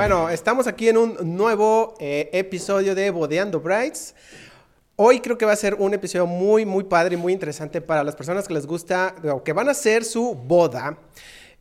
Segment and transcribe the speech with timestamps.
[0.00, 4.14] Bueno, estamos aquí en un nuevo eh, episodio de Bodeando Brides.
[4.96, 8.02] Hoy creo que va a ser un episodio muy, muy padre y muy interesante para
[8.02, 10.96] las personas que les gusta o que van a hacer su boda.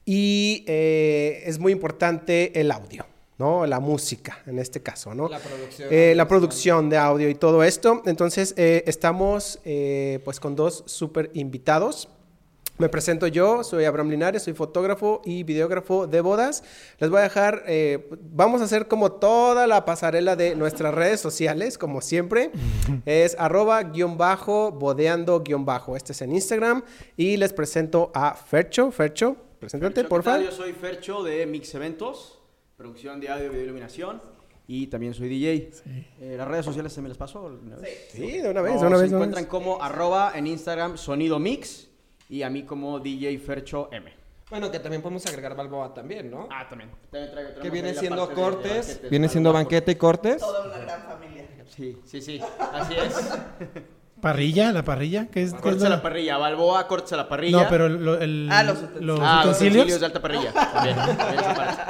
[0.05, 3.05] Y eh, es muy importante el audio.
[3.39, 3.65] ¿no?
[3.65, 5.27] La música, en este caso, ¿no?
[5.27, 5.89] La producción.
[5.91, 8.03] Eh, la producción de audio y todo esto.
[8.05, 12.07] Entonces, eh, estamos eh, pues con dos súper invitados.
[12.79, 16.63] Me presento yo, soy Abraham Linares, soy fotógrafo y videógrafo de bodas.
[16.99, 21.19] Les voy a dejar, eh, vamos a hacer como toda la pasarela de nuestras redes
[21.19, 22.51] sociales, como siempre.
[23.05, 25.97] Es arroba guion bajo, bodeando guion bajo.
[25.97, 26.83] Este es en Instagram.
[27.17, 28.91] Y les presento a Fercho.
[28.91, 30.45] Fercho, preséntate, Fercho, por favor.
[30.45, 32.39] Yo soy Fercho de Mix Eventos,
[32.77, 34.21] producción de audio, video, iluminación.
[34.67, 35.71] Y también soy DJ.
[36.21, 37.41] Eh, las redes sociales se me las paso.
[37.61, 38.07] una vez?
[38.13, 39.11] Sí, de una vez, No, de una se vez.
[39.11, 39.49] una encuentran vez.
[39.51, 41.88] como arroba en Instagram sonido mix
[42.29, 44.13] y a mí como DJ Fercho M.
[44.49, 46.47] Bueno, que también podemos agregar Balboa también, ¿no?
[46.51, 46.89] Ah, también.
[47.11, 50.37] También traigo- que tenemos viene siendo cortes, banquetes viene siendo banquete y cortes.
[50.39, 51.45] Toda una gran familia.
[51.67, 52.41] Sí, sí, sí.
[52.73, 53.15] Así es.
[54.21, 55.53] Parrilla, la parrilla, ¿qué es?
[55.53, 56.37] cortes a la parrilla.
[56.37, 57.63] Balboa, cortes a la parrilla.
[57.63, 59.05] No, pero lo- el- Ah, los utensilios.
[59.05, 59.85] los Ah, los utensilios.
[59.85, 60.51] utensilios de alta parrilla.
[60.73, 61.81] También, también se parece.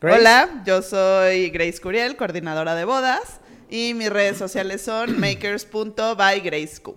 [0.00, 0.20] Grace.
[0.20, 3.40] Hola, yo soy Grace Curiel, coordinadora de bodas.
[3.70, 6.88] Y mis redes sociales son makers.bygraceq.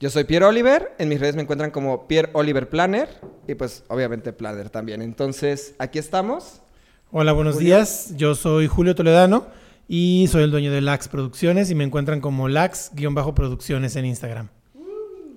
[0.00, 3.08] Yo soy Pierre Oliver, en mis redes me encuentran como Pierre Oliver Planner
[3.46, 5.02] y pues obviamente Planner también.
[5.02, 6.62] Entonces, aquí estamos.
[7.12, 8.14] Hola, buenos días.
[8.16, 9.46] Yo soy Julio Toledano
[9.88, 14.48] y soy el dueño de Lax Producciones y me encuentran como Lax-producciones en Instagram.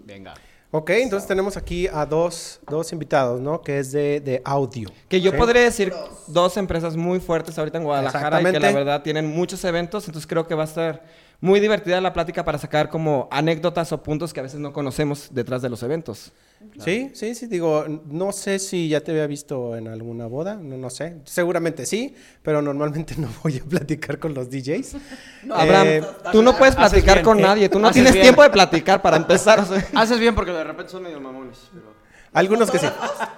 [0.05, 0.33] Venga.
[0.71, 3.61] Ok, entonces tenemos aquí a dos, dos invitados, ¿no?
[3.61, 4.89] Que es de, de audio.
[5.09, 5.37] Que yo Sí.
[5.37, 5.93] podría decir
[6.27, 10.25] dos empresas muy fuertes ahorita en Guadalajara y que la verdad tienen muchos eventos, entonces
[10.25, 11.03] creo que va a estar
[11.43, 15.27] muy divertida la plática para sacar como anécdotas o puntos que a veces no conocemos
[15.29, 16.31] detrás de los eventos.
[16.79, 20.77] Sí, sí, sí, digo, no sé si ya te había visto en alguna boda, no,
[20.77, 24.95] no sé, seguramente sí, pero normalmente no voy a platicar con los DJs.
[25.51, 27.41] Abraham, Eh, tú no puedes platicar bien, con ¿eh?
[27.41, 28.23] nadie, tú no tienes bien.
[28.23, 29.59] tiempo de platicar para empezar.
[29.59, 29.85] o sea.
[29.95, 31.57] Haces bien porque de repente son medio mamones.
[31.73, 32.02] Pero...
[32.33, 32.87] algunos que sí,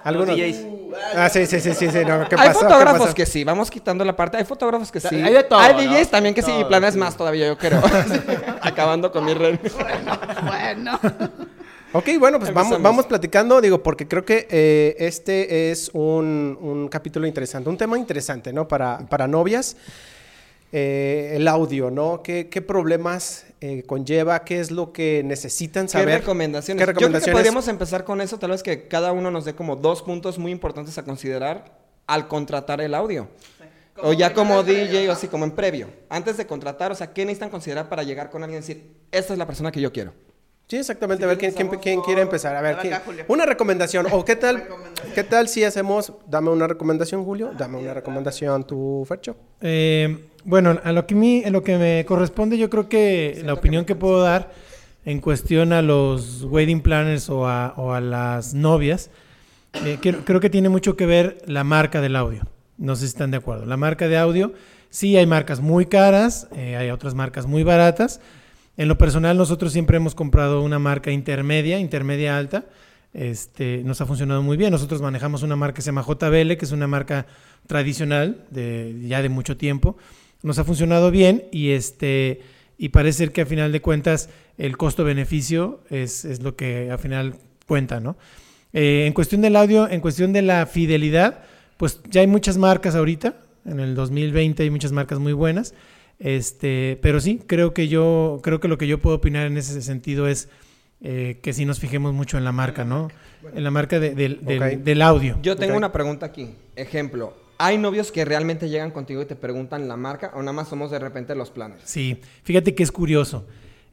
[0.04, 0.36] algunos.
[0.36, 0.56] DJs.
[1.14, 2.60] Ah, sí, sí, sí, sí, sí, no, ¿qué hay pasó?
[2.60, 3.14] ¿Qué fotógrafos pasó?
[3.14, 4.36] que sí, vamos quitando la parte.
[4.38, 5.14] Hay fotógrafos que sí.
[5.16, 5.92] Hay de todo, Hay ¿no?
[5.92, 6.98] DJs también que sí, y planes sí.
[6.98, 7.82] más todavía, yo creo.
[8.62, 9.58] Acabando con mi red.
[10.44, 10.98] Bueno.
[11.92, 16.88] Ok, bueno, pues vamos, vamos platicando, digo, porque creo que eh, este es un, un
[16.88, 18.68] capítulo interesante, un tema interesante, ¿no?
[18.68, 19.76] Para, para novias.
[20.78, 22.22] Eh, el audio, ¿no?
[22.22, 24.44] ¿Qué, qué problemas eh, conlleva?
[24.44, 26.20] ¿Qué es lo que necesitan ¿Qué saber?
[26.20, 26.78] recomendaciones?
[26.78, 27.34] ¿Qué Yo creo que recomendaciones?
[27.34, 30.52] podríamos empezar con eso, tal vez que cada uno nos dé como dos puntos muy
[30.52, 33.26] importantes a considerar al contratar el audio.
[34.02, 35.88] O ya como DJ o así como en previo.
[36.10, 39.32] Antes de contratar, o sea, ¿qué necesitan considerar para llegar con alguien y decir, esta
[39.32, 40.12] es la persona que yo quiero?
[40.68, 41.24] Sí, exactamente.
[41.24, 42.54] a ver, ¿quién, quién, quién quiere empezar?
[42.54, 43.24] A ver, Acá, ¿quién- Julio.
[43.28, 44.08] una recomendación.
[44.12, 44.68] ¿O qué tal,
[45.14, 47.52] qué tal si hacemos, dame una recomendación, Julio?
[47.56, 49.36] Dame una recomendación, tu Fercho.
[49.62, 53.52] Eh, bueno, a lo que, mí, en lo que me corresponde, yo creo que la
[53.52, 54.52] opinión que puedo dar
[55.04, 59.10] en cuestión a los wedding planners o a, o a las novias,
[59.84, 62.46] eh, creo, creo que tiene mucho que ver la marca del audio.
[62.78, 63.66] No sé si están de acuerdo.
[63.66, 64.52] La marca de audio,
[64.88, 68.20] sí hay marcas muy caras, eh, hay otras marcas muy baratas.
[68.76, 72.66] En lo personal, nosotros siempre hemos comprado una marca intermedia, intermedia alta.
[73.12, 74.70] Este, nos ha funcionado muy bien.
[74.70, 77.26] Nosotros manejamos una marca que se llama JBL, que es una marca
[77.66, 79.96] tradicional de ya de mucho tiempo.
[80.42, 82.40] Nos ha funcionado bien y este
[82.78, 86.98] y parece ser que a final de cuentas el costo-beneficio es, es lo que al
[86.98, 87.34] final
[87.66, 88.16] cuenta, ¿no?
[88.72, 91.44] Eh, en cuestión del audio, en cuestión de la fidelidad,
[91.78, 93.36] pues ya hay muchas marcas ahorita.
[93.64, 95.72] En el 2020 hay muchas marcas muy buenas.
[96.18, 99.80] Este, pero sí, creo que yo, creo que lo que yo puedo opinar en ese
[99.82, 100.48] sentido es
[101.02, 103.08] eh, que sí nos fijemos mucho en la marca, ¿no?
[103.54, 104.40] En la marca de- del-
[104.82, 105.38] del, audio.
[105.42, 106.50] Yo tengo una pregunta aquí.
[106.74, 110.68] Ejemplo, ¿hay novios que realmente llegan contigo y te preguntan la marca o nada más
[110.68, 111.82] somos de repente los planners?
[111.84, 113.46] Sí, fíjate que es curioso.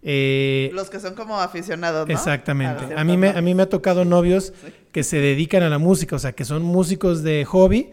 [0.06, 2.14] Eh, Los que son como aficionados, ¿no?
[2.14, 2.94] Exactamente.
[2.94, 4.52] A A mí, me, a mí me ha tocado novios
[4.92, 7.92] que se dedican a la música, o sea, que son músicos de hobby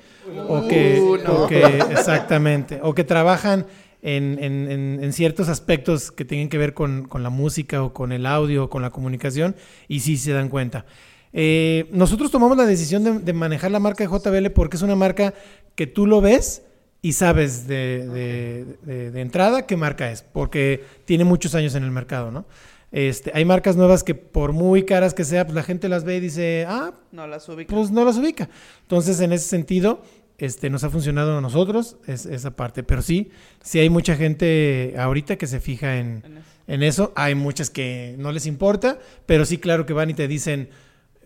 [0.48, 1.44] o que, Uh, no.
[1.44, 3.66] o que- exactamente, o que trabajan
[4.02, 7.92] en, en- en- en ciertos aspectos que tienen que ver con, con la música o
[7.92, 9.54] con el audio o con la comunicación
[9.86, 10.86] y sí se dan cuenta.
[11.32, 14.96] Eh, nosotros tomamos la decisión de, de manejar la marca de JBL porque es una
[14.96, 15.32] marca
[15.76, 16.62] que tú lo ves
[17.02, 21.84] y sabes de, de- de- de entrada qué marca es, porque tiene muchos años en
[21.84, 22.46] el mercado, ¿no?
[22.92, 26.16] Este, hay marcas nuevas que por muy caras que sea, pues la gente las ve
[26.16, 27.72] y dice, ah, No las ubico.
[27.74, 28.50] pues no las ubica.
[28.82, 30.02] Entonces, en ese sentido,
[30.38, 32.82] este, nos ha funcionado a nosotros es- esa parte.
[32.82, 33.30] Pero sí,
[33.62, 36.42] sí hay mucha gente ahorita que se fija en, En eso.
[36.66, 37.12] en eso.
[37.14, 40.68] Hay muchas que no les importa, pero sí, claro que van y te dicen,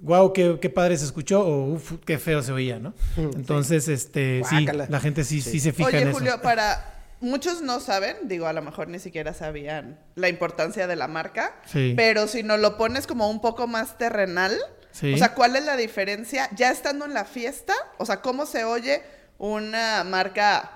[0.04, 2.94] wow, qué, qué padre se escuchó o uf, qué feo se oía, ¿no?
[3.16, 5.58] Entonces, este, sí, la gente sí, sí.
[5.60, 6.18] se fija Oye, en eso.
[6.18, 10.96] Julio, para muchos no saben, digo, a lo mejor ni siquiera sabían la importancia de
[10.96, 11.94] la marca, Sí.
[11.96, 14.56] pero si nos lo pones como un poco más terrenal,
[14.92, 15.12] Sí.
[15.14, 17.72] o sea, ¿cuál es la diferencia ya estando en la fiesta?
[17.98, 19.02] O sea, ¿cómo se oye
[19.38, 20.73] una marca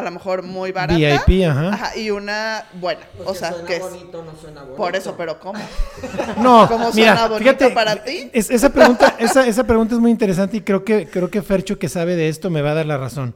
[0.00, 0.98] a lo mejor muy barata?
[1.26, 1.96] VIP, ajá.
[1.96, 4.76] y una buena, o sea, que es bonito, no suena bonito.
[4.76, 5.58] por eso, pero ¿cómo?
[6.42, 8.30] No, ¿Cómo mira, suena bonito fíjate, para ti?
[8.32, 11.78] es- esa, pregunta, esa, esa pregunta es muy interesante y creo que, creo que Fercho,
[11.78, 13.34] que sabe de esto, me va a dar la razón.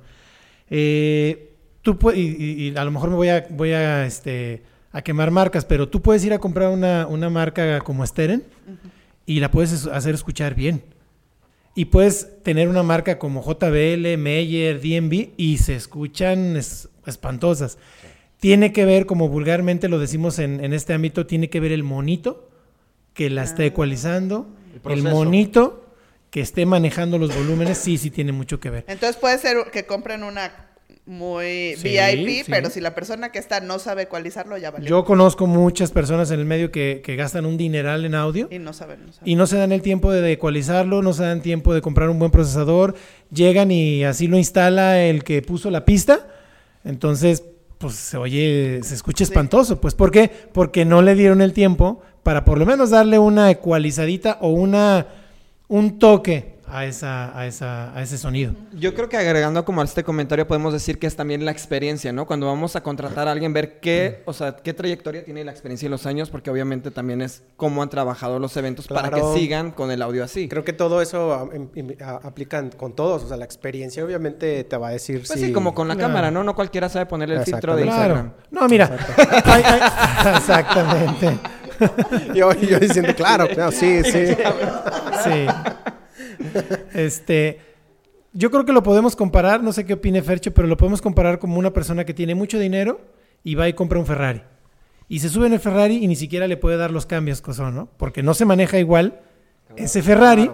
[0.71, 1.53] Eh,
[1.83, 4.63] tú y, y- y a lo mejor me voy a, voy a, este,
[4.93, 8.45] a quemar marcas, pero tú puedes ir a comprar una, una marca como Steren
[9.27, 10.83] y la puedes es- hacer escuchar bien.
[11.75, 17.79] Y puedes tener una marca como JBL, Meyer, DMV y se escuchan es- espantosas.
[18.39, 21.83] Tiene que ver, como vulgarmente lo decimos en, en este ámbito, tiene que ver el
[21.83, 22.51] monito
[23.15, 24.47] que la esté ecualizando,
[24.89, 25.81] El monito
[26.31, 28.85] que esté manejando los volúmenes, sí, sí tiene mucho que ver.
[28.89, 30.71] Entonces puede ser que compren una
[31.07, 32.51] muy Sí, VIP, sí.
[32.51, 34.87] pero si la persona que está no sabe ecualizarlo, ya vale.
[34.89, 38.59] Yo conozco muchas personas en el medio que, que gastan un dineral en audio Y
[38.59, 39.29] no saben, no saben.
[39.31, 42.19] y no se dan el tiempo de ecualizarlo, no se dan tiempo de comprar un
[42.19, 42.95] buen procesador,
[43.31, 46.27] llegan y así lo instala el que puso la pista,
[46.85, 47.45] entonces
[47.79, 50.31] pues se oye, se escucha espantoso, pues ¿por qué?
[50.53, 55.07] Porque no le dieron el tiempo para por lo menos darle una ecualizadita o una
[55.69, 58.53] un toque a esa a esa a ese sonido.
[58.73, 62.13] Yo creo que agregando como a este comentario podemos decir que es también la experiencia,
[62.13, 62.27] ¿no?
[62.27, 65.87] Cuando vamos a contratar a alguien, ver qué, o sea, qué trayectoria tiene la experiencia
[65.87, 69.33] en los años, porque obviamente también es cómo han trabajado los eventos para Claro.
[69.35, 70.49] que sigan con el audio así.
[70.49, 73.25] Creo que todo eso a- aplican con todos.
[73.25, 75.47] O sea, la experiencia obviamente te va a decir Pues si...
[75.47, 76.09] sí, como con la Claro.
[76.09, 76.43] cámara, ¿no?
[76.45, 78.21] No cualquiera sabe ponerle el filtro de Exactamente.
[78.21, 78.49] Instagram.
[78.51, 78.63] Claro.
[78.63, 78.97] No, mira.
[79.45, 81.39] Ay, ay, exactamente.
[82.35, 84.29] Yo, yo diciendo, claro, claro, sí, sí.
[85.25, 85.47] Sí.
[86.95, 87.59] Este,
[88.33, 91.39] yo creo que lo podemos comparar, no sé qué opine Fercho, pero lo podemos comparar
[91.39, 93.01] como una persona que tiene mucho dinero
[93.43, 94.43] y va y compra un Ferrari.
[95.09, 97.53] Y se sube en el Ferrari y ni siquiera le puede dar los cambios que
[97.53, 97.89] son, ¿no?
[97.97, 99.21] Porque no se maneja igual
[99.77, 100.51] ese Ferrari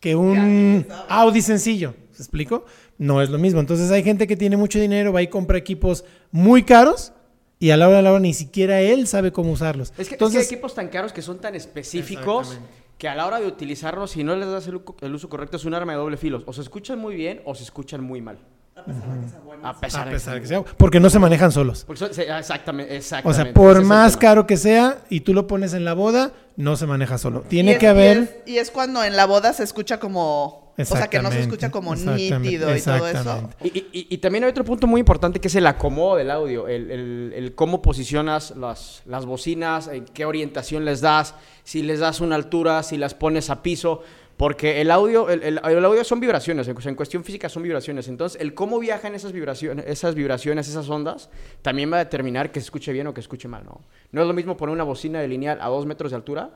[0.00, 1.94] que un Audi sencillo.
[2.12, 2.64] ¿Se explico?
[2.98, 3.60] No es lo mismo.
[3.60, 7.12] Entonces hay gente que tiene mucho dinero, va y compra equipos muy caros
[7.58, 9.90] y a la hora de la hora ni siquiera él sabe cómo usarlos.
[9.90, 12.89] Es que, es que Entonces, hay equipos tan caros que son tan específicos Exactamente.
[13.00, 15.64] Que a la hora de utilizarlos, si no les das el, el uso correcto, es
[15.64, 16.42] un arma de doble filo.
[16.44, 18.38] O se escuchan muy bien o se escuchan muy mal.
[19.62, 21.84] A pesar a de pesar de que sea, porque no se manejan solos.
[21.86, 23.42] Porque son- sí, exactamente, O exactamente.
[23.44, 26.86] sea, por más caro que sea y tú lo pones en la boda, no se
[26.86, 27.42] maneja solo.
[27.42, 28.16] Tiene es- que haber...
[28.16, 30.70] Y es, y es cuando en la boda se escucha como.
[30.78, 33.18] O sea, que no se Exactamente, escucha como exactamente, nítido y todo eso.
[33.18, 33.56] exactamente.
[33.64, 36.30] Y, y- y- y también hay otro punto muy importante que es el acomodo del
[36.30, 41.34] audio, el, el- el cómo posicionas las, las bocinas, en qué orientación les das,
[41.64, 44.00] si les das una altura, si las pones a piso,
[44.40, 48.08] porque el audio, el, el- el audio son vibraciones, sea, en cuestión física son vibraciones,
[48.08, 51.28] entonces el cómo viajan esas vibraciones, esas vibraciones, esas ondas,
[51.60, 53.82] también va a determinar que se escuche bien o que se escuche mal, ¿no?
[54.12, 56.50] No es lo mismo poner una bocina de lineal a dos metros de altura,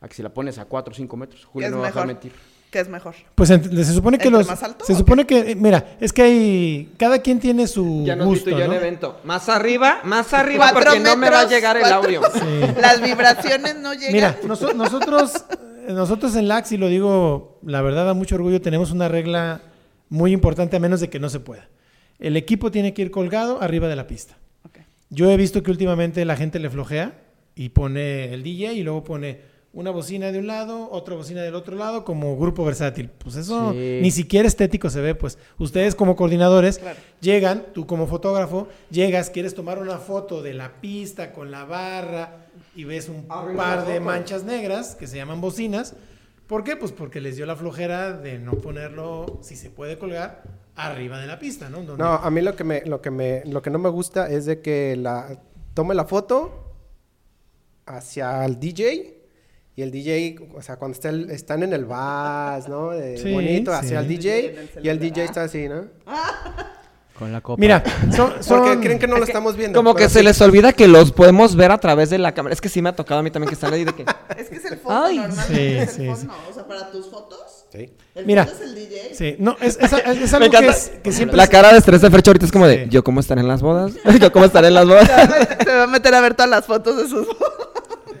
[0.00, 1.86] a que si la pones a cuatro o cinco metros, ¿Qué Julio no va a
[1.90, 2.32] dejar mentir.
[2.72, 3.14] ¿Qué es mejor?
[3.34, 4.46] Pues se supone que ¿Entre los...
[4.46, 5.52] más alto Se supone que...
[5.52, 6.92] eh, Mira, es que hay...
[6.98, 8.74] Cada quien tiene su Ya nos gusto, yo en ¿no?
[8.76, 9.20] evento.
[9.24, 12.20] Más arriba, más arriba, porque no me va a metros, llegar el audio.
[12.34, 12.40] Sí.
[12.78, 14.12] Las vibraciones no llegan.
[14.12, 15.32] Mira, noso- nosotros,
[15.94, 19.62] nosotros en LAX, y lo digo, la verdad, a mucho orgullo, tenemos una regla
[20.08, 21.68] muy importante a menos de que no se pueda.
[22.18, 24.36] El equipo tiene que ir colgado arriba de la pista.
[25.10, 27.18] Yo he visto que últimamente la gente le flojea
[27.54, 29.40] y pone el DJ y luego pone
[29.72, 33.10] una bocina de un lado, otra bocina del otro lado, como grupo versátil.
[33.10, 33.98] Pues eso Sí.
[34.02, 35.38] ni siquiera estético se ve, pues.
[35.58, 36.98] Ustedes como coordinadores Claro.
[37.20, 42.46] llegan, tú como fotógrafo, llegas, quieres tomar una foto de la pista con la barra
[42.74, 45.94] y ves un par de manchas negras que se llaman bocinas.
[46.46, 46.76] ¿Por qué?
[46.76, 50.42] Pues porque les dio la flojera de no ponerlo, si se puede colgar,
[50.76, 51.82] arriba de la pista, ¿no?
[51.82, 54.30] Donde- No, a mí lo que me, lo que me, lo que no me gusta
[54.30, 55.42] es de que la
[55.74, 56.72] tome la foto
[57.86, 59.17] hacia el DJ
[59.78, 62.90] y el DJ, o sea, cuando está el- están en el vas, ¿no?
[62.90, 65.84] De Sí, bonito hacia el DJ y el DJ está así, ¿no?
[67.16, 67.60] Con la copa.
[67.60, 69.78] Mira, son, son- Porque creen que no lo estamos viendo.
[69.78, 72.52] Como que se les olvida que los podemos ver a través de la cámara.
[72.54, 74.04] Es que sí me ha tocado a mí también que están ahí de que...
[74.36, 75.18] Es que es el fondo Ay.
[75.18, 75.54] normalmente.
[75.54, 76.34] Sí, es el sí, fondo.
[76.50, 77.38] O sea, para tus fotos,
[77.72, 77.90] Sí.
[78.16, 78.42] el Mira.
[78.44, 79.14] es el DJ.
[79.14, 79.92] Sí, no, es, es,
[80.32, 80.70] algo que, encanta.
[80.72, 81.36] es- que siempre...
[81.36, 82.84] La cara de estrés de Fercho ahorita es como de...
[82.84, 82.90] Sí.
[82.90, 83.92] ¿Yo cómo estaré en las bodas?
[84.20, 85.08] ¿Yo cómo estaré en las bodas?
[85.64, 87.28] se va a meter a ver todas las fotos de sus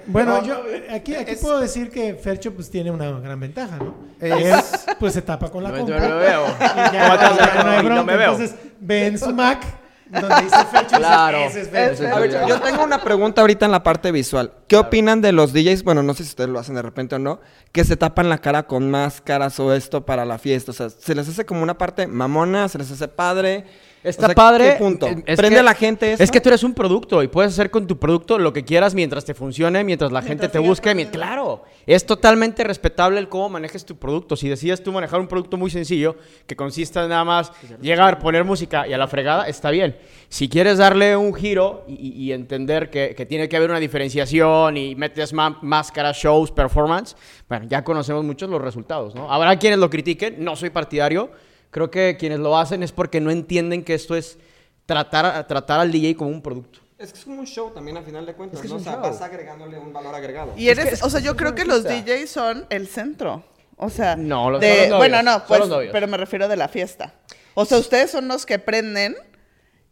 [0.08, 3.38] Bueno, No, yo eh, aquí, aquí es- puedo decir que Fercho pues tiene una gran
[3.38, 3.94] ventaja, ¿no?
[4.20, 5.92] Es- pues se tapa con la No, compu.
[5.92, 6.46] yo no me veo.
[6.46, 6.60] y
[6.92, 8.32] ya, ¿Cómo te vas a ya no me veo.
[8.32, 9.62] Entonces ve en su Mac
[10.10, 11.36] donde dice Fercho, Claro.
[11.38, 11.92] ese es Fercho.
[11.92, 14.52] Ese es A ver, yo tengo una pregunta ahorita en la parte visual.
[14.66, 15.84] ¿Qué opinan de los DJs?
[15.84, 17.40] Bueno, no sé si ustedes lo hacen de repente o no,
[17.72, 20.70] que se tapan la cara con máscaras o esto para la fiesta.
[20.70, 22.68] O sea, ¿se les hace como una parte mamona?
[22.70, 23.66] ¿Se les hace padre?
[24.04, 24.72] Está O sea, padre.
[24.72, 25.06] ¿Qué punto?
[25.26, 26.22] Es ¿Prende que- a la gente eso?
[26.22, 28.94] Es que tú eres un producto y puedes hacer con tu producto lo que quieras
[28.94, 30.94] mientras te funcione, mientras la gente te busque.
[30.94, 34.36] mi- Claro, es totalmente respetable el cómo manejes tu producto.
[34.36, 38.44] Si decides tú manejar un producto muy sencillo que consiste en nada más llegar, poner
[38.44, 39.96] música y a la fregada, está bien.
[40.28, 43.80] Si quieres darle un giro y, y- y entender que, que tiene que haber una
[43.80, 47.16] diferenciación y metes máscaras, shows, performance,
[47.48, 49.32] bueno, ya conocemos muchos los resultados, ¿no?
[49.32, 51.30] Habrá quienes lo critiquen, no soy partidario.
[51.70, 54.38] Creo que quienes lo hacen es porque no entienden que esto es
[54.86, 56.80] tratar, a- tratar al DJ como un producto.
[56.98, 58.56] Es que es como un show también, a final de cuentas.
[58.56, 58.76] Es que es ¿no?
[58.76, 59.02] un o sea, show.
[59.02, 60.52] vas agregándole un valor agregado.
[60.56, 61.84] Y eres, que es- o sea, yo creo que los.
[61.84, 63.44] DJs son el centro.
[63.76, 66.16] O sea, No, los- de- son los novios, bueno, no, son pues, los pero me
[66.16, 67.14] refiero de la fiesta.
[67.54, 69.14] O sea, ustedes son los que prenden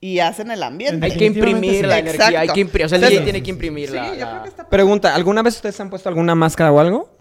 [0.00, 1.06] y hacen el ambiente.
[1.06, 1.82] Hay que imprimir sí.
[1.82, 2.52] la energía, hay Exacto.
[2.54, 4.08] que imprimir, o sea, el Sí, tiene que imprimir Sí, la...
[4.14, 7.15] yo la- creo que está Pregunta, ¿alguna vez ustedes han puesto alguna máscara o algo?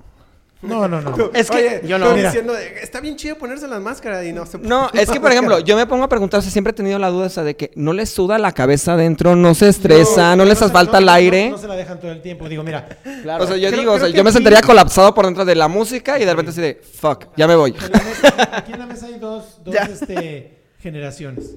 [0.67, 1.31] No, no, no.
[1.33, 2.09] Es que Oye, yo no.
[2.09, 2.15] no.
[2.15, 5.59] diciendo, está bien chido ponerse las máscaras y no se No, es que, por ejemplo,
[5.59, 7.71] yo me pongo a preguntar, o sea, siempre he tenido la duda esa de que
[7.75, 11.11] no les suda la cabeza adentro, no se estresa, no, les se- falta el no,
[11.11, 11.45] aire.
[11.49, 12.47] No, no se la dejan todo el tiempo.
[12.49, 12.87] Digo, mira,
[13.23, 13.43] Claro.
[13.43, 15.67] O sea, yo Creo- digo, o sea, yo me sentaría colapsado por dentro de la
[15.67, 17.71] música y de repente así de, fuck, ya me voy.
[17.73, 21.51] mesa- aquí en la mesa hay dos, dos este, generaciones.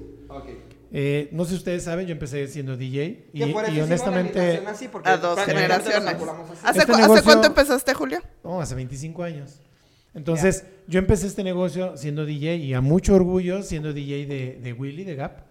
[0.91, 4.61] Eh, no sé si ustedes saben, yo empecé siendo DJ y, y honestamente,
[5.03, 6.15] A dos generaciones.
[6.63, 8.19] ¿Hace, Este cu- hace negocio- cuánto empezaste, Julio?
[8.43, 9.59] no, hace 25 años.
[10.15, 14.73] Entonces, yo empecé este negocio siendo DJ y a mucho orgullo siendo DJ de, de
[14.73, 15.49] Willy, de Gap.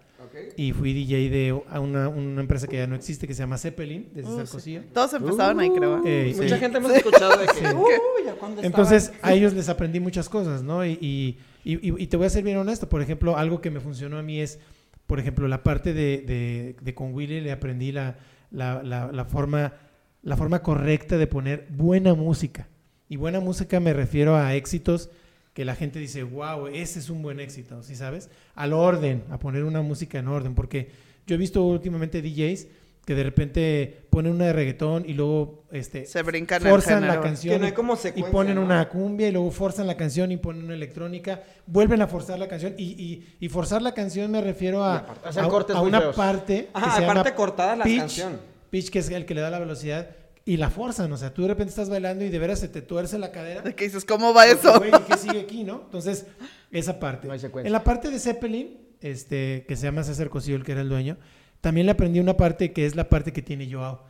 [0.57, 3.57] Y fui DJ de a una, una empresa que ya no existe que se llama
[3.57, 4.81] Zeppelin, de César Cosío.
[4.93, 6.05] Todos empezaron ahí, creo.
[6.05, 6.29] ¿eh?
[6.31, 6.59] Eh, Mucha sí.
[6.59, 10.61] gente hemos escuchado de que, uy, ¿a cuándo Entonces, a ellos les aprendí muchas cosas,
[10.61, 10.85] ¿no?
[10.85, 12.87] Y, y- y- y te voy a ser bien honesto.
[12.87, 14.59] Por ejemplo, algo que me funcionó a mí es,
[15.09, 18.15] por ejemplo, la parte de, de- con Willy le aprendí la-
[18.51, 19.73] la forma,
[20.21, 22.67] la forma correcta de poner buena música.
[23.09, 25.09] Y buena música me refiero a éxitos
[25.55, 28.29] que la gente dice, wow, ese es un buen éxito, ¿sí sabes?
[28.53, 30.91] Al orden, a poner una música en orden, porque
[31.25, 32.67] yo he visto últimamente DJs
[33.05, 37.19] que de repente ponen una de reggaetón y luego este, Se brincan el forzan la
[37.21, 38.61] canción Que no hay y- como y secuencia, ponen ¿no?
[38.61, 42.47] una cumbia y luego forzan la canción y ponen una electrónica, vuelven a forzar la
[42.47, 46.15] canción y, y- y forzar la canción me refiero a, a- cortes a una feos.
[46.15, 48.39] parte Ajá, que se aparte llama cortada la pitch, canción.
[48.69, 50.09] pitch que es el que le da la velocidad
[50.45, 52.81] y la forzan, o sea, tú de repente estás bailando y de veras se te
[52.81, 53.61] tuerce la cadera.
[53.61, 54.77] De que dices, ¿cómo va Porque, eso?
[54.79, 55.81] güey, ¿y ¿Qué sigue aquí, no?
[55.85, 56.25] Entonces,
[56.71, 57.27] esa parte.
[57.27, 57.67] No hay secuencia.
[57.67, 60.89] en la parte de Zeppelin, este, que se llama César Cosillo, el que era el
[60.89, 61.17] dueño,
[61.61, 64.03] también le aprendí una parte que es la parte que tiene Joao.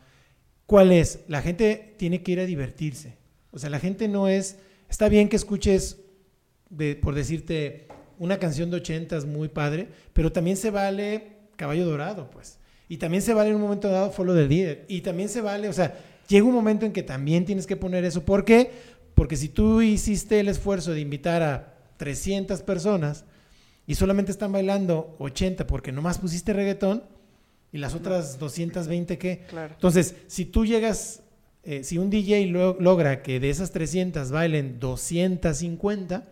[0.66, 1.20] ¿Cuál es?
[1.28, 3.16] La gente tiene que ir a divertirse.
[3.50, 4.58] O sea, la gente no es...
[4.88, 5.98] Está bien que escuches,
[6.68, 7.88] de- por decirte,
[8.18, 12.58] una canción de ochentas muy padre, pero también se vale Caballo Dorado, pues.
[12.88, 14.84] Y también se vale en un momento dado Follow the Leader.
[14.88, 15.96] Y también se vale, o sea,
[16.28, 18.24] llega un momento en que también tienes que poner eso.
[18.24, 18.70] ¿Por qué?
[19.14, 23.24] Porque si tú hiciste el esfuerzo de invitar a 300 personas
[23.86, 27.04] y solamente están bailando 80 porque nomás pusiste reggaetón
[27.72, 29.44] y las otras 220 qué.
[29.48, 29.74] Claro.
[29.74, 31.22] Entonces, si tú llegas,
[31.62, 36.24] eh, si un DJ lo- logra que de esas 300 bailen 250,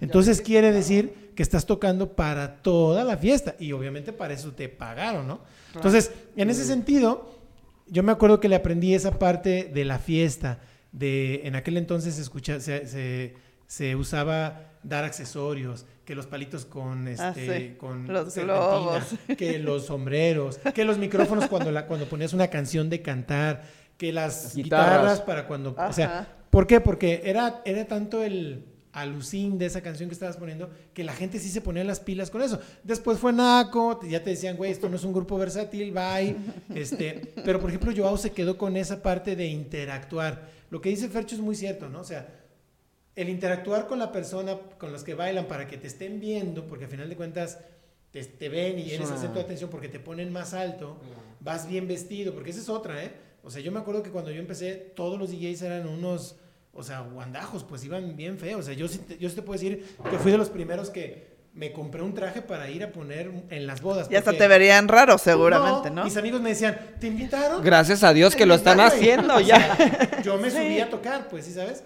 [0.00, 4.68] entonces quiere decir que estás tocando para toda la fiesta y obviamente para eso te
[4.68, 5.40] pagaron, ¿no?
[5.74, 7.38] Entonces, en ese sentido,
[7.88, 10.60] yo me acuerdo que le aprendí esa parte de la fiesta,
[10.92, 13.34] de en aquel entonces se, escucha, se, se-
[13.66, 17.74] se usaba dar accesorios, que los palitos con este, Ah, sí.
[17.78, 19.02] con Los globos.
[19.38, 23.62] que los sombreros, que los micrófonos cuando la, cuando ponías una canción de cantar,
[23.96, 24.86] que las Las guitarras.
[25.00, 25.20] guitarras.
[25.22, 26.80] para cuando, o sea, ¿por qué?
[26.80, 31.40] Porque era era tanto el alucín de esa canción que estabas poniendo que la gente
[31.40, 32.60] sí se ponía las pilas con eso.
[32.84, 36.36] Después fue Naco, ya te decían, güey, esto no es un grupo versátil, bye.
[36.74, 40.48] Este, pero por ejemplo, Joao se quedó con esa parte de interactuar.
[40.70, 42.00] Lo que dice Fercho es muy cierto, ¿no?
[42.00, 42.28] O sea,
[43.16, 46.84] el interactuar con la persona, con los que bailan para que te estén viendo, porque
[46.84, 47.58] al final de cuentas
[48.10, 50.98] te, te ven y Es eres el centro de atención porque te ponen más alto,
[51.40, 53.12] vas bien vestido, porque esa es otra, ¿eh?
[53.42, 56.36] O sea, yo me acuerdo que cuando yo empecé, todos los DJs eran unos,
[56.72, 58.60] o sea, guandajos, pues iban bien feos.
[58.60, 60.88] O sea, yo sí te, yo sí te puedo decir que fui de los primeros
[60.88, 64.08] que me compré un traje para ir a poner en las bodas.
[64.10, 66.04] Y hasta te verían raro, seguramente, ¿no?
[66.04, 67.62] Mis amigos me decían, ¿te invitaron?
[67.62, 69.76] Gracias a Dios que lo están haciendo O ya.
[69.76, 71.84] sea, yo me subí a tocar, pues, ¿sí sabes?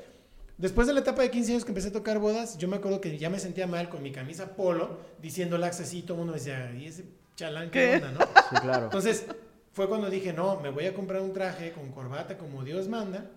[0.59, 3.01] Después de la etapa de 15 años que empecé a tocar bodas, yo me acuerdo
[3.01, 6.33] que ya me sentía mal con mi camisa polo, diciendo lax así, todo el mundo
[6.33, 7.05] me decía, ¿y ese
[7.37, 8.07] chalán qué, ¿Qué?
[8.07, 8.21] onda, no?
[8.51, 8.85] Sí, claro.
[8.87, 9.27] Entonces,
[9.73, 13.31] fue cuando dije, no, me voy a comprar un traje con corbata como Dios manda,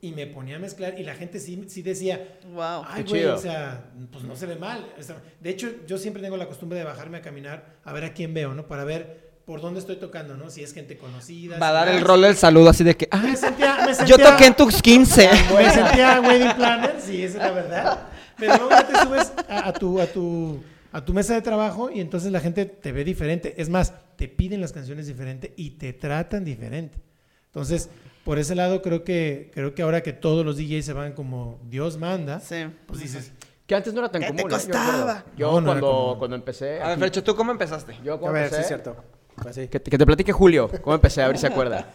[0.00, 2.82] y me ponía a mezclar y la gente sí, sí decía, Wow.
[2.88, 4.92] ay, güey, o sea, pues no se ve mal.
[4.98, 8.02] O sea, de hecho, yo siempre tengo la costumbre de bajarme a caminar a ver
[8.02, 8.66] a quién veo, ¿no?
[8.66, 10.50] Para ver por dónde estoy tocando, ¿no?
[10.50, 11.58] Si es gente conocida.
[11.58, 13.94] Va a dar el rol del saludo así de que, ah, Me sentía, me yo
[14.16, 15.28] sentía- toqué en tus 15.
[15.56, 18.00] me sentía wedding planner, sí, esa es la verdad.
[18.38, 21.90] Pero luego ya te subes a, a tu, a, tu, a tu mesa de trabajo
[21.90, 23.54] y entonces la gente te ve diferente.
[23.60, 26.98] Es más, te piden las canciones diferente y te tratan diferente.
[27.46, 27.88] Entonces,
[28.24, 31.60] por ese lado creo que, creo que ahora que todos los DJs se van como
[31.68, 32.66] Dios manda, Sí.
[32.86, 33.32] pues dices,
[33.66, 34.50] Que antes no era tan ¿Qué te común.
[34.50, 34.54] ¿eh?
[34.54, 35.14] Yo costaba?
[35.14, 35.30] recuerdo.
[35.36, 36.18] Yo, No, no era cuando, común.
[36.18, 36.80] cuando empecé.
[36.82, 37.96] A ver, Fercho, ¿tú cómo empezaste?
[38.04, 38.60] yo A cuando ver, sí empecé.
[38.62, 39.04] es cierto.
[39.42, 39.68] Pues sí.
[39.68, 40.70] Que, te- que te platique Julio.
[40.82, 41.22] ¿Cómo empecé?
[41.22, 41.86] A ver si se acuerda.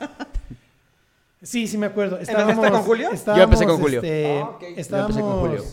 [1.42, 2.20] sí, sí me acuerdo.
[2.20, 3.10] ¿Empezaste con Julio?
[3.12, 4.00] estábamos, Yo empecé con Julio.
[4.02, 4.62] este, Ah, ok.
[4.62, 5.64] Yo Estábamos, empecé con Julio.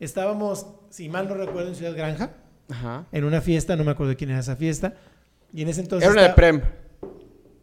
[0.00, 2.30] estábamos, si mal no recuerdo, en Ciudad Granja,
[2.70, 3.06] Ajá.
[3.12, 4.94] en una fiesta, no me acuerdo de quién era esa fiesta.
[5.52, 6.08] Y en ese entonces...
[6.08, 6.60] Era una de Prem.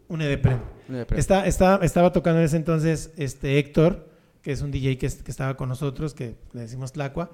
[0.07, 0.59] Una de Prem.
[0.89, 1.19] Una de Prem.
[1.19, 4.09] Está, está- estaba tocando en ese entonces este Héctor,
[4.41, 7.31] que es un DJ que, que estaba con nosotros, que le decimos Tlacua,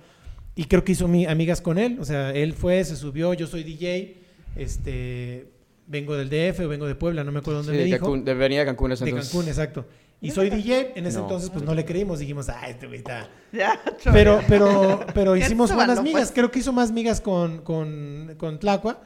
[0.55, 3.48] y creo que hizo mi, amigas con él, o sea, él fue, se subió, yo
[3.48, 4.17] soy DJ,
[4.55, 5.48] este,
[5.88, 8.00] vengo del DF o vengo de Puebla, no me acuerdo dónde Sí, me de, dijo.
[8.05, 9.31] Cancún, de venía de Cancún ese de entonces.
[9.31, 9.86] Cancún, exacto.
[10.24, 11.24] Y soy DJ, en ese No.
[11.24, 13.27] entonces pues no le creímos, dijimos, ah, este güey está...
[13.51, 13.81] Ya,
[14.13, 16.22] Pero, pero, pero hicimos buenas migas.
[16.22, 16.31] pues.
[16.31, 19.01] Creo que hizo más migas con, con, con Tlacua.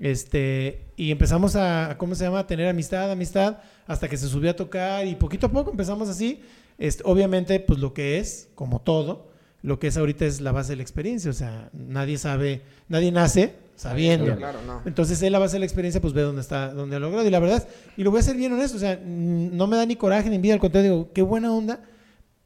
[0.00, 2.40] Este, y empezamos a, ¿cómo se llama?
[2.40, 6.08] A tener amistad, amistad, hasta que se subió a tocar y poquito a poco empezamos
[6.08, 6.42] así.
[6.76, 9.28] Este, obviamente, pues lo que es, como todo,
[9.62, 11.30] lo que es ahorita es la base de la experiencia.
[11.30, 14.36] O sea, nadie sabe, nadie nace sabiendo.
[14.36, 14.82] Claro, no.
[14.84, 17.26] Entonces él a base de la experiencia pues ve dónde está, dónde ha logrado.
[17.26, 17.66] Y la verdad,
[17.96, 20.36] y lo voy a ser bien honesto, o sea, no me da ni coraje ni
[20.36, 21.80] envidia, al contrario, digo, qué buena onda,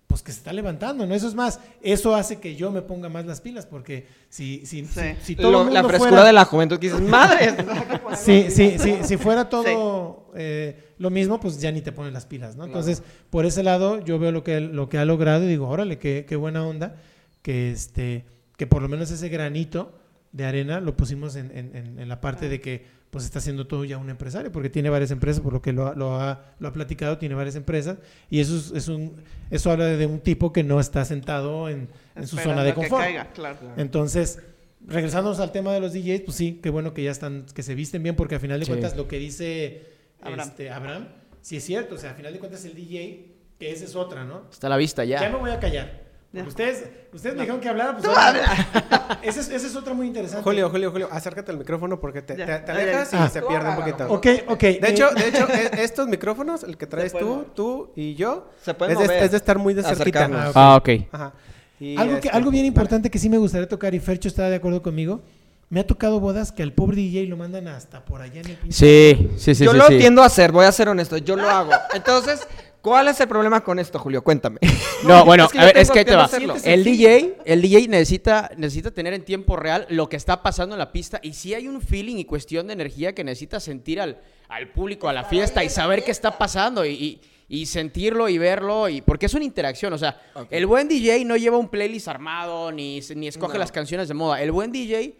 [0.06, 1.14] pues que se está levantando, ¿no?
[1.14, 4.84] Eso es más, eso hace que yo me ponga más las pilas, porque si, si,
[4.84, 5.00] Sí.
[5.22, 7.56] si, si todo Lo- el mundo la frescura fuera, de la juventud que dices, madre.
[8.14, 12.26] Sí, sí, sí, si fuera todo eh, lo mismo, pues ya ni te ponen las
[12.26, 12.66] pilas, ¿no?
[12.66, 15.96] Entonces, por ese lado, yo veo lo que, lo que ha logrado y digo, órale,
[15.98, 16.96] qué, qué buena onda,
[17.40, 18.26] que, este,
[18.58, 19.94] que por lo menos ese granito
[20.32, 23.66] de arena lo pusimos en, en- en- en la parte de que pues está haciendo
[23.66, 26.46] todo ya un empresario, porque tiene varias empresas, por lo que lo, ha- lo ha,
[26.58, 27.98] lo ha platicado, tiene varias empresas,
[28.30, 29.16] y eso es, es un,
[29.50, 32.76] eso habla de un tipo que no está sentado en, en su zona de que
[32.76, 33.02] confort.
[33.02, 33.58] caiga, claro.
[33.76, 34.38] Entonces,
[34.86, 37.74] regresándonos al tema de los DJs, pues sí, qué bueno que ya están, que se
[37.74, 38.70] visten bien, porque al final de Sí.
[38.70, 39.82] cuentas lo que dice
[40.22, 40.48] Abraham.
[40.48, 41.08] este, Abraham,
[41.42, 43.26] sí es cierto, o sea, al final de cuentas el DJ,
[43.58, 44.44] que esa es otra, ¿no?
[44.50, 45.20] Está a la vista ya.
[45.20, 46.00] Ya, me voy a callar.
[46.32, 46.44] Ya.
[46.44, 50.06] Ustedes, ustedes me dijeron que hablara, pues Tú ahora- Esa es, esa es otra muy
[50.06, 50.42] interesante.
[50.42, 53.76] Julio, Julio, Julio, acércate al micrófono porque te, te- Ah, alejas y se pierde un
[53.76, 54.04] poquito.
[54.08, 54.60] Ok, ok.
[54.60, 57.46] De eh, hecho, de hecho, e- estos micrófonos, el que traes tú, mover.
[57.54, 59.22] tú y yo, Se pueden es de, mover.
[59.24, 60.28] es de estar muy de cerquita.
[60.32, 60.88] Ah, Ah, ok.
[61.12, 61.32] Ajá.
[61.78, 62.68] Y, algo, que, este, algo bien vale.
[62.68, 65.20] importante que sí me gustaría tocar, y Fercho está de acuerdo conmigo,
[65.68, 68.58] me ha tocado bodas que al pobre DJ lo mandan hasta por allá en el
[68.58, 69.64] pinche- Sí, sí, sí.
[69.64, 69.98] yo sí, lo sí.
[69.98, 71.72] tiendo a hacer, voy a ser honesto, yo lo hago.
[71.94, 72.46] Entonces,
[72.82, 74.22] ¿cuál es el problema con esto, Julio?
[74.22, 74.58] Cuéntame.
[75.04, 76.24] No, bueno, Es que yo a ver, es tengo- que ahí te va.
[76.24, 76.54] hacerlo.
[76.62, 80.78] El DJ, el DJ necesita, necesita tener en tiempo real lo que está pasando en
[80.78, 84.20] la pista y si hay un feeling y cuestión de energía que necesita sentir al,
[84.48, 88.38] al público, a la fiesta y saber qué está pasando y, y- y sentirlo y
[88.38, 92.06] verlo y porque es una interacción, o sea, el buen DJ no lleva un playlist
[92.08, 93.58] armado ni, ni escoge No.
[93.58, 94.40] las canciones de moda.
[94.40, 95.16] El buen DJ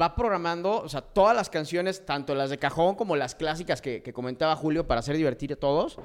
[0.00, 4.02] va programando, o sea, todas las canciones, tanto las de cajón como las clásicas que,
[4.02, 5.98] que comentaba Julio para hacer divertir a todos.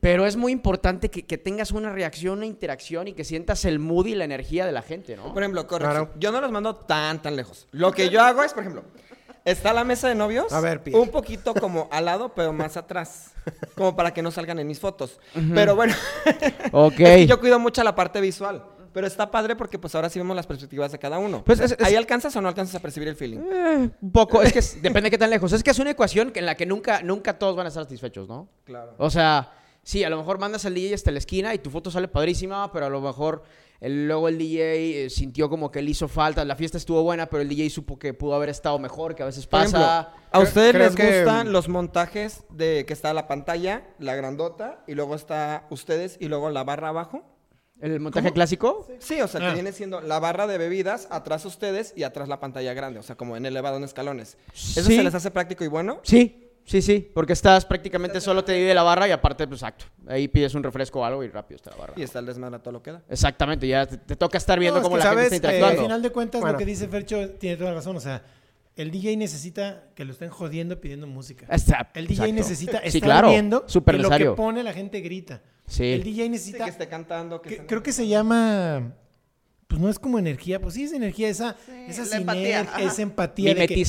[0.00, 3.78] Pero es muy importante que, que tengas una reacción, una interacción y que sientas el
[3.78, 5.32] mood y la energía de la gente, ¿no?
[5.34, 5.90] Por ejemplo, correcto.
[5.92, 6.10] Claro.
[6.18, 7.66] Yo no los mando tan, tan lejos.
[7.72, 8.82] Lo que yo hago es, por ejemplo,
[9.44, 10.50] está la mesa de novios.
[10.54, 10.80] A ver.
[10.94, 13.32] Un poquito como al lado, pero más atrás.
[13.76, 15.20] Como para que no salgan en mis fotos.
[15.54, 15.94] Pero bueno,
[16.72, 16.92] Ok.
[17.00, 18.64] es que yo cuido mucho la parte visual.
[18.92, 21.44] Pero está padre porque pues ahora sí vemos las perspectivas de cada uno.
[21.44, 23.38] Pues es- es- ¿Ahí alcanzas o no alcanzas a percibir el feeling?
[23.38, 25.52] Eh, un poco, es que es- depende de qué tan lejos.
[25.52, 27.84] Es que es una ecuación que- en la que nunca, nunca todos van a estar
[27.84, 28.48] satisfechos, ¿no?
[28.64, 28.94] Claro.
[28.98, 31.90] O sea, sí, a lo mejor mandas al DJ hasta la esquina y tu foto
[31.90, 33.42] sale padrísima, pero a lo mejor
[33.80, 36.44] el- luego el DJ eh, sintió como que le hizo falta.
[36.44, 39.26] La fiesta estuvo buena, pero el DJ supo que pudo haber estado mejor, que a
[39.26, 40.00] veces Por pasa.
[40.02, 44.14] ejemplo, ¿a ustedes creo les que- gustan los montajes de que está la pantalla, la
[44.16, 47.24] grandota, y luego está ustedes y luego la barra abajo?
[47.80, 48.86] ¿El montaje clásico?
[48.98, 49.48] Sí, o sea, Ah.
[49.48, 53.02] que viene siendo la barra de bebidas, atrás ustedes y atrás la pantalla grande, o
[53.02, 54.36] sea, como en elevado en escalones.
[54.52, 54.96] ¿Eso Sí.
[54.96, 55.98] se les hace práctico y bueno?
[56.02, 59.86] Sí, sí, sí, porque estás prácticamente solo te divide la barra y aparte, pues exacto.
[60.06, 61.94] Ahí pides un refresco o algo y rápido está la barra.
[61.96, 63.02] Y está el desmadre a todo lo que da.
[63.08, 65.50] Exactamente, ya te, te toca estar viendo No, es cómo que la gente está eh,
[65.50, 65.82] Al interactuando.
[65.82, 66.52] final de cuentas, Bueno.
[66.52, 67.96] lo que dice Fercho tiene toda la razón.
[67.96, 68.22] O sea,
[68.76, 71.46] el DJ necesita que lo estén jodiendo pidiendo música.
[71.50, 72.34] Exacto, El DJ exacto.
[72.34, 74.36] necesita Sí, estar claro, viendo súper que lo que necesario.
[74.36, 75.42] pone la gente grita.
[75.66, 75.84] Sí.
[75.84, 76.64] El DJ Sí, necesita...
[76.64, 77.42] que esté cantando.
[77.42, 78.92] Que que- esté- creo que se llama...
[79.70, 83.02] Pues no es como energía, pues sí es energía, esa, Sí, esa la empatía, esa
[83.02, 83.84] empatía de que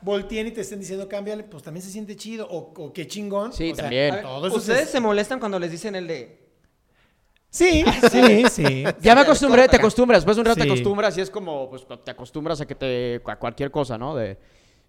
[0.00, 3.52] volteen y te estén diciendo cámbiale, pues también se siente chido o, o qué chingón.
[3.52, 4.14] Sí, O también.
[4.14, 6.48] Ver, ¿Ustedes se- se molestan cuando les dicen el de...
[7.50, 8.84] Sí, sí, sí.
[9.02, 10.66] Ya me acostumbré, te acostumbras, después de un rato Sí.
[10.66, 14.16] te acostumbras y es como, pues te acostumbras a que te, a cualquier cosa, ¿no?
[14.16, 14.38] De,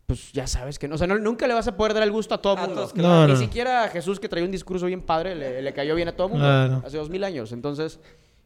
[0.05, 2.11] pues ya sabes que no, o sea, no- nunca le vas a poder dar el
[2.11, 2.75] gusto a todo el A mundo.
[2.75, 3.27] todos, claro.
[3.27, 6.07] No, Ni siquiera a Jesús que traía un discurso bien padre le, le cayó bien
[6.07, 6.81] a todo el mundo Claro.
[6.85, 7.51] hace dos mil años.
[7.51, 7.99] Entonces,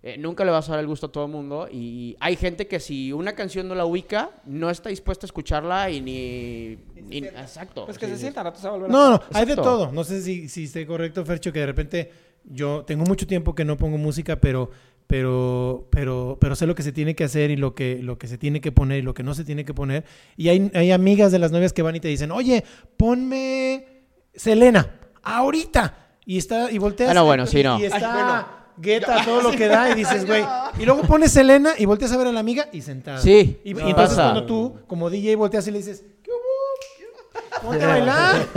[0.06, 2.68] eh, nunca le vas a dar el gusto a todo el mundo y hay gente
[2.68, 6.78] que si una canción no la ubica, no está dispuesta a escucharla y ni...
[7.02, 7.86] ni- exacto.
[7.86, 9.54] Pues que Sí, se sienta, rato se va a volver a No, no, hay de
[9.54, 9.62] Exacto.
[9.64, 9.92] todo.
[9.94, 12.12] No sé si, si esté correcto, Fercho, que de repente
[12.44, 14.70] yo tengo mucho tiempo que no pongo música, pero,
[15.08, 18.28] pero, pero, pero sé lo que se tiene que hacer y lo que, lo que
[18.28, 20.04] se tiene que poner y lo que no se tiene que poner.
[20.36, 22.66] Y hay, hay amigas de las novias que van y te dicen, oye,
[22.98, 23.86] ponme
[24.34, 26.00] Selena, ahorita.
[26.26, 27.12] Y está, y volteas.
[27.12, 27.80] Ah, no, bueno, sí, no.
[27.80, 28.63] Y está Ay, bueno.
[28.78, 30.44] Gueta todo lo que da y dices, güey.
[30.80, 33.20] Y luego pones Selena y volteas a ver a la amiga y sentada.
[33.20, 34.24] Sí, Y, y entonces pasa.
[34.24, 37.62] cuando tú, como DJ, volteas y le dices, ¿qué hubo?
[37.62, 38.48] Ponte a bailar.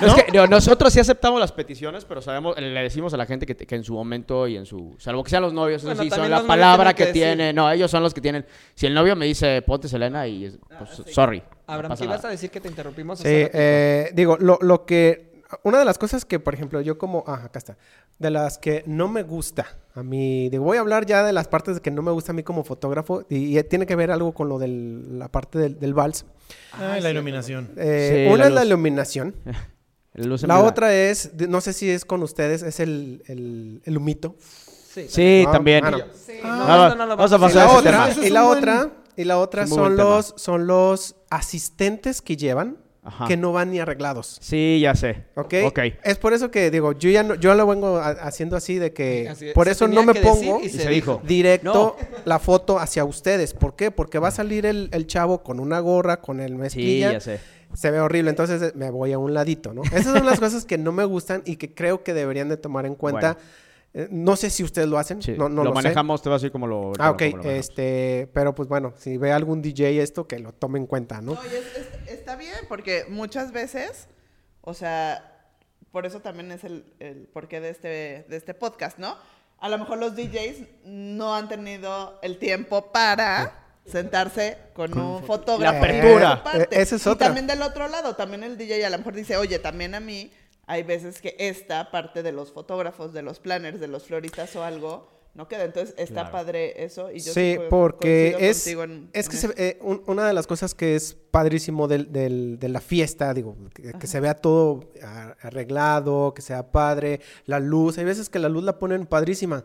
[0.00, 3.26] No, es que no, nosotros sí aceptamos las peticiones, pero sabemos, le decimos a la
[3.26, 5.88] gente que, que en su momento y en su, salvo que sean los novios, eso
[5.88, 7.36] Bueno, sí, son también la los novios palabra tienen que, que decir.
[7.38, 8.46] tienen, no, ellos son los que tienen.
[8.74, 11.38] Si el novio me dice, ponte Selena y, es- pues, sorry.
[11.40, 12.28] no Abraham, pasa ¿qué ibas nada.
[12.28, 13.18] a decir que te interrumpimos?
[13.18, 13.58] Sí, hace ratito?
[13.60, 15.42] eh, digo, lo, lo que...
[15.64, 17.24] Una de las cosas que, por ejemplo, yo como...
[17.26, 17.76] Ah, acá está.
[18.18, 20.48] De las que no me gusta a mí...
[20.50, 22.64] Digo, voy a hablar ya de las partes que no me gusta a mí como
[22.64, 23.24] fotógrafo.
[23.28, 26.24] Y, y tiene que ver algo con lo de la parte del, del vals.
[26.72, 27.70] Ay, la iluminación.
[27.76, 29.34] Eh, Sí, una la es la iluminación.
[30.14, 31.30] La otra es...
[31.48, 32.62] No sé si es con ustedes.
[32.62, 34.34] Es el, el, el humito.
[34.40, 35.06] Sí.
[35.08, 35.84] Sí, Ah, también.
[36.42, 38.26] Ah, no, no vamos a pasar la ese otra, tema.
[38.26, 40.10] Y la otra, y la otra son tema.
[40.10, 42.78] los, son los asistentes que llevan
[43.08, 43.26] Ajá.
[43.26, 44.38] que no van ni arreglados.
[44.40, 45.24] Sí, ya sé.
[45.34, 45.54] ¿Ok?
[45.66, 45.78] Ok.
[46.04, 48.92] Es por eso que digo, yo ya no, yo lo vengo a- haciendo así de
[48.92, 51.20] que Así es, por se eso no me pongo y Y se dijo.
[51.24, 53.54] directo la foto hacia ustedes.
[53.54, 53.90] ¿Por qué?
[53.90, 57.12] Porque va a salir el, el chavo con una gorra, con el Sí, mezclilla.
[57.12, 57.40] ya sé.
[57.74, 59.82] Se ve horrible, entonces eh, me voy a un ladito, ¿no?
[59.82, 62.86] Esas son las cosas que no me gustan y que creo que deberían de tomar
[62.86, 63.36] en cuenta.
[63.94, 65.32] Eh, no sé si ustedes lo hacen, Sí.
[65.32, 65.74] no, no lo, lo, sé.
[65.74, 66.92] manejamos, te voy a decir como lo.
[66.98, 67.68] Ah, ok, como lo manejamos.
[67.70, 71.34] este, pero pues bueno, si ve algún DJ esto, que lo tome en cuenta, ¿no?
[71.34, 74.08] No, y es- es- está bien, porque muchas veces,
[74.60, 75.34] o sea,
[75.90, 77.88] por eso también es el, el porqué de este,
[78.28, 79.16] de este podcast, ¿no?
[79.58, 85.72] A lo mejor los DJs no han tenido el tiempo para sentarse con un fotógrafo.
[85.72, 86.42] La apertura.
[86.54, 87.26] Eh, esa es Y otra.
[87.28, 90.30] también del otro lado, también el DJ a lo mejor dice, oye, también a mí
[90.68, 94.62] hay veces que esta parte de los fotógrafos, de los planners, de los floristas o
[94.62, 95.64] algo, no queda.
[95.64, 96.30] Entonces está Claro.
[96.32, 97.10] padre eso.
[97.10, 100.32] Y yo sí, porque es, contigo en- es en que se- eh, un- una de
[100.32, 104.34] las cosas que es padrísimo del, del- de la fiesta, digo, que, que se vea
[104.34, 109.06] todo a- arreglado, que sea padre, la luz, hay veces que la luz la ponen
[109.06, 109.64] padrísima,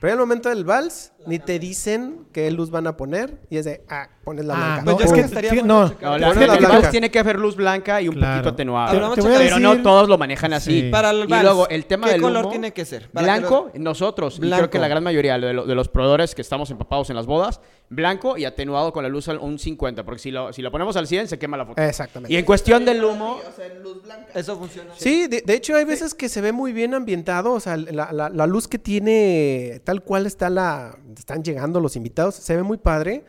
[0.00, 3.56] pero en el momento del vals ni te dicen qué luz van a poner y
[3.56, 4.90] es de, ah, pones la Ah, blanca.
[4.90, 5.94] no, Pues es que, estaría bueno no.
[6.02, 6.68] No, la, la el blanca.
[6.68, 8.34] vals tiene que haber luz blanca y un Claro.
[8.42, 8.88] poquito atenuado.
[8.88, 9.60] Ahora vamos a pero checar.
[9.60, 10.82] no todos lo manejan así.
[10.82, 10.90] Sí.
[10.90, 13.08] Para el y vals, luego el tema ¿qué del color humo, tiene que ser?
[13.10, 14.56] Para que Blanco, nosotros, y Blanco.
[14.58, 17.24] creo que la gran mayoría de, lo- de los proveedores que estamos empapados en las
[17.26, 20.70] bodas, blanco y atenuado con la luz al un 50, porque si lo, si lo
[20.70, 21.80] ponemos al 100 se quema la foto.
[21.82, 22.32] Exactamente.
[22.32, 24.26] Y en cuestión del humo, Sí, o sea, en luz blanca.
[24.34, 24.90] Eso funciona.
[24.96, 28.12] Sí, de, de hecho hay veces que se ve muy bien ambientado, o sea, la,
[28.12, 32.62] la- la luz que tiene, tal cual está la, están llegando los invitados, se ve
[32.62, 33.24] muy padre,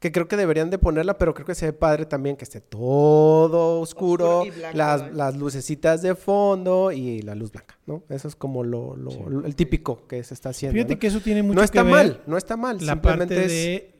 [0.00, 2.60] que creo que deberían de ponerla, pero creo que se ve padre también que esté
[2.60, 8.02] todo oscuro, Oscuro y blanco, las, las lucecitas de fondo y la luz blanca, ¿no?
[8.08, 10.74] Eso es como lo, lo- lo- el típico que se está haciendo.
[10.74, 10.98] fíjate ¿no?
[10.98, 13.44] que eso tiene mucho no está que ver mal, no está mal, la simplemente parte
[13.46, 13.52] es...
[13.52, 13.94] de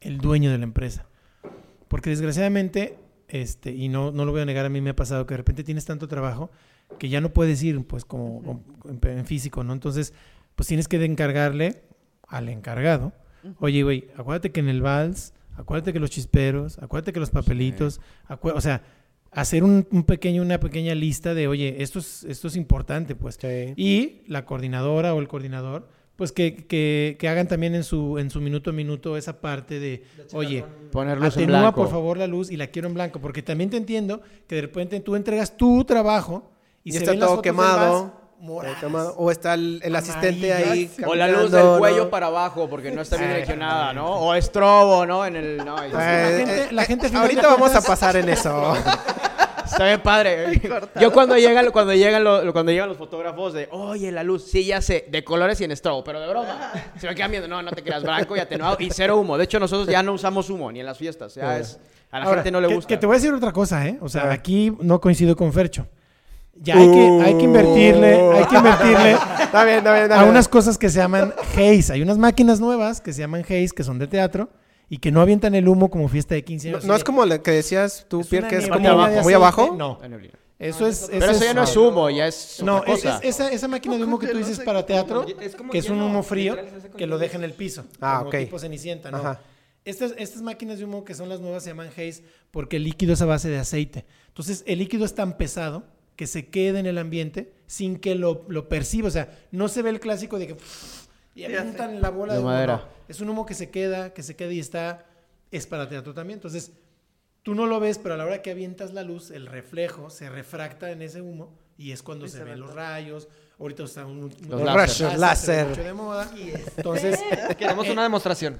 [0.00, 1.06] el dueño de la empresa.
[1.92, 2.96] Porque desgraciadamente,
[3.28, 5.36] este, y no, no lo voy a negar, a mí me ha pasado que de
[5.36, 6.50] repente tienes tanto trabajo
[6.98, 8.64] que ya no puedes ir, pues, como, como
[9.04, 9.74] en, físico, ¿no?
[9.74, 10.14] Entonces,
[10.54, 11.82] pues tienes que encargarle
[12.26, 13.12] al encargado.
[13.58, 18.00] Oye, güey, acuérdate que en el vals, acuérdate que los chisperos, acuérdate que los papelitos,
[18.40, 18.80] o sea,
[19.30, 23.38] hacer un, un pequeño, una pequeña lista de, oye, esto es, esto es importante, pues.
[23.38, 23.74] Sí.
[23.76, 28.30] Y la coordinadora o el coordinador, pues que, que, que hagan también en su, en
[28.30, 31.76] su minuto a minuto esa parte de, oye, poner luz en atenúa blanco.
[31.82, 34.60] por favor la luz y la quiero en blanco, porque también te entiendo que de
[34.62, 36.50] repente tú entregas tu trabajo
[36.84, 38.12] y, Y se está ven las todo fotos del quemado.
[38.40, 38.80] moradas.
[38.80, 39.14] Todo quemado.
[39.18, 40.90] O está el, el asistente ahí.
[41.06, 42.10] O la luz del cuello ¿no?
[42.10, 44.06] para abajo porque no está bien direccionada, ¿no?
[44.16, 45.24] O estrobo, ¿no?
[45.24, 45.58] En el...
[45.58, 48.74] No, Eh, La eh, gente- la gente, eh, final ahorita vamos a pasar en eso.
[49.72, 50.60] Está bien padre.
[51.00, 54.64] Yo cuando llegan, cuando llegan los, cuando llegan los fotógrafos de, oye, la luz, sí,
[54.66, 56.72] ya sé, de colores y en strobo, pero de broma.
[56.98, 59.36] Se me quedan viendo, no, no te creas, blanco y atenuado y cero humo.
[59.38, 61.34] De hecho, nosotros ya no usamos humo ni en las fiestas.
[61.34, 61.78] Ya es,
[62.10, 62.88] a la Ahora, gente no le que- gusta.
[62.88, 63.98] Que te voy a decir otra cosa, ¿eh?
[64.00, 65.86] O sea, aquí no coincido con Fercho.
[66.54, 70.24] Ya hay que, hay que invertirle, hay que invertirle Está bien, está bien, está a
[70.24, 71.94] unas cosas que se llaman Haze.
[71.94, 74.50] Hay unas máquinas nuevas que se llaman Haze, que son de teatro
[74.92, 76.86] y que no avientan el humo como fiesta de 15 No, años.
[76.86, 79.74] no es como lo que decías tú, Es Pierre, que es como de muy abajo.
[79.74, 79.98] No.
[80.02, 80.18] La.
[80.58, 81.08] Eso es...
[81.10, 83.18] Pero eso ya no es humo, ya es No, otra es- cosa.
[83.22, 85.88] es- esa, esa máquina de humo que tú dices para teatro, Es como que es
[85.88, 86.56] un humo frío,
[86.98, 87.84] que lo deja en el piso.
[88.02, 88.36] Ah, como ok.
[88.40, 89.16] tipo cenicienta, ¿no?
[89.16, 89.40] Ajá.
[89.86, 93.14] Estas, estas máquinas de humo que son las nuevas se llaman haze porque el líquido
[93.14, 94.04] es a base de aceite.
[94.28, 95.84] Entonces, el líquido es tan pesado
[96.16, 99.08] que se queda en el ambiente sin que lo, lo perciba.
[99.08, 100.56] O sea, no se ve el clásico de que...
[101.34, 102.52] Y avientan la bola De de, humo.
[102.52, 102.76] madera.
[102.76, 102.82] no.
[103.08, 105.06] Es un humo que se queda, que se queda y está...
[105.50, 106.38] Es para teatro también.
[106.38, 106.72] Entonces,
[107.42, 110.28] tú no lo ves, pero a la hora que avientas la luz, el reflejo se
[110.30, 113.28] refracta en ese humo y es cuando se ven los rayos.
[113.58, 115.10] Ahorita está un, un- Los un láser.
[115.10, 115.66] se Láser.
[115.68, 116.30] mucho de moda.
[116.76, 117.20] Entonces,
[117.58, 118.58] Queremos una demostración.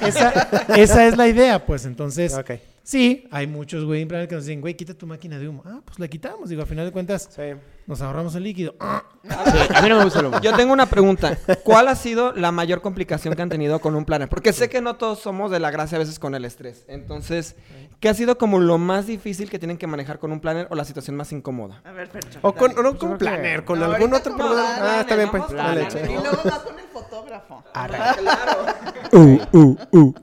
[0.00, 0.30] esa,
[0.76, 1.84] esa es la idea, pues.
[1.86, 2.50] Entonces, Ok.
[2.82, 5.62] Sí, hay muchos güey planes que nos dicen, güey, quita tu máquina de humo.
[5.66, 6.48] Ah, pues la quitamos.
[6.48, 7.42] Digo, a final de cuentas, Sí.
[7.86, 8.74] nos ahorramos el líquido.
[8.80, 10.40] Ah, Sí, a mí no me gusta el humo.
[10.40, 11.38] Yo tengo una pregunta.
[11.62, 14.28] ¿Cuál ha sido la mayor complicación que han tenido con un planner?
[14.28, 16.84] Porque sé que no todos somos de la gracia a veces con el estrés.
[16.88, 17.54] Entonces,
[18.00, 20.74] ¿qué ha sido como lo más difícil que tienen que manejar con un planner o
[20.74, 21.80] la situación más incómoda?
[21.84, 22.40] A ver, Fercho.
[22.42, 25.48] O con, no con planner, con No, algún otro planner, Ah, está bien, pues.
[25.52, 25.82] Dale.
[25.92, 27.62] Y luego va con el fotógrafo.
[29.12, 30.14] Uh, uh, uh.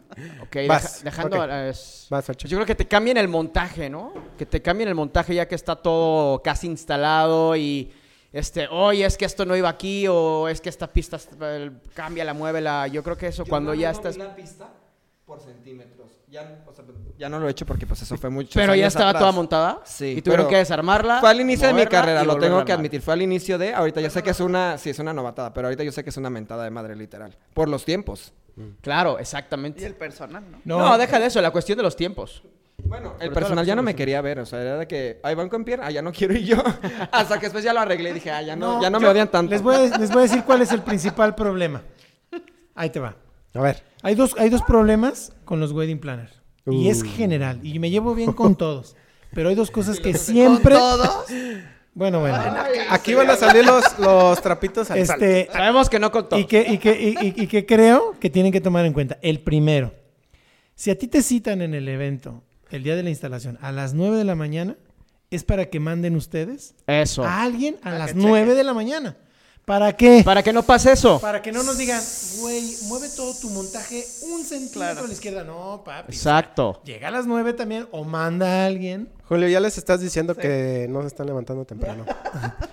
[0.50, 1.38] Ok, Vas, deja- dejando...
[2.10, 2.28] Vas.
[2.38, 4.14] Yo creo que te cambien el montaje, ¿no?
[4.36, 7.92] Que te cambien el montaje ya que está todo casi instalado y
[8.34, 12.34] este, oye, es que esto no iba aquí o es que esta pista eh, cámbiala,
[12.34, 12.88] muévela.
[12.88, 14.70] Yo creo que eso cuando ya estás la pista
[15.26, 16.08] por centímetros.
[16.28, 16.86] Ya, o sea,
[17.18, 18.52] ya no lo he hecho porque pues eso fue mucho.
[18.54, 19.82] Pero ya estaba toda montada.
[19.84, 21.20] Sí, Y tuvieron que desarmarla.
[21.20, 23.02] Fue al inicio de mi carrera, lo tengo que admitir.
[23.02, 23.74] Fue al inicio de.
[23.74, 24.78] Ahorita yo sé que es una.
[24.80, 27.36] Sí, es una novatada, pero ahorita yo sé que es una mentada de madre, literal.
[27.54, 28.34] Por los tiempos.
[28.82, 29.86] Claro, Y exactamente.
[29.86, 30.80] el personal, ¿no?
[30.80, 32.43] No, deja de eso, la cuestión de los tiempos.
[32.86, 35.50] Bueno, el personal ya no me quería ver, o sea, era de que, ahí van
[35.50, 36.58] con pierna, ah, ya no quiero ir yo.
[37.12, 39.30] Hasta que después ya lo arreglé y dije, ah, ya no, ya no me odian
[39.30, 39.52] tanto.
[39.52, 41.82] Les voy, a, les voy a decir cuál es el principal problema.
[42.76, 43.15] Ahí te va.
[43.54, 43.84] A ver.
[44.02, 46.41] Hay dos, hay dos problemas con los wedding planners.
[46.65, 47.08] Y es Uh.
[47.08, 47.60] general.
[47.63, 48.95] Y me llevo bien con todos.
[49.34, 50.76] Pero hay dos cosas que siempre...
[50.76, 51.26] Con todos.
[51.93, 52.38] Bueno, bueno.
[52.89, 54.99] Aquí van a salir los, los trapitos al.
[54.99, 56.38] Este, Sabemos que no contó.
[56.38, 59.17] y, que, y, que, y, y- y que creo que tienen que tomar en cuenta.
[59.21, 59.93] El primero,
[60.75, 63.93] si a ti te citan en el evento el día de la instalación a las
[63.93, 64.78] 9 de la mañana,
[65.32, 67.23] es para que manden ustedes Eso.
[67.25, 69.17] a alguien a las 9 de la mañana.
[69.70, 70.24] ¿Para qué?
[70.26, 71.20] Para que no pase eso.
[71.20, 72.02] Para que no nos digan,
[72.40, 75.04] güey, mueve todo tu montaje un centímetro Claro.
[75.04, 75.44] a la izquierda.
[75.44, 76.12] No, papi.
[76.12, 76.82] Exacto.
[76.84, 79.08] Llega a las 9 también o manda a alguien.
[79.28, 82.04] Julio, ya les estás diciendo que no se están levantando temprano.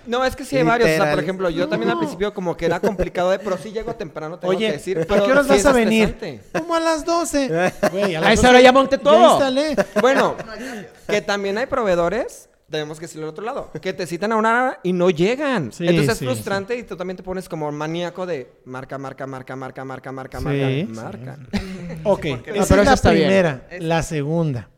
[0.07, 2.55] No, es que sí hay varios, o sea, por ejemplo, yo también al principio como
[2.55, 4.97] que era complicado, de, pero sí llego temprano, tengo Oye, que decir.
[5.01, 6.41] ¿a qué horas sí vas a venir?
[6.57, 7.49] Como a las 12.
[7.91, 9.37] Güey, A las esa 12 hora ya monté todo.
[9.39, 9.75] Ya instalé.
[9.99, 10.35] Bueno,
[11.09, 14.49] que también hay proveedores, tenemos que decirlo al otro lado, que te citan a una
[14.51, 15.71] hora y no llegan.
[15.71, 19.25] Sí, Entonces es sí, frustrante y tú también te pones como maníaco de marca, marca,
[19.25, 21.39] marca, marca, marca, marca, Sí, marca, marca.
[22.03, 22.53] Ok, no?
[22.55, 23.27] esa Pero es la está bien.
[23.27, 23.67] primera.
[23.79, 24.69] La segunda.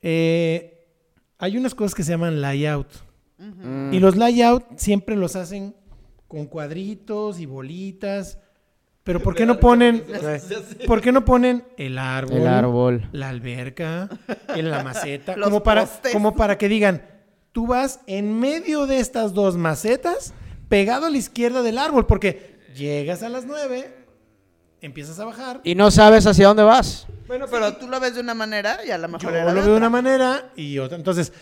[0.00, 0.86] Eh,
[1.38, 2.88] hay unas cosas que se llaman layout.
[3.90, 5.74] Y los layout siempre los hacen
[6.28, 8.38] con cuadritos y bolitas.
[9.04, 10.04] Pero ¿por qué no ponen,
[10.86, 13.08] ¿por qué no ponen el árbol, El árbol.
[13.12, 14.08] la alberca,
[14.54, 15.36] en la maceta?
[15.36, 16.12] Los como, para, postes.
[16.12, 17.02] como para que digan,
[17.50, 20.34] tú vas en medio de estas dos macetas,
[20.68, 23.92] pegado a la izquierda del árbol, porque llegas a las nueve,
[24.80, 27.06] empiezas a bajar, Y no sabes hacia dónde vas.
[27.26, 29.54] Bueno, Pero tú lo ves de una manera y a lo mejor Yo era lo
[29.54, 29.76] veo de otra.
[29.78, 30.96] una manera y otra.
[30.96, 31.32] Entonces,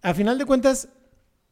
[0.00, 0.88] a final de cuentas,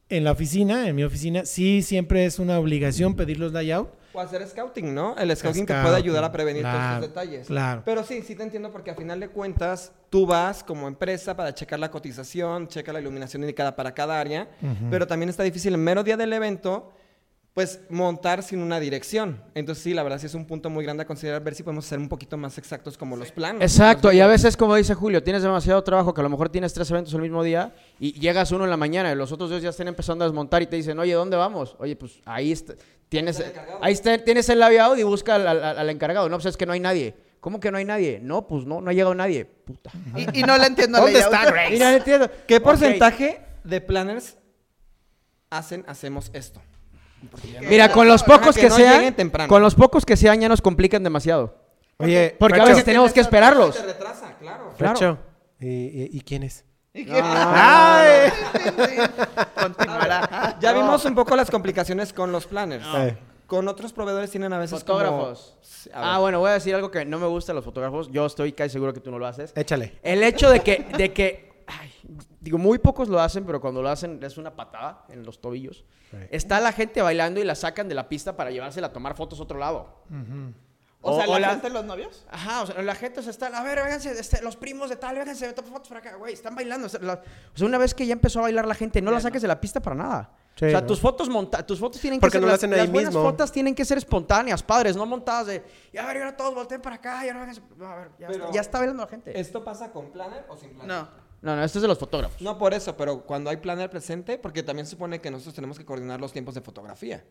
[0.08, 3.97] en la oficina, en mi oficina, sí siempre es una obligación pedir los layout.
[4.12, 5.14] O hacer scouting, ¿no?
[5.16, 7.46] El scouting te Scouting, puede ayudar a prevenir todos estos detalles.
[7.46, 7.82] claro.
[7.84, 11.54] Pero sí, sí te entiendo porque a final de cuentas tú vas como empresa para
[11.54, 14.48] checar la cotización, checa la iluminación indicada para cada área,
[14.90, 16.92] pero también está difícil en mero día del evento
[17.54, 19.42] pues montar sin una dirección.
[19.52, 21.84] Entonces sí, la verdad sí es un punto muy grande a considerar ver si podemos
[21.86, 23.60] ser un poquito más exactos como los planos.
[23.62, 26.50] Exacto, Los y a veces, como dice Julio, tienes demasiado trabajo que a lo mejor
[26.50, 29.50] tienes tres eventos el mismo día y llegas uno en la mañana y los otros
[29.50, 31.74] dos ya están empezando a desmontar y te dicen, oye, ¿dónde vamos?
[31.80, 32.74] Oye, pues ahí está,
[33.08, 33.42] tienes,
[33.80, 36.28] ahí está, tienes el layout y busca al, al- al encargado.
[36.28, 37.14] No, pues es que no hay nadie.
[37.40, 38.18] ¿Cómo que no hay nadie?
[38.22, 39.44] No, pues no, no ha llegado nadie.
[39.44, 39.90] Puta.
[40.16, 41.70] Y, y no le entiendo a ¿Dónde está Grace?
[41.70, 42.30] Mira, no entiendo.
[42.46, 44.36] ¿Qué porcentaje de planners
[45.50, 46.60] hacen, hacemos esto?
[47.68, 49.14] Mira, con los pocos que que, no sean,
[49.48, 51.56] con los pocos que sean ya nos complican demasiado.
[51.98, 53.74] Oye, Porque a veces tenemos que esperarlos.
[53.74, 55.18] Se retrasa, claro.
[55.60, 56.64] ¿y, y, y quién es?
[56.94, 57.06] ¿Y.
[60.72, 62.84] Ya vimos un poco las complicaciones con los planners.
[62.96, 65.56] Eh, Con otros proveedores tienen a veces Fotógrafos.
[65.94, 66.16] A.
[66.16, 68.10] Ah, bueno, voy a decir algo que no me gusta los fotógrafos.
[68.10, 69.52] Yo estoy casi seguro que tú no lo haces.
[69.56, 69.98] échale.
[70.02, 71.90] El hecho de que, de que ay,
[72.40, 75.84] digo, muy pocos lo hacen, pero cuando lo hacen es una patada en los tobillos.
[76.10, 76.16] Sí.
[76.30, 79.40] Está la gente bailando y la sacan de la pista para llevársela a tomar fotos
[79.40, 80.02] a otro lado.
[81.00, 82.26] O, O- sea, o la, la- gente, los novios.
[82.30, 85.16] Ajá, o sea, la gente se está, a ver, vénganse, este, los primos de tal,
[85.16, 86.86] vénganse, toma fotos para acá, güey, están bailando.
[86.86, 87.14] O sea, la-
[87.54, 89.48] o sea, una vez que ya empezó a bailar la gente, no la saques de
[89.48, 90.32] la pista para nada.
[90.58, 90.86] Sí, o sea, no.
[90.88, 93.14] tus fotos monta tus fotos tienen Porque que ser no las, hacen ahí las buenas
[93.14, 93.30] mismo.
[93.30, 96.80] fotos tienen que ser espontáneas, padres, no montadas de, y a ver, ahora todos volteen
[96.82, 97.62] para acá, y ahora vénganse.
[97.76, 99.38] No, a ver, ya, Pero- está, ya está bailando la gente.
[99.38, 100.88] ¿Esto pasa con planner o sin planner?
[100.88, 101.28] No.
[101.40, 102.42] No, no, esto es de los fotógrafos.
[102.42, 105.78] No por eso, pero cuando hay planner presente, porque también se supone que nosotros tenemos
[105.78, 107.24] que coordinar los tiempos de fotografía.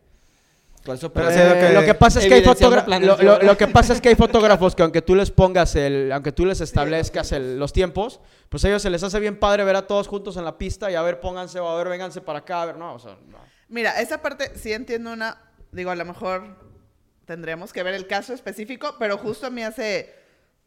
[0.87, 3.07] Por eso, Pero pero- sí, lo que- lo que pasa es que hay fotógrafos planes
[3.07, 5.75] lo, lo- de- lo que pasa es que hay fotógrafos que aunque tú les pongas
[5.75, 8.19] el aunque tú les establezcas el- los tiempos
[8.49, 10.89] pues a ellos se les hace bien padre ver a todos juntos en la pista
[10.89, 13.17] y a ver pónganse o a ver vénganse para acá a ver no o sea
[13.27, 13.37] no.
[13.69, 15.41] Mira, esa parte sí entiendo una.
[15.73, 16.55] Digo, a lo mejor
[17.25, 20.15] tendríamos que ver el caso específico, pero justo a mí hace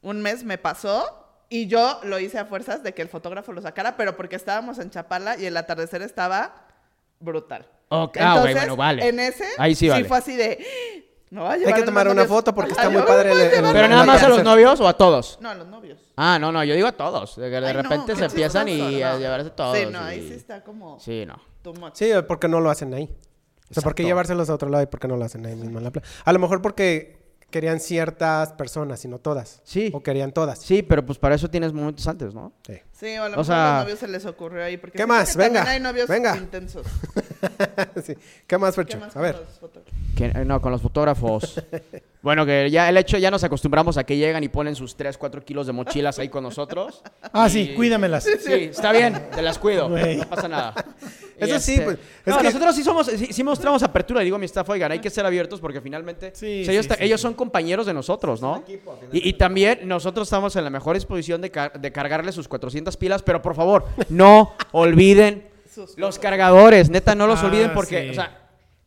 [0.02, 3.62] un mes me pasó y yo lo hice a fuerzas de que el fotógrafo lo
[3.62, 6.66] sacara, pero porque estábamos en Chapala y el atardecer estaba
[7.20, 7.66] brutal.
[7.92, 9.08] Ok, ah, güey, bueno, vale.
[9.08, 10.04] En ese, Ahí sí vale.
[10.04, 10.58] fue así de.
[11.30, 13.72] No va a Hay que tomar una novios foto porque está muy padre el- el-
[13.72, 15.98] pero nada más a los novios o a todos No, a los novios.
[16.16, 19.02] ah no no yo digo a todos de, de Ay, repente se empiezan chistoso, y
[19.02, 21.36] a llevarse todos Sí, no, y- ahí sí está como sí no.
[21.94, 23.14] Sí, porque no lo hacen ahí.
[23.70, 25.54] O sea, ¿por qué llevárselos a otro lado y por qué no lo hacen ahí
[25.54, 26.08] mismo en la playa?
[26.24, 29.60] A lo mejor porque querían ciertas personas y no todas.
[29.62, 29.90] Sí.
[29.94, 30.58] O querían todas.
[30.58, 32.74] sí pero pues para eso tienes momentos antes no Sí.
[33.00, 34.76] Sí, o a lo O mejor sea- a los novios se les ocurrió ahí.
[34.76, 35.34] Porque ¿Qué más?
[35.34, 36.36] Venga, Hay novios venga.
[36.36, 36.86] intensos.
[38.04, 38.14] Sí.
[38.46, 38.98] ¿Qué más, ¿Qué Fercho?
[38.98, 39.36] más A con ver.
[39.36, 39.94] los fotógrafos?
[40.16, 41.62] Que- eh, no, con los fotógrafos.
[42.22, 45.16] bueno, que ya el hecho, ya nos acostumbramos a que llegan y ponen sus 3,
[45.16, 47.02] 4 kilos de mochilas ahí con nosotros.
[47.32, 48.24] Ah, Y- sí, cuídamelas.
[48.24, 50.74] Sí, está bien, te las cuido, no pasa nada.
[51.40, 54.38] Eso sí, pues, es no, que- nosotros sí somos, sí, sí mostramos apertura, digo a
[54.38, 57.08] mi staff, oigan, hay que ser abiertos porque finalmente Sí, o sea, ellos, sí, sí,
[57.08, 57.18] sí.
[57.18, 58.58] son compañeros de nosotros, ¿no?
[58.58, 62.46] equipo, Y, y también nosotros estamos en la mejor disposición de, car- de cargarle sus
[62.46, 65.48] 400 pilas, pero por favor, no olviden
[65.96, 68.10] los cargadores, neta, no los Ah, olviden porque, sí.
[68.10, 68.36] o sea,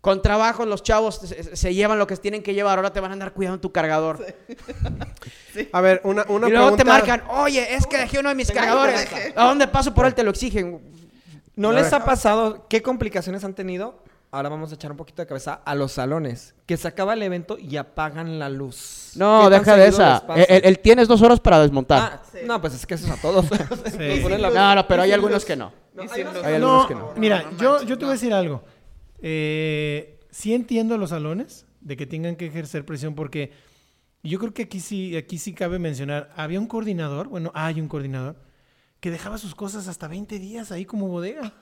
[0.02, 3.12] con trabajo los chavos se, se llevan lo que tienen que llevar, ahora te van
[3.12, 4.26] a andar cuidando tu cargador.
[5.72, 8.36] A ver, una, una y luego te pregunta- marcan, oye, es que dejé uno de
[8.36, 9.08] mis cargadores.
[9.36, 10.14] ¿A dónde paso por él?
[10.14, 10.82] Te lo exigen.
[11.56, 14.04] ¿No les ha pasado qué complicaciones han tenido?
[14.34, 16.56] Ahora vamos a echar un poquito de cabeza a los salones.
[16.66, 19.12] Que se acaba el evento y apagan la luz.
[19.16, 20.26] No, ¿Qué tan deja de esa.
[20.50, 22.02] el- el tienes dos horas para desmontar.
[22.02, 23.46] Ah, No, pues es que eso es a todos.
[23.70, 25.72] Nos ponen la- no, no, pero hay algunos que no.
[26.12, 27.14] Hay unos algunos No, que no.
[27.16, 28.64] mira, yo, yo te voy a decir algo.
[29.22, 33.52] Eh, sí entiendo los salones de que tengan que ejercer presión porque
[34.24, 37.88] yo creo que aquí sí, aquí sí cabe mencionar, había un coordinador, bueno, hay un
[37.88, 38.36] coordinador,
[39.00, 41.54] que dejaba sus cosas hasta 20 días ahí como bodega.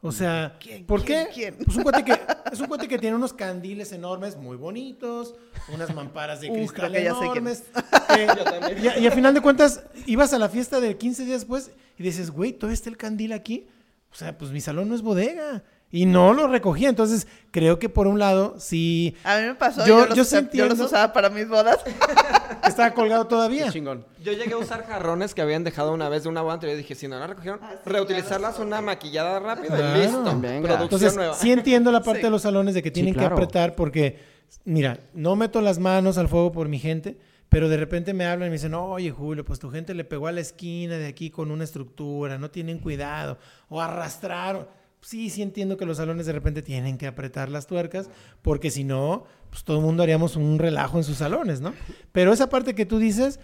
[0.00, 0.56] O sea,
[0.86, 1.32] ¿por quién, qué?
[1.34, 1.56] quién?
[1.64, 2.12] Pues un cuate que,
[2.52, 5.34] es un cuate que tiene unos candiles enormes, muy bonitos,
[5.74, 7.64] unas mamparas de Uh, cristal creo que ya sé quién enormes.
[8.76, 11.40] que- y, a- y a final de cuentas, ibas a la fiesta de 15 días
[11.40, 13.66] después y dices, güey, ¿todavía está el candil aquí?
[14.12, 15.64] O sea, pues mi salón no es bodega.
[15.90, 16.88] Y no lo recogía.
[16.90, 20.66] Entonces, creo que por un lado, sí A mí me pasó, Yo- yo, los, yo
[20.68, 21.78] los usaba para mis bodas.
[22.66, 23.64] estaba colgado todavía.
[23.66, 24.04] Qué chingón.
[24.22, 26.82] Yo llegué a usar jarrones que habían dejado una vez de una boda anterior y
[26.82, 28.66] dije, si no la recogieron, Ah, sí, reutilizarlas claro.
[28.66, 29.98] una maquillada rápida Claro.
[29.98, 30.22] y listo.
[30.40, 30.68] Venga.
[30.68, 31.34] Producción Entonces, nueva.
[31.34, 32.24] sí entiendo la parte Sí.
[32.26, 33.28] de los salones de que tienen claro.
[33.36, 34.18] que apretar porque,
[34.64, 38.48] mira, no meto las manos al fuego por mi gente, pero de repente me hablan
[38.48, 41.30] y me dicen, oye, Julio, pues tu gente le pegó a la esquina de aquí
[41.30, 43.38] con una estructura, no tienen cuidado,
[43.70, 44.66] o arrastraron.
[45.00, 48.10] Sí, sí entiendo que los salones de repente tienen que apretar las tuercas,
[48.42, 51.72] porque si no, pues todo el mundo haríamos un relajo en sus salones, ¿no?
[52.12, 53.38] Pero esa parte que tú dices,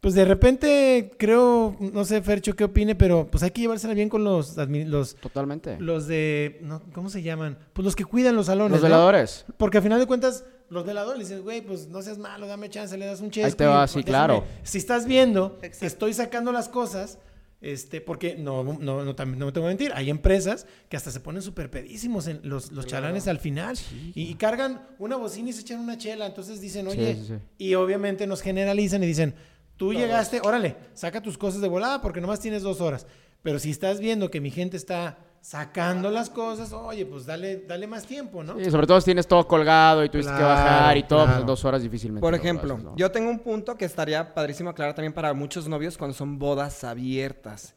[0.00, 4.08] pues de repente creo, no sé, Fercho, qué opine, pero pues hay que llevársela bien
[4.08, 5.78] con los, los, Totalmente.
[5.78, 7.56] los de, no, ¿cómo se llaman?
[7.72, 8.72] Pues los que cuidan los salones.
[8.72, 8.88] Los ¿no?
[8.88, 9.44] veladores.
[9.58, 12.68] Porque al final de cuentas, los veladores le dices, güey, pues no seas malo, dame
[12.70, 13.46] chance, le das un chesco.
[13.46, 14.42] Ahí te va, sí, claro.
[14.64, 15.86] Si estás viendo que Exacto.
[15.86, 17.18] estoy sacando las cosas,
[17.62, 21.12] este, porque no, no, no, también no me tengo que mentir, hay empresas que hasta
[21.12, 23.78] se ponen súper pedísimos en los, los chalanes al final
[24.14, 26.26] y, y cargan una bocina y se echan una chela.
[26.26, 27.34] Entonces dicen, oye, sí, sí.
[27.58, 29.34] y obviamente nos generalizan y dicen,
[29.76, 33.06] tú llegaste, órale, saca tus cosas de volada porque nomás tienes dos horas.
[33.42, 37.86] Pero si estás viendo que mi gente está sacando las cosas, oye, pues dale, dale
[37.88, 38.56] más tiempo, ¿no?
[38.58, 41.26] Sí, sobre todo si tienes todo colgado y tuviste que Claro, bajar y todo, pues
[41.30, 41.40] claro.
[41.40, 42.20] en dos horas difícilmente.
[42.20, 42.96] Por lo ejemplo, haces, ¿no?
[42.96, 46.84] yo tengo un punto que estaría padrísimo aclarar también para muchos novios cuando son bodas
[46.84, 47.74] abiertas.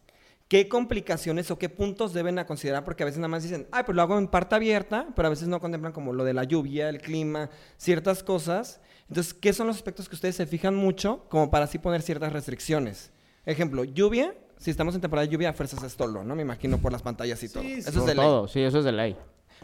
[0.48, 2.84] ¿Qué complicaciones o qué puntos deben a considerar?
[2.84, 5.32] Porque a veces nada más dicen, ay, pues lo hago en parte abierta, pero a
[5.32, 8.80] veces no contemplan como lo de la lluvia, el clima, ciertas cosas.
[9.10, 12.32] Entonces, ¿qué son los aspectos que ustedes se fijan mucho como para así poner ciertas
[12.32, 13.12] restricciones?
[13.48, 14.36] Ejemplo, lluvia.
[14.66, 16.36] Si estamos en temporada de lluvia, a fuerzas es tolo, ¿no?
[16.36, 17.62] Me imagino por las pantallas y todo.
[17.62, 17.74] Sí.
[17.74, 18.26] Eso es de ley.
[18.26, 19.16] todo, sí, eso es de ley.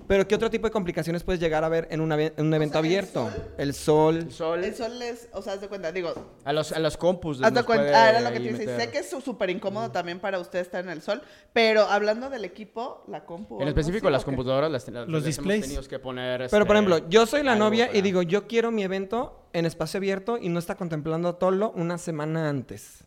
[0.08, 2.54] Pero ¿qué otro tipo de complicaciones puedes llegar a ver en, una ve- en un
[2.54, 3.28] evento sea, abierto?
[3.58, 4.18] El sol.
[4.18, 4.64] El sol.
[4.64, 6.14] El sol es, o sea, haz de cuenta, digo,
[6.46, 7.42] A los, a los compus.
[7.42, 10.38] haz de cuenta, ah, era lo que te sé que es súper incómodo también para
[10.40, 13.60] usted estar en el sol, pero hablando del equipo, la compu...
[13.60, 15.64] En específico, las computadoras las, las- Los hemos displays.
[15.64, 16.48] tenido que poner.
[16.52, 19.48] Pero por este, ejemplo, yo soy la novia y para- digo, yo quiero mi evento
[19.52, 23.04] en espacio abierto y no está contemplando Tolo una semana antes.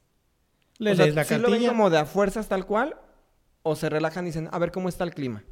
[0.84, 2.96] Le o sea, lees la ¿sí lo ven como de a fuerzas tal cual?
[3.62, 5.42] ¿O se relajan y dicen, a ver cómo está el clima?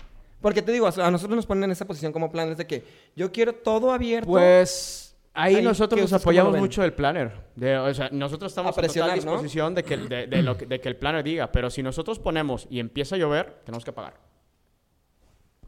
[0.41, 2.85] Porque te digo, a nosotros nos ponen en esa posición como planes de que
[3.17, 4.29] yo quiero todo abierto.
[4.29, 7.33] Pues ahí Ahí, nosotros ¿qué nos apoyamos mucho del planner.
[7.57, 9.15] De- o sea, nosotros estamos A total ¿no?
[9.15, 11.51] disposición de, que, el- de, de lo que, de que el planner diga.
[11.53, 14.15] Pero si nosotros ponemos y empieza a llover, tenemos que pagar.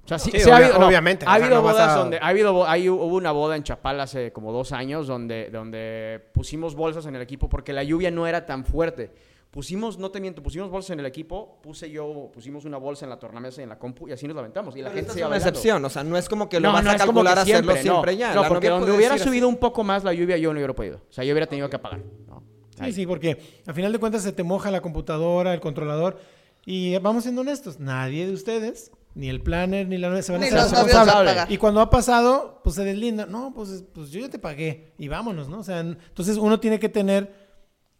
[0.04, 1.96] O sea, sí, Sí, sí ha obvia- habido, no, obviamente, Ha habido no bodas a-
[1.96, 2.18] donde...
[2.18, 6.74] Ha habido, ahí hubo una boda en Chapal hace como dos años donde, donde pusimos
[6.74, 9.12] bolsas en el equipo porque la lluvia no era tan fuerte.
[9.54, 13.10] Pusimos, no te miento, pusimos bolsas en el equipo, puse yo, pusimos una bolsa en
[13.10, 14.74] la tornamesa y en la compu y así nos la aventamos.
[14.74, 15.48] Y la Pero gente se es iba una bailando.
[15.50, 17.38] excepción, o sea, no es como que lo No, vas no a es como calcular
[17.38, 18.18] hacerlo siempre, siempre, no.
[18.18, 18.34] ya.
[18.34, 19.54] No, porque donde puede hubiera subido así.
[19.54, 20.96] un poco más la lluvia, yo no hubiera podido.
[21.08, 22.00] O sea, yo hubiera tenido que pagar.
[22.26, 22.42] ¿no?
[22.84, 26.18] Sí, sí, porque al final de cuentas se te moja la computadora, el controlador.
[26.66, 30.42] Y vamos siendo honestos, nadie de ustedes, ni el planner, ni la novia se van
[30.42, 31.32] a Ni hacer a responsables.
[31.32, 31.52] pagar.
[31.52, 33.26] Y cuando ha pasado, pues se deslinda.
[33.26, 35.60] No, pues, pues yo ya te pagué y vámonos, ¿no?
[35.60, 37.43] O sea, entonces uno tiene que tener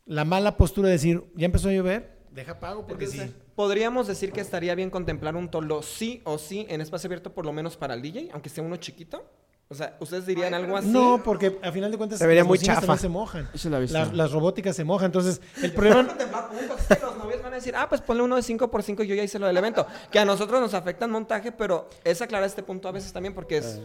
[0.07, 3.36] la mala postura de decir, ya empezó a llover, deja pago porque Entonces, sí.
[3.55, 7.46] Podríamos decir que estaría bien contemplar un tolo sí o sí en espacio abierto, por
[7.46, 9.24] lo menos para el DJ, aunque sea uno chiquito.
[9.68, 10.88] O sea, ¿ustedes dirían algo así?
[10.88, 12.80] No, porque al final de cuentas Se vería las muy chafa.
[12.80, 13.48] también se mojan.
[13.55, 13.98] Esa es la vista.
[14.00, 15.07] Las, las robóticas se mojan.
[15.07, 16.02] Entonces, el problema...
[17.02, 19.14] los novios van a decir, ah, pues ponle uno de 5 por 5 y yo
[19.14, 19.86] ya hice lo del evento.
[20.11, 23.34] Que a nosotros nos afecta en montaje, pero es aclarar este punto a veces también
[23.34, 23.80] porque es...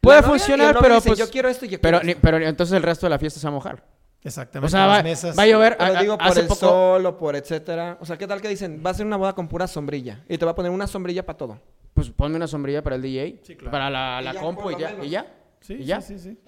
[0.00, 1.18] Puede el funcionar, pero pues...
[1.18, 2.20] yo quiero esto y yo pero, quiero ni- esto.
[2.22, 3.84] pero entonces el resto de la fiesta se va a mojar.
[4.24, 4.66] Exactamente.
[4.66, 5.38] O sea, las va, mesas.
[5.38, 5.76] va a llover.
[6.00, 7.98] Digo, por hace el poco, sol o por etcétera.
[8.00, 8.82] O sea, ¿qué tal que dicen?
[8.84, 10.24] Va a ser una boda con pura sombrilla.
[10.28, 11.60] Y te va a poner una sombrilla para todo.
[11.92, 13.70] Pues ponme una sombrilla para el DJ, Sí, claro.
[13.70, 15.34] para la, la Y ya, compu y ya, y ya.
[15.60, 16.00] Sí, ¿Y ya?
[16.00, 16.38] sí, sí, sí.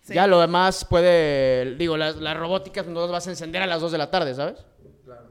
[0.00, 0.14] Sí.
[0.14, 3.80] Ya lo demás puede, digo, las, las robóticas no las vas a encender a las
[3.80, 4.64] 2 de la tarde, ¿sabes?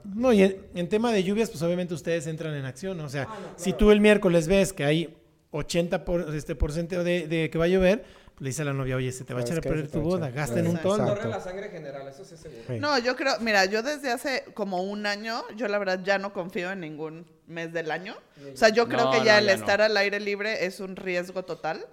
[0.04, 3.00] No, y en, en tema de lluvias, pues obviamente ustedes entran en acción.
[3.00, 5.16] O Ah, sea, si tú el miércoles ves que hay
[5.52, 8.66] 80% por, este, por ciento de, de que va a llover, pues le dice a
[8.66, 10.68] la novia, oye, se te va a ¿Sabes echar a perder tu boda, gasta en
[10.68, 11.16] un toldo.
[11.26, 12.80] La sangre general, eso sí es seguro.
[12.80, 16.34] No, yo creo, mira, yo desde hace como un año, yo la verdad ya no
[16.34, 18.16] confío en ningún mes del año.
[18.54, 19.60] O sea, yo creo No, que no, ya el ya no.
[19.60, 21.86] estar al aire libre es un riesgo total.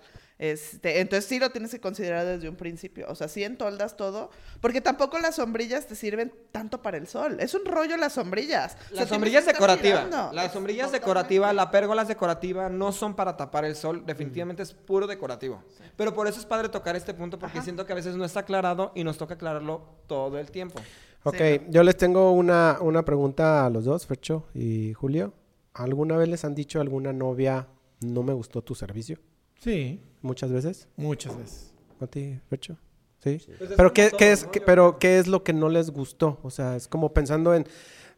[0.43, 3.07] Este, entonces sí lo tienes que considerar desde un principio.
[3.09, 4.28] O sea, sí entoldas todo,
[4.61, 7.36] porque tampoco las sombrillas te sirven tanto para el sol.
[7.38, 8.72] Es un rollo las sombrillas.
[8.72, 10.05] O sea, La tienes sombrilla es que estar decorativa.
[10.05, 10.16] mirando.
[10.34, 11.70] La Totalmente.
[11.70, 15.62] pérgola es decorativa, no son para tapar el sol, definitivamente es puro decorativo.
[15.97, 17.64] Pero por eso es padre tocar este punto porque Ajá.
[17.64, 20.80] siento que a veces no está aclarado y nos toca aclararlo todo el tiempo.
[21.22, 25.34] Ok, Sí, yo les tengo una, una pregunta a los dos, Fercho y Julio.
[25.72, 27.68] ¿Alguna vez les han dicho a alguna novia,
[28.01, 29.18] no me gustó tu servicio?
[29.63, 30.89] Sí, Muchas veces.
[30.97, 31.73] muchas veces.
[32.01, 32.77] ¿A ti, Fercho?
[33.21, 33.41] Sí.
[33.59, 34.51] Pues es pero ¿qué, todo, qué es, ¿no?
[34.53, 36.39] qué- Yo- pero ¿qué es lo que no les gustó?
[36.43, 37.67] O sea, es como pensando en...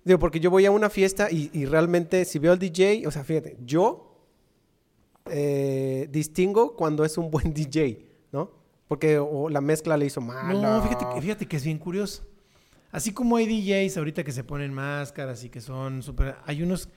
[0.05, 3.11] Digo, porque yo voy a una fiesta y, y realmente si veo al DJ, o
[3.11, 4.19] sea, fíjate, yo
[5.27, 8.51] eh, distingo cuando es un buen DJ, ¿no?
[8.89, 10.61] Porque o la mezcla le hizo mal.
[10.61, 12.25] No, fíjate, que- fíjate que es bien curioso.
[12.93, 16.37] Así como hay DJs ahorita que se ponen máscaras y que son súper...
[16.45, 16.89] Hay unos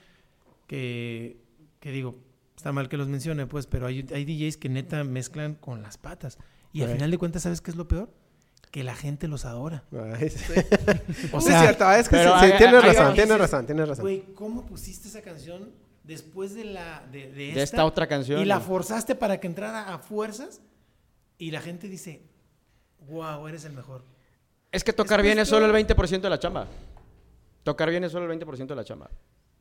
[0.66, 1.38] que,
[1.80, 2.14] que digo,
[2.58, 5.96] está mal que los mencione, pues, pero hay, hay DJs que neta mezclan con las
[5.96, 6.38] patas.
[6.72, 8.12] Y al final de cuentas, ¿sabes qué es lo peor?
[8.70, 9.84] Que la gente los adora.
[9.92, 10.52] Ay, sí.
[11.32, 13.28] O Sí, es cierto, es que sí, pero sí, hay- tienes hay- razón, hay- tienes
[13.28, 14.02] dices, razón, tienes razón.
[14.02, 15.70] Güey, ¿cómo pusiste esa canción
[16.04, 18.40] después de la de, de De esta otra canción.
[18.42, 20.60] Y la forzaste para que entrara a fuerzas
[21.38, 22.22] y la gente dice,
[23.08, 24.04] wow, eres el mejor.
[24.72, 26.66] Es que tocar Es bien es solo el 20% de la chamba.
[27.62, 29.08] Tocar bien es solo el 20% de la chamba.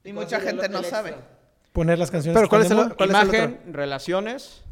[0.03, 1.15] Y mucha gente no sabe.
[1.73, 2.95] Poner las canciones Pero ¿cuál es el-.
[2.95, 4.63] ¿Cuál es el Imagen, relaciones.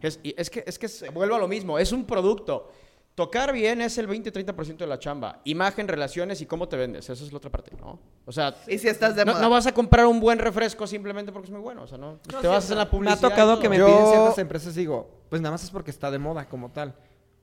[0.00, 2.70] Es, y es que, es que vuelvo a lo mismo, es un producto.
[3.14, 5.40] Tocar bien es el 20-30% de la chamba.
[5.42, 7.10] Imagen, relaciones y cómo te vendes.
[7.10, 7.98] Esa es la otra parte, ¿no?
[8.24, 9.42] O sea, Y si estás de no, moda.
[9.42, 11.82] no vas a comprar un buen refresco simplemente porque es muy bueno.
[11.82, 13.20] O sea, no, te vas a hacer la Me ha publicidad.
[13.28, 16.12] tocado que me Yo- piden ciertas empresas y digo, pues nada más es porque está
[16.12, 16.94] de moda como tal.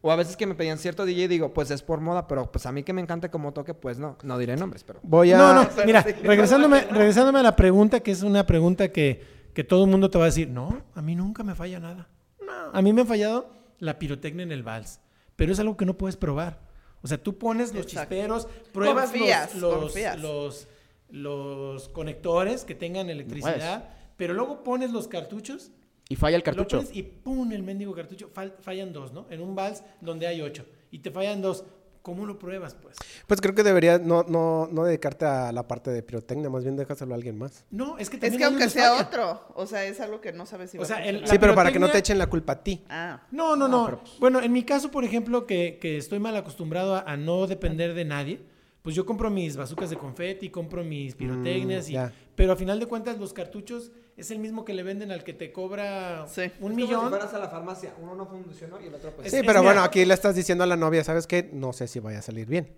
[0.07, 2.51] O a veces que me pedían cierto DJ y digo, pues es por moda, pero
[2.51, 4.19] pues a mí que me encanta como toque, pues no.
[4.21, 4.99] No diré nombres, pero...
[5.01, 5.37] Voy a...
[5.39, 9.23] No, no, mira, regresándome, regresándome a la pregunta, que es una pregunta que,
[9.55, 12.07] que todo el mundo te va a decir, no, a mí nunca me falla nada.
[12.39, 13.49] No, a mí me ha fallado
[13.79, 14.99] la pirotecnia en el vals,
[15.35, 16.59] pero es algo que no puedes probar.
[17.01, 18.13] O sea, tú pones los Exacto.
[18.13, 20.19] chisperos, pruebas Confías, los, los, confías.
[20.19, 20.67] los,
[21.09, 25.71] los conectores que tengan electricidad, pero luego pones los cartuchos
[26.09, 26.77] Y falla el lo cartucho.
[26.77, 27.51] pones y ¡pum!
[27.51, 28.29] el mendigo cartucho.
[28.33, 29.25] Fal- fallan dos, ¿no?
[29.29, 30.65] En un vals donde hay ocho.
[30.91, 31.65] Y te fallan dos.
[32.01, 32.97] ¿cómo lo pruebas, pues?
[33.25, 36.75] Pues creo que deberías no, no, no dedicarte a la parte de pirotecnia, más bien
[36.75, 37.65] déjaselo a alguien más.
[37.71, 39.07] No, es que Es también que hay aunque sea falla.
[39.07, 41.27] otro, o sea, es algo que no sabes si O va a el-.
[41.27, 42.83] Sí, pero para que no te echen la culpa a ti.
[42.89, 43.85] Ah, No, no, no.
[43.85, 47.17] pero, pues- Bueno, en mi caso, por ejemplo, que, que estoy mal acostumbrado a, a
[47.17, 48.39] no depender de nadie,
[48.83, 52.13] pues yo compro mis bazucas de confeti, compro mis pirotecnias, Mm, y, ya.
[52.35, 55.33] pero a final de cuentas los cartuchos es el mismo que le venden al que
[55.33, 56.41] te cobra Sí.
[56.41, 57.03] un Es como millón.
[57.05, 59.27] Si fueras a la farmacia, uno no funcionó y el otro pues.
[59.27, 61.49] Es- Sí, es pero mira- bueno, aquí le estás diciendo a la novia, ¿sabes qué?
[61.53, 62.73] No sé si vaya a salir bien.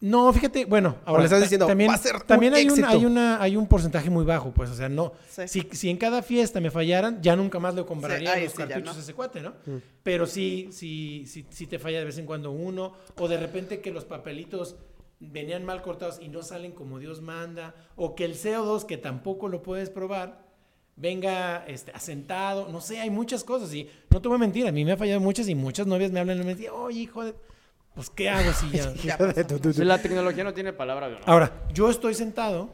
[0.00, 2.70] No, fíjate, bueno, ahora le estás diciendo, también, "Va a ser un también hay, un,
[2.70, 2.88] éxito".
[2.88, 5.12] hay, una, hay un porcentaje muy bajo, pues, o sea, no.
[5.30, 5.46] Sí.
[5.46, 8.66] Si, si en cada fiesta me fallaran, ya nunca más le compraría Sí, los ya
[8.66, 9.00] cartuchos no.
[9.00, 9.50] a ese cuate, ¿no?
[9.64, 9.76] Mm.
[10.02, 13.80] Pero sí, sí, sí, sí te falla de vez en cuando uno, o de repente
[13.80, 14.74] que los papelitos
[15.20, 19.46] venían mal cortados y no salen como Dios manda, o que el CO2, que tampoco
[19.46, 20.41] lo puedes probar,
[20.96, 24.72] venga este, asentado, no sé, hay muchas cosas, y no te voy a mentir, a
[24.72, 27.24] mí me ha fallado muchas y muchas novias me hablan y me dicen, oye, hijo
[27.24, 27.34] de...
[27.94, 28.94] Pues, ¿qué hago si ya...?
[29.02, 29.18] ya
[29.84, 31.28] la tecnología no tiene palabra de honor.
[31.28, 32.70] Ahora, yo estoy sentado,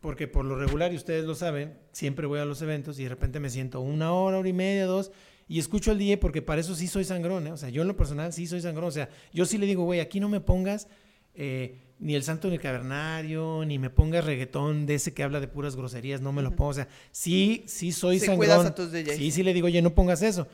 [0.00, 3.10] porque por lo regular, y ustedes lo saben, siempre voy a los eventos y de
[3.10, 5.12] repente me siento una hora, hora y media, dos,
[5.50, 7.52] y escucho al DJ porque para eso sí soy sangrón, ¿eh?
[7.52, 8.84] O sea, yo en lo personal sí soy sangrón.
[8.84, 10.86] O sea, yo sí le digo, güey, aquí no me pongas
[11.34, 15.38] eh, ni el santo ni el cavernario, ni me pongas reggaetón de ese que habla
[15.40, 16.70] de puras groserías, no me lo pongo.
[16.70, 18.66] O sea, sí, sí soy Sí sangrón.
[18.66, 19.16] a tus DJs.
[19.16, 20.46] Sí, sí le digo, oye, no pongas eso.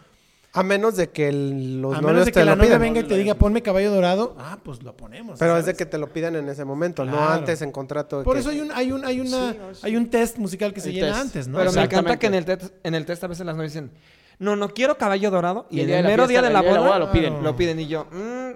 [0.53, 2.81] A menos de que el- los a novios menos de te que la novia pidan.
[2.81, 5.39] venga y te diga, ponme caballo dorado, ah, pues lo ponemos.
[5.39, 8.23] Pero es de que te lo pidan en ese momento, no antes en contrato.
[8.23, 9.81] Por que- eso hay un, hay un, hay una, Sí, no, sí.
[9.85, 11.59] hay un test musical que se llena antes, ¿no?
[11.59, 13.91] Pero me encanta que en el, test, en el test a veces las novias dicen,
[14.39, 15.67] no, no quiero caballo dorado.
[15.71, 16.89] Y, Y el el, día de la mero día de la día de la boda,
[16.91, 17.43] boda lo piden.
[17.43, 18.53] Lo piden y yo, Mm.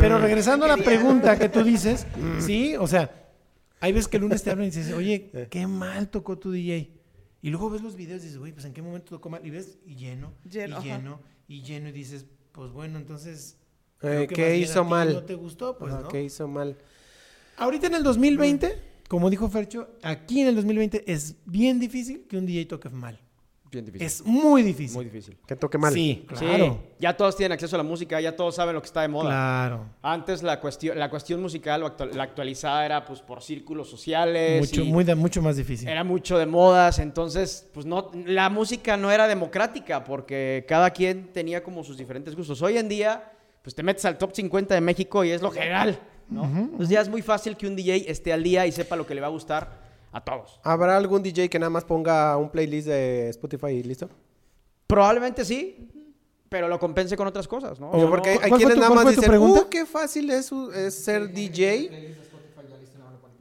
[0.00, 2.06] Pero regresando a la pregunta que tú dices,
[2.40, 3.28] sí, o sea,
[3.80, 6.92] hay veces que el lunes te hablan y dices, oye, qué mal tocó tu DJ.
[7.40, 9.46] Y luego ves los videos y dices, güey, pues en qué momento tocó mal.
[9.46, 10.82] Y ves, y lleno, Lleno, y ajá.
[10.98, 11.88] lleno, y lleno.
[11.88, 13.56] Y dices, pues bueno, entonces.
[14.02, 15.12] Eh, que ¿Qué hizo mal?
[15.12, 16.08] No te gustó, pues, Ajá, ¿no?
[16.08, 16.76] ¿Qué hizo mal?
[17.56, 18.76] Ahorita en el 2020,
[19.08, 23.20] como dijo Fercho, aquí en el 2020 es bien difícil que un DJ toque mal.
[23.70, 24.06] Bien difícil.
[24.06, 24.96] Es muy difícil.
[24.96, 25.36] muy difícil.
[25.46, 25.92] Que toque mal.
[25.92, 26.78] Sí, Sí, claro.
[26.98, 29.28] ya todos tienen acceso a la música, ya todos saben lo que está de moda.
[29.28, 29.86] Claro.
[30.02, 31.80] Antes la cuestión, la cuestión musical,
[32.12, 34.60] la actualizada era pues por círculos sociales.
[34.60, 35.88] Mucho, muy, mucho más difícil.
[35.88, 41.32] Era mucho de modas, entonces pues no, la música no era democrática porque cada quien
[41.32, 42.62] tenía como sus diferentes gustos.
[42.62, 45.98] Hoy en día pues te metes al top 50 de México y es lo general,
[46.30, 46.44] ¿no?
[46.44, 49.14] Entonces ya es muy fácil que un DJ esté al día y sepa lo que
[49.14, 49.87] le va a gustar
[50.18, 50.60] a todos.
[50.64, 54.08] ¿Habrá algún DJ que nada más ponga un playlist de Spotify y listo?
[54.86, 55.88] Probablemente sí,
[56.48, 57.90] pero lo compense con otras cosas, ¿no?
[57.90, 60.50] O- Porque no- hay ¿Cuál fue quienes tu- nada más dicen, uh, qué fácil es,
[60.94, 62.14] ser DJ.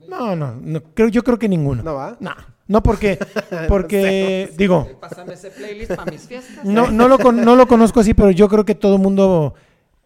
[0.07, 1.83] No, no, no, creo, yo creo que ninguno.
[1.83, 2.15] ¿No va?
[2.21, 2.33] No,
[2.67, 3.17] no porque,
[3.67, 6.63] porque digo, pásame ese playlist para mis fiestas.
[6.63, 9.53] no, no, lo, con- no lo conozco así, pero yo creo que todo mundo,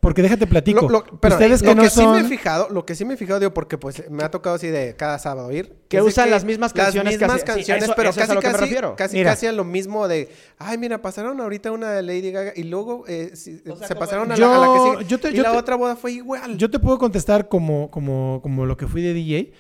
[0.02, 0.82] porque déjate platico.
[0.82, 2.96] Lo, lo- pero Ustedes que lo no que sí me he son, fijado, lo que
[2.96, 5.78] sí me he fijado, digo, porque pues me ha tocado así de cada sábado ir.
[5.88, 8.28] Que usan las mismas canciones Las mismas casi- sí, canciones, eso- pero eso es a
[8.28, 8.96] casi, lo que me casi, refiero.
[8.98, 9.30] casi, Mira.
[9.30, 13.06] casi a lo mismo de, ay, mira, pasaron ahorita una de Lady Gaga y luego
[13.08, 15.10] eh, sí, O sea, se pasaron a, Yo- la, a la que sigue.
[15.10, 16.58] yo te- y yo la te- otra boda fue igual.
[16.58, 19.54] yo te puedo contestar como, como, como lo que fui de DJ,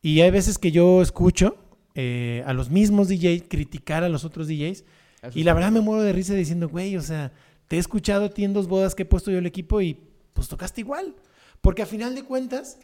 [0.00, 1.56] y hay veces que yo escucho
[1.94, 4.84] eh, a los mismos DJs criticar a los otros DJs,
[5.22, 7.32] Eso y la verdad me muero de risa diciendo, güey, o sea,
[7.72, 9.94] te he escuchado a ti en dos bodas que he puesto yo el equipo y
[10.34, 11.16] pues tocaste igual.
[11.62, 12.76] Porque a final de cuentas,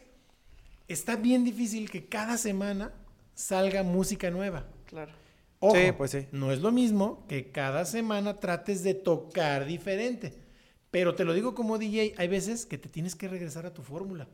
[0.87, 2.91] está bien difícil que cada semana
[3.35, 4.65] salga música nueva.
[4.87, 5.11] Claro.
[5.59, 6.25] Ojo, Sí, pues sí.
[6.31, 10.33] No es lo mismo que cada semana trates de tocar diferente.
[10.89, 13.83] Pero te lo digo como DJ, hay veces que te tienes que regresar a tu
[13.83, 14.27] fórmula.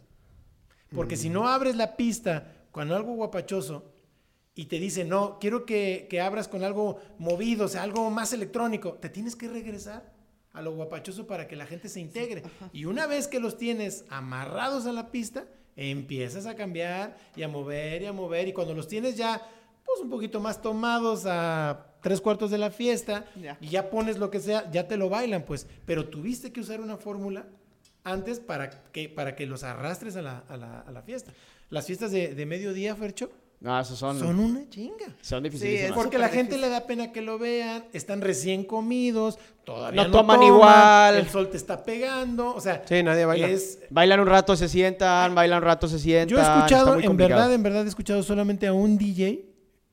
[0.95, 3.91] Porque si no abres la pista con algo guapachoso
[4.56, 8.32] y te dice, no, quiero que, que abras con algo movido, o sea, algo más
[8.32, 10.14] electrónico, te tienes que regresar
[10.56, 12.43] a lo guapachoso para que la gente se integre.
[12.74, 15.45] Y una vez que los tienes amarrados a la pista,
[15.76, 18.47] empiezas a cambiar y a mover y a mover.
[18.47, 19.41] Y cuando los tienes ya,
[19.86, 23.58] pues un poquito más tomados a tres cuartos de la fiesta Ya.
[23.62, 25.68] y ya pones lo que sea, ya te lo bailan, pues.
[25.86, 27.45] Pero tuviste que usar una fórmula
[28.03, 31.34] antes para que, para que los arrastres a la, a la- a la fiesta.
[31.70, 33.32] Las fiestas de, de mediodía, Fercho,
[33.62, 35.06] No, esos son, son una chinga.
[35.22, 35.89] son Sí, dificilísimas.
[35.89, 36.62] es- Porque la gente difícil.
[36.62, 41.16] le da pena que lo vean, están recién comidos, todavía No no, toman toman, igual.
[41.16, 43.47] el sol te está pegando, o sea, Sí, nadie baila.
[43.47, 46.28] es- Bailan un rato, se sientan, bailan un rato, se sientan.
[46.28, 49.45] yo he está escuchado, muy en verdad, en verdad he escuchado solamente a un DJ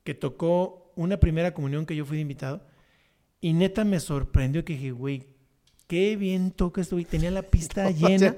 [0.03, 2.61] que tocó una primera comunión que yo fui de invitado
[3.41, 5.23] y neta me sorprendió que dije, güey,
[5.87, 8.35] qué bien toca esto, güey, tenía la pista llena.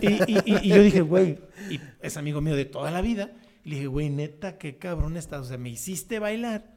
[0.00, 1.38] Y, y- y- y yo dije, güey,
[1.70, 3.32] y es amigo mío de toda la vida.
[3.64, 5.40] Y le dije, güey, neta, qué cabrón estás.
[5.40, 6.74] O sea, me hiciste bailar.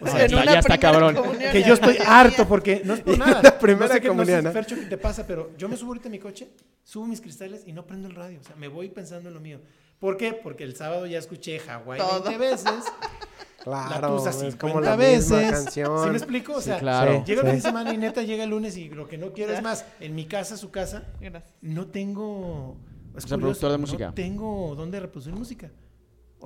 [0.00, 1.14] O sea, En ya- está cabrón.
[1.14, 3.40] comunión que ya yo estoy harto porque no es por nada.
[3.42, 5.76] la primera no sé qué, comunión, no sé, Fercho, qué te pasa, pero yo me
[5.76, 6.50] subo ahorita a mi coche,
[6.84, 8.38] subo mis cristales y no prendo el radio.
[8.40, 9.60] O sea, me voy pensando en lo mío.
[9.98, 10.34] ¿Por qué?
[10.34, 12.22] Porque el sábado ya escuché Hawái Todo.
[12.24, 12.70] 20 veces,
[13.64, 15.30] Claro, la es 50 como la veces.
[15.30, 16.04] misma canción.
[16.04, 16.52] ¿Sí me explico?
[16.52, 17.24] O Sí, sea, claro.
[17.24, 17.52] llega el Sí.
[17.52, 19.84] fin de semana y neta llega el lunes y lo que no quiero es más,
[19.98, 21.52] en mi casa, su casa, Gracias.
[21.62, 22.76] no tengo...
[23.16, 24.06] Es O sea, productor de música.
[24.08, 25.70] No tengo dónde reproducir música.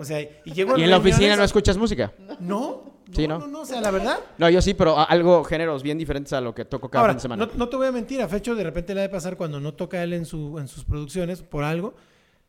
[0.01, 2.13] O sea, y llego a ¿Y en la oficina no escuchas música?
[2.19, 3.47] No, no, Sí, no, ¿no?
[3.49, 4.19] no, o sea, la verdad.
[4.39, 7.19] No, yo sí, pero algo, géneros bien diferentes a lo que toco cada Ahora, fin
[7.19, 7.47] de semana.
[7.47, 9.59] no, no te voy a mentir, a Fecho de repente le ha de pasar cuando
[9.61, 11.95] no toca él en, su, en sus producciones por algo.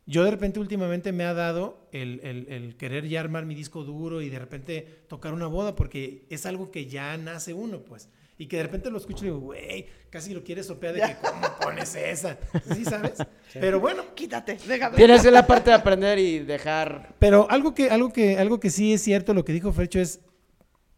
[0.06, 3.84] Yo de repente últimamente me ha dado el, el- el querer ya armar mi disco
[3.84, 8.08] duro y de repente tocar una boda porque es algo que ya nace uno, pues.
[8.42, 11.16] Y que de repente lo escucho y digo, güey, casi lo quieres sopear de que
[11.22, 12.36] cómo pones esa.
[12.74, 13.12] ¿Sí sabes?
[13.54, 14.96] Pero bueno, Quítate, déjame.
[14.96, 17.14] Tienes la parte de aprender y dejar...
[17.20, 20.18] pero algo que, algo que, algo que sí es cierto, lo que dijo Fercho es,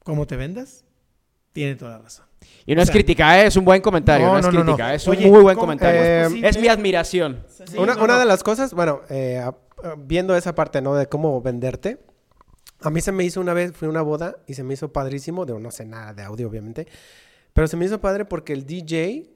[0.05, 0.87] ¿cómo te vendas?
[1.53, 2.25] Tiene toda la razón.
[2.65, 3.47] Y no O es sea, crítica, ¿eh?
[3.49, 4.95] es un buen comentario, no, no, es no, crítica, no.
[4.95, 6.31] es un Oye, muy buen ¿cómo- comentario.
[6.31, 7.45] cómo es mi admiración.
[7.67, 10.95] Sí, una no, una de las cosas, bueno, eh, a- a- viendo esa parte, ¿no?
[10.95, 11.99] De cómo venderte.
[12.81, 14.93] A mí se me hizo una vez, fui a una boda y se me hizo
[14.93, 15.47] padrísimo.
[15.47, 16.87] Digo, no sé nada de audio, obviamente.
[17.55, 19.31] Pero se me hizo padre porque el DJ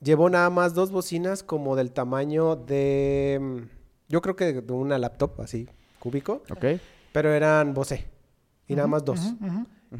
[0.00, 3.38] llevó nada más dos bocinas como del tamaño de...
[3.40, 3.58] mm,
[4.08, 6.42] Yo creo que de una laptop, así, cúbico.
[6.50, 6.80] ¿Ok?
[7.12, 8.06] Pero eran Bose.
[8.66, 9.20] Y nada más dos.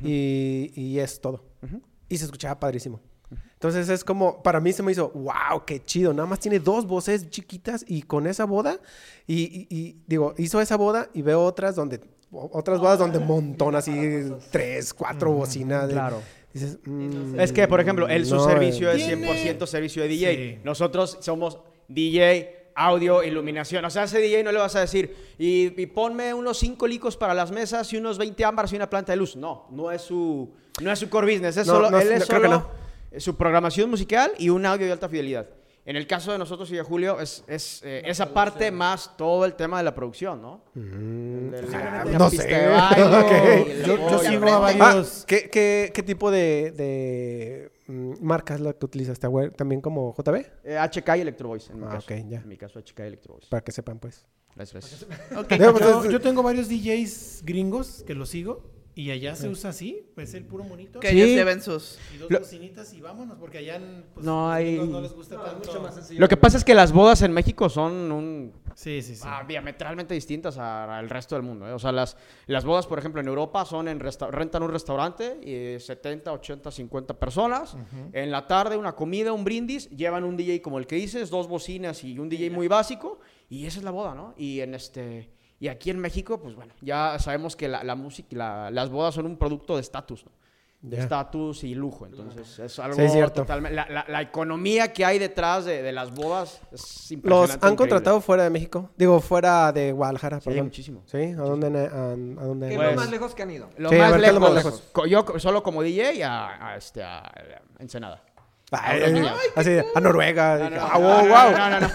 [0.03, 1.45] Y, y es todo.
[2.09, 3.01] Y se escuchaba padrísimo.
[3.53, 6.13] Entonces es como, para mí se me hizo, wow, qué chido.
[6.15, 8.81] Nada más tiene dos voces chiquitas y con esa boda,
[9.27, 12.01] y, y- y, digo, hizo esa boda y veo otras donde,
[12.33, 13.93] otras bodas donde montón así,
[14.51, 15.89] tres, cuatro bocinas.
[15.89, 16.23] de- claro.
[16.53, 20.09] Dices, mm, Es que, por ejemplo, él su no, servicio es Tiene- 100% servicio de
[20.09, 20.35] DJ.
[20.35, 20.59] Sí.
[20.65, 23.85] Nosotros somos DJ, audio, iluminación.
[23.85, 26.87] O sea, a ese DJ no le vas a decir, y, y ponme unos 5
[26.87, 29.37] licos para las mesas y unos 20 ámbares y una planta de luz.
[29.37, 31.57] No, no es su, no es su core business.
[31.57, 32.71] Es No, solo, no, él no, es creo que solo
[33.19, 35.49] su programación musical y un audio de alta fidelidad.
[35.91, 39.45] En el caso de nosotros y de Julio, es, es, eh, esa parte más todo
[39.45, 40.63] el tema de la producción, ¿no?
[40.77, 42.55] El ah, no pista sé.
[42.55, 45.25] de baile, Yo, sigo a Ah, varios...
[45.27, 49.27] ¿qué, qué, qué tipo de, de, mm, marca es la que utilizaste?
[49.27, 49.51] güey?
[49.51, 50.47] ¿También como JB?
[50.63, 52.07] Eh, HK y Electro Voice, en mi Ah, caso.
[52.09, 52.39] ya.
[52.39, 53.49] En mi caso, HK y Electro Voice.
[53.51, 54.25] Para que sepan, pues.
[54.55, 55.07] Gracias,
[55.49, 58.63] pues, Yo, yo tengo varios DJs gringos que los sigo
[59.01, 61.01] y allá se usa así, pues el puro monito.
[61.01, 61.17] Que Sí.
[61.23, 61.99] ellos lleven sus.
[62.15, 65.13] Y dos Lo- bocinitas y vámonos, porque allá en, pues, No hay- gringos no les
[65.13, 65.71] gusta tanto.
[66.19, 69.23] Lo que pasa es que las bodas en México son un Sí, sí, sí.
[69.25, 71.67] ah, diametralmente distintas a- al resto del mundo.
[71.67, 71.73] ¿eh?
[71.73, 75.39] O sea, las, las bodas, por ejemplo, en Europa son en resta- rentan un restaurante
[75.43, 77.77] y 70, 80, 50 personas.
[78.13, 81.49] En la tarde una comida, un brindis, llevan un DJ como el que dices, dos
[81.49, 84.35] bocinas y un DJ muy básico y esa es la boda, ¿no?
[84.37, 85.31] Y en este
[85.61, 89.15] y aquí en México, pues bueno, ya sabemos que la, la música, la- las bodas
[89.15, 90.33] son un producto de estatus, ¿no?
[90.83, 92.07] De estatus y lujo.
[92.07, 93.43] Entonces, es algo Sí, es cierto.
[93.43, 93.77] totalmente.
[93.77, 97.53] La, la- la economía que hay detrás de, de las bodas es ¿Los impresionante.
[97.53, 97.77] han increíble.
[97.77, 98.89] contratado fuera de México?
[98.97, 100.65] Digo, fuera de Guadalajara, Sí, perdón.
[100.65, 101.03] muchísimo.
[101.05, 101.19] ¿Sí?
[101.19, 101.67] ¿A dónde?
[101.67, 103.69] a- a dónde- ¿Qué es Pues- lo más lejos que han ido?
[103.77, 104.83] Lo Sí, más, ver, ¿qué es lo lejos, más lejos?
[104.93, 107.35] co- Yo solo como DJ a, a este, a, a
[107.79, 108.23] Ensenada.
[108.73, 110.59] Ay, Ay, ay, así, a Noruega.
[110.59, 111.51] No, dije, no, ah, no, wow, wow.
[111.59, 111.89] no, no, no.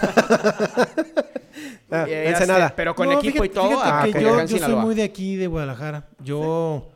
[1.90, 2.74] Ah, Y, Ensenada.
[2.76, 3.80] pero con No, equipo fíjate- y todo.
[3.82, 6.08] ah, que yo, soy muy de aquí, de Guadalajara.
[6.22, 6.90] Yo,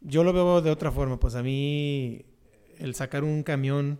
[0.00, 1.18] yo lo veo de otra forma.
[1.18, 2.24] Pues a mí,
[2.78, 3.98] el sacar un camión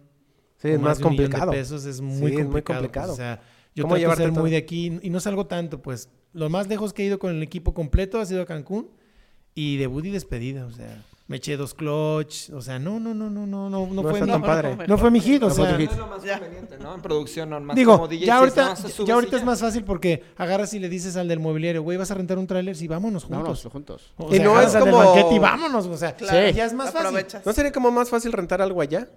[0.57, 1.51] Sí, es más de un millón complicado.
[1.53, 2.89] de pesos es muy Sí, es muy complicado.
[2.93, 3.41] pues, o sea,
[3.75, 4.41] yo ¿Cómo trato de ser todo?
[4.41, 5.83] muy de aquí y no salgo tanto.
[5.83, 8.89] Pues lo más lejos que he ido con el equipo completo ha sido a Cancún
[9.55, 10.65] y debut y despedida.
[10.65, 10.97] O sea,
[11.27, 12.51] me eché dos clutch.
[12.51, 14.77] O sea, no, no, no, no, no, no, no fue mi, tan padre.
[14.87, 15.43] no fue mi hit.
[15.43, 15.79] O No fue sea.
[15.79, 16.95] No es lo más conveniente, ¿no?
[16.95, 17.75] En producción normal.
[17.77, 18.75] Digo, ya ahorita,
[19.07, 22.11] ya ahorita es más fácil porque agarras y le dices al del mobiliario, güey, vas
[22.11, 23.65] a rentar un tráiler, sí, vámonos juntos.
[23.65, 24.15] Vámonos juntos.
[24.35, 27.27] Y no es como- y vámonos, o sea, ya es más fácil.
[27.45, 29.09] ¿No sería como más fácil rentar algo allá?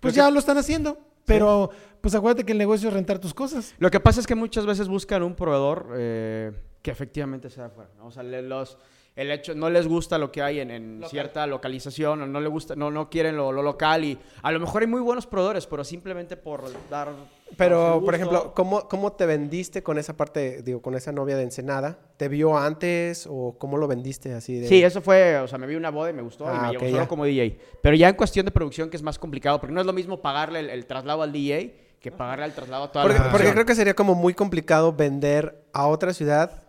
[0.00, 1.70] Pues ya lo están haciendo, pero
[2.02, 3.74] pues acuérdate que el negocio es rentar tus cosas.
[3.78, 6.52] Lo que pasa es que muchas veces buscan un proveedor eh,
[6.82, 7.88] que efectivamente sea afuera.
[7.96, 8.08] ¿no?
[8.08, 8.76] O sea, le- los,
[9.16, 11.10] el hecho, no les gusta lo que hay en, en Local.
[11.10, 14.58] cierta localización, o no le gusta, no, no quieren lo, lo local y a lo
[14.58, 17.10] mejor hay muy buenos proveedores, pero simplemente por dar.
[17.56, 21.44] Pero, por ejemplo, ¿cómo, ¿cómo te vendiste con esa parte, digo, con esa novia de
[21.44, 21.96] Ensenada?
[22.16, 24.58] ¿Te vio antes o cómo lo vendiste así?
[24.58, 24.66] De...
[24.66, 26.68] Sí, eso fue, o sea, me vi una boda y me gustó y Ah, me
[26.68, 27.08] ok, llevó solo ya.
[27.08, 27.56] como DJ.
[27.80, 30.20] Pero ya en cuestión de producción, que es más complicado, porque no es lo mismo
[30.20, 33.52] pagarle el, el traslado al DJ que pagarle el traslado a toda Porque, la porque
[33.52, 36.64] creo que sería como muy complicado vender a otra ciudad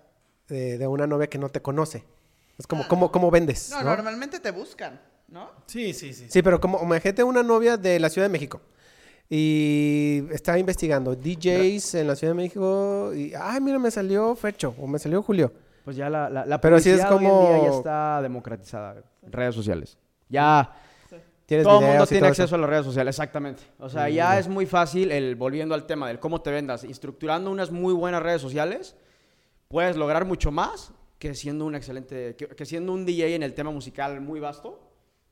[0.47, 2.03] de, de una novia que no te conoce.
[2.57, 3.69] Es como, ¿cómo, cómo vendes?
[3.71, 3.89] No, ¿no?
[3.89, 5.49] normalmente te buscan, ¿no?
[5.67, 6.27] Sí, sí, sí.
[6.29, 8.61] Sí, pero como imagínate una novia de la Ciudad de México
[9.29, 14.75] y está investigando DJs en la Ciudad de México y, ay, mira, me salió Fecho
[14.79, 15.51] o me salió Julio.
[15.83, 18.21] Pues ya la, la, la Pero sí es publicidad hoy en día ya como- está
[18.21, 19.97] democratizada redes sociales.
[20.29, 20.73] Ya
[21.45, 22.55] Tienes todo el mundo tiene acceso eso.
[22.55, 23.61] a las redes sociales, exactamente.
[23.77, 27.51] O sea, ya es muy fácil, el, volviendo al tema del cómo te vendas, estructurando
[27.51, 28.95] unas muy buenas redes sociales,
[29.67, 33.53] puedes lograr mucho más que siendo un excelente, que, que siendo un DJ en el
[33.53, 34.81] tema musical muy vasto,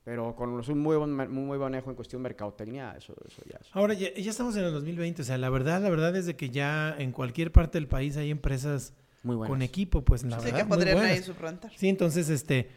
[0.04, 3.58] pero con un muy buen, muy buen manejo en cuestión de mercadotecnia, eso, eso ya
[3.62, 3.68] es.
[3.72, 6.36] Ahora, ya, ya estamos en el 2020, o sea, la verdad, la verdad es de
[6.36, 10.46] que ya en cualquier parte del país hay empresas Muy con equipo, pues la Sí,
[10.46, 11.26] verdad, que muy podrían ahí buenas.
[11.26, 11.72] suplantar.
[11.78, 12.70] Sí, entonces, este,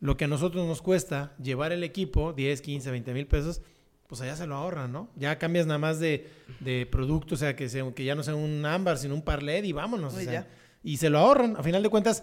[0.00, 3.62] lo que a nosotros nos cuesta llevar el equipo, 10, 15, 20 mil pesos,
[4.08, 5.08] pues allá se lo ahorran, ¿no?
[5.16, 6.28] Ya cambias nada más de,
[6.60, 9.64] de producto, o sea, que, sea, que ya no sea un ámbar, sino un parlet
[9.64, 10.14] y vámonos.
[10.14, 10.48] o Y sea, ya.
[10.82, 11.56] y se lo ahorran.
[11.56, 12.22] A final de cuentas,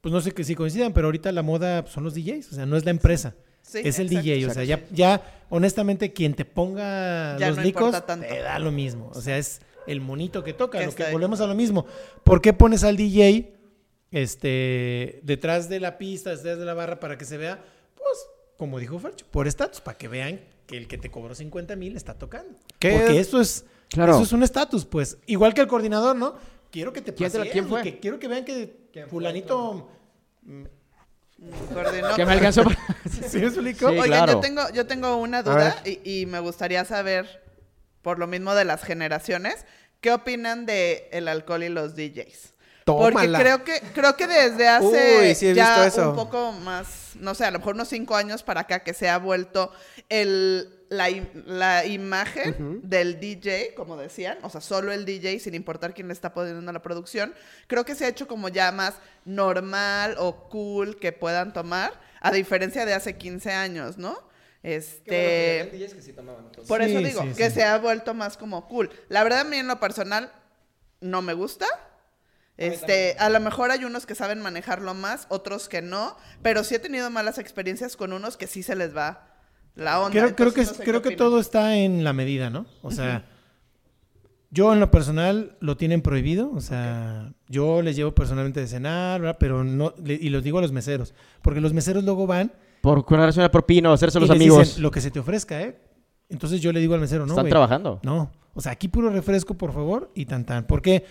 [0.00, 2.66] pues no sé que si coincidan, pero ahorita la moda son los DJs, o sea,
[2.66, 3.34] no es la empresa.
[3.62, 4.22] Sí, es el exacto.
[4.30, 8.26] DJ, o sea, ya, ya honestamente quien te ponga Ya los no licos importa tanto.
[8.28, 11.12] te da lo mismo, o sea, es el monito que toca, Que lo que ahí.
[11.12, 11.84] volvemos a lo mismo.
[12.22, 13.54] ¿Por qué pones al DJ
[14.12, 17.62] este detrás de la pista, detrás de la barra para que se vea?
[17.96, 18.18] Pues,
[18.56, 21.96] como dijo Fercho, por estatus, para que vean que el que te cobró 50 mil
[21.96, 22.58] está tocando.
[22.78, 23.28] ¿Qué Porque es?
[23.28, 24.14] eso es, Claro.
[24.14, 25.18] eso es un estatus, pues.
[25.26, 26.34] Igual que el coordinador, ¿no?
[26.70, 27.82] Quiero que te ¿Quién te la- pasees, quién fue?
[27.82, 29.90] que quiero que vean que fulanito...
[31.72, 32.14] Coordinó.
[32.16, 32.78] Que me alcanzó para-
[33.28, 33.90] ¿Sí me explico?
[33.90, 34.32] Sí, Oigan, claro.
[34.34, 37.42] yo tengo, yo tengo una duda y, y me gustaría saber,
[38.00, 39.66] por lo mismo de las generaciones,
[40.00, 42.54] ¿qué opinan de el alcohol y los DJs?
[42.86, 46.10] Porque creo que, creo que desde hace Uy, sí he ya visto eso.
[46.10, 49.08] un poco más, no sé, a lo mejor unos cinco años para acá que se
[49.10, 49.72] ha vuelto
[50.08, 55.54] el, la, im- la imagen del DJ, como decían, o sea, solo el DJ, sin
[55.54, 57.34] importar quién le está poniendo la producción,
[57.66, 62.30] creo que se ha hecho como ya más normal o cool que puedan tomar, a
[62.32, 64.16] diferencia de hace 15 años, ¿no?
[64.62, 65.60] Este...
[66.66, 68.90] Por Sí, eso digo, sí, que se ha vuelto más como cool.
[69.08, 70.32] La verdad, a mí en lo personal
[71.00, 71.66] no me gusta.
[72.56, 76.74] Este, a lo mejor hay unos que saben manejarlo más, otros que no, pero sí
[76.74, 79.25] he tenido malas experiencias con unos que sí se les va
[79.76, 80.10] la onda.
[80.10, 82.66] Creo, creo que, Entonces, no sé creo que todo está en la medida, ¿no?
[82.82, 83.24] O sea,
[84.50, 86.50] yo en lo personal lo tienen prohibido.
[86.52, 89.36] O sea, yo les llevo personalmente de cenar, ¿verdad?
[89.38, 91.14] Pero no, le- y los digo a los meseros.
[91.42, 94.66] Porque los meseros luego van Por cobrarse una propina o hacerse y los les amigos.
[94.68, 95.78] dicen lo que se te ofrezca, ¿eh?
[96.28, 98.00] Entonces yo le digo al mesero, no, Están trabajando.
[98.02, 98.32] No.
[98.54, 100.66] O sea, aquí puro refresco, por favor, y tan tan.
[100.66, 101.04] Porque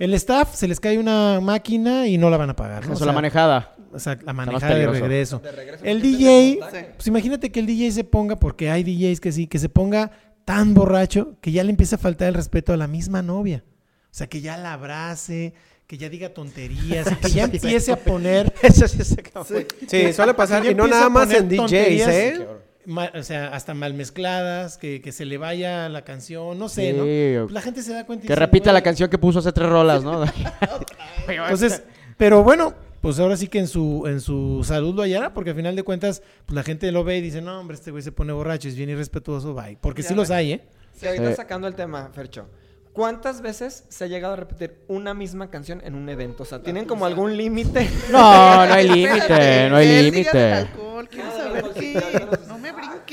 [0.00, 2.86] el staff se les cae una máquina y no la van a pagar.
[2.86, 2.92] ¿no?
[2.92, 3.76] O Eso, la sea, manejada.
[3.92, 5.42] o sea, la manejada de regreso.
[5.82, 6.58] El DJ,
[6.96, 10.10] pues imagínate que el DJ se ponga, porque hay DJs que sí, que se ponga
[10.46, 13.62] tan borracho que ya le empieza a faltar el respeto a la misma novia.
[14.06, 15.52] O sea, que ya la abrace,
[15.86, 18.52] que ya diga tonterías, que ya empiece a poner...
[18.62, 19.44] Eso sí se acabó.
[19.86, 20.64] Sí, suele pasar.
[20.64, 22.46] Y no nada más en DJs, ¿eh?
[22.86, 26.96] O sea, hasta mal mezcladas, que, que se le vaya la canción, no sé, Sí,
[26.96, 27.44] ¿no?
[27.44, 29.52] Pues la gente se da cuenta y Que dice, repita la canción que puso hace
[29.52, 30.24] tres rolas, ¿no?
[31.28, 31.82] Entonces,
[32.16, 35.56] pero bueno, pues ahora sí que en su, en su salud lo hallará, porque al
[35.56, 38.12] final de cuentas, pues la gente lo ve y dice, no, hombre, este güey se
[38.12, 39.78] pone borracho, es bien irrespetuoso, bye.
[39.80, 40.60] Porque Ya sí los hay, ¿eh?
[40.98, 42.46] Sí, ahorita sacando el tema, Fercho.
[42.92, 46.42] ¿Cuántas veces se ha llegado a repetir una misma canción en un evento?
[46.42, 47.88] O sea, ¿tienen como algún límite?
[48.10, 50.52] No, no hay límite, no hay límite.
[50.52, 51.94] alcohol, quiero saber qué.
[52.48, 52.49] No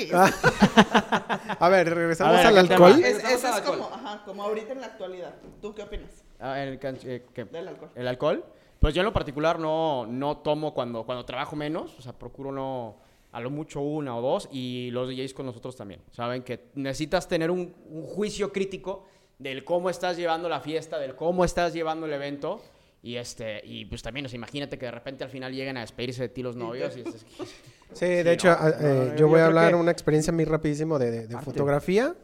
[1.59, 2.91] A ver, regresamos A ver, al alcohol.
[2.91, 3.79] Es, Regresamos eso al es alcohol.
[3.79, 5.35] como, ajá, como ahorita en la actualidad.
[5.61, 7.45] ¿Tú qué opinas Ah, el, can- eh, ¿qué?
[7.45, 7.89] del alcohol?
[7.95, 8.45] ¿El alcohol?
[8.79, 12.51] Pues yo en lo particular no, no tomo cuando, cuando trabajo menos, o sea, procuro
[12.51, 12.97] no,
[13.31, 16.01] a lo mucho una o dos, y los DJs con nosotros también.
[16.11, 19.05] Saben que necesitas tener un, un juicio crítico
[19.39, 22.61] del cómo estás llevando la fiesta, del cómo estás llevando el evento,
[23.07, 25.81] y este, y pues también, o sea, imagínate que de repente al final lleguen a
[25.81, 27.07] despedirse de ti los novios, y es-
[27.93, 29.75] Sí, de Sí, hecho, no, a- no, eh, no, yo yo voy a hablar que-
[29.79, 32.15] una experiencia muy rapidísimo de, de- de fotografía,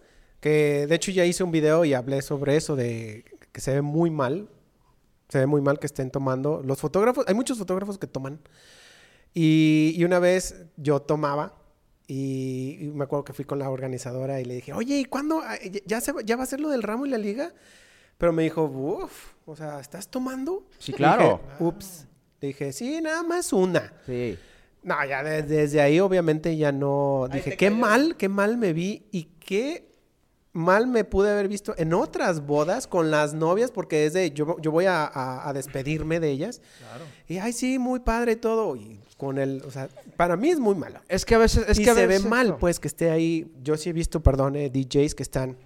[0.42, 3.24] que de hecho ya hice un video y hablé sobre eso, de
[3.54, 4.50] que se ve muy mal,
[5.30, 6.62] se ve muy mal que estén tomando.
[6.64, 8.40] Los fotógrafos, hay muchos fotógrafos que toman,
[9.34, 11.56] y, y una vez yo tomaba,
[12.08, 15.40] y, y me acuerdo que fui con la organizadora y le dije, oye, ¿y cuándo?
[15.44, 15.56] Ah,
[15.86, 17.54] ¿Ya, se ya va a ser lo del ramo y la liga?
[18.18, 20.66] Pero me dijo, uff, o sea, ¿estás tomando?
[20.80, 21.42] Sí, Le claro.
[21.52, 22.08] dije, Ups.
[22.42, 23.94] Le dije, sí, nada más una.
[24.06, 24.38] Sí.
[24.84, 27.26] No, ya de- desde ahí obviamente ya no...
[27.32, 27.76] Ahí Dije, qué cayó.
[27.80, 29.90] mal, qué mal me vi y qué
[30.52, 34.72] mal me pude haber visto en otras bodas con las novias porque desde yo, yo
[34.72, 36.62] voy a, a- a despedirme de ellas.
[36.80, 37.06] Claro.
[37.30, 38.76] Y, ay, sí, muy padre todo.
[38.76, 39.88] Y con el, o sea,
[40.18, 41.00] para mí es muy malo.
[41.08, 43.10] Es que a veces, es y que a se ve mal, esto- pues, que esté
[43.10, 43.52] ahí.
[43.64, 45.58] Yo sí he visto, perdón, eh, DJs que están...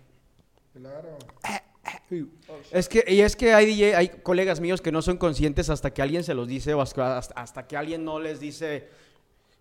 [2.71, 5.93] Es que, y es que hay DJ, hay colegas míos que no son conscientes hasta
[5.93, 8.87] que alguien se los dice o hasta, hasta- que alguien no les dice,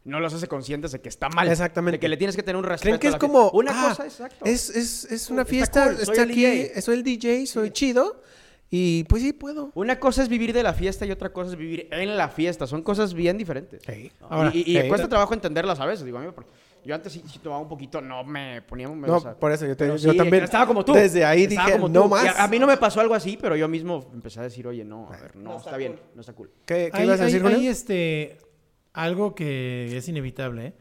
[0.05, 1.49] no los hace conscientes de que está mal.
[1.49, 1.97] Exactamente.
[1.97, 2.83] De que le tienes que tener un respeto.
[2.85, 3.51] Creen que a es como...
[3.51, 3.57] fiesta.
[3.59, 4.45] Una ah, cosa, exacto.
[4.45, 6.81] Es, es, es una Está fiesta, cool, soy está el aquí, DJ.
[6.83, 8.23] soy el DJ, soy chido.
[8.69, 9.71] Y pues sí, puedo.
[9.75, 12.67] Una cosa es vivir de la fiesta y otra cosa es vivir en la fiesta.
[12.67, 13.81] Son cosas bien diferentes.
[13.87, 14.11] Sí.
[14.29, 14.89] Ahora, y y- y sí.
[14.89, 16.05] cuesta trabajo entenderlas a veces.
[16.05, 16.33] Digo, a mí me-
[16.87, 18.89] yo antes sí, sí tomaba un poquito, no me ponía...
[18.89, 20.45] me- No, o sea, por eso yo, te- yo sí, también.
[20.45, 20.93] Estaba como tú.
[20.95, 22.09] Desde ahí Estaba dije, como no tú.
[22.09, 22.25] más.
[22.25, 24.67] Y a, a mí no me pasó algo así, pero yo mismo empecé a decir,
[24.67, 26.03] oye, no, a ver, no, No está, está bien, cool.
[26.15, 26.51] no está cool.
[26.65, 28.39] ¿Qué, qué Hay, ibas a decir, hay- hay, este,
[28.93, 30.67] algo que es inevitable.
[30.69, 30.75] ¿eh?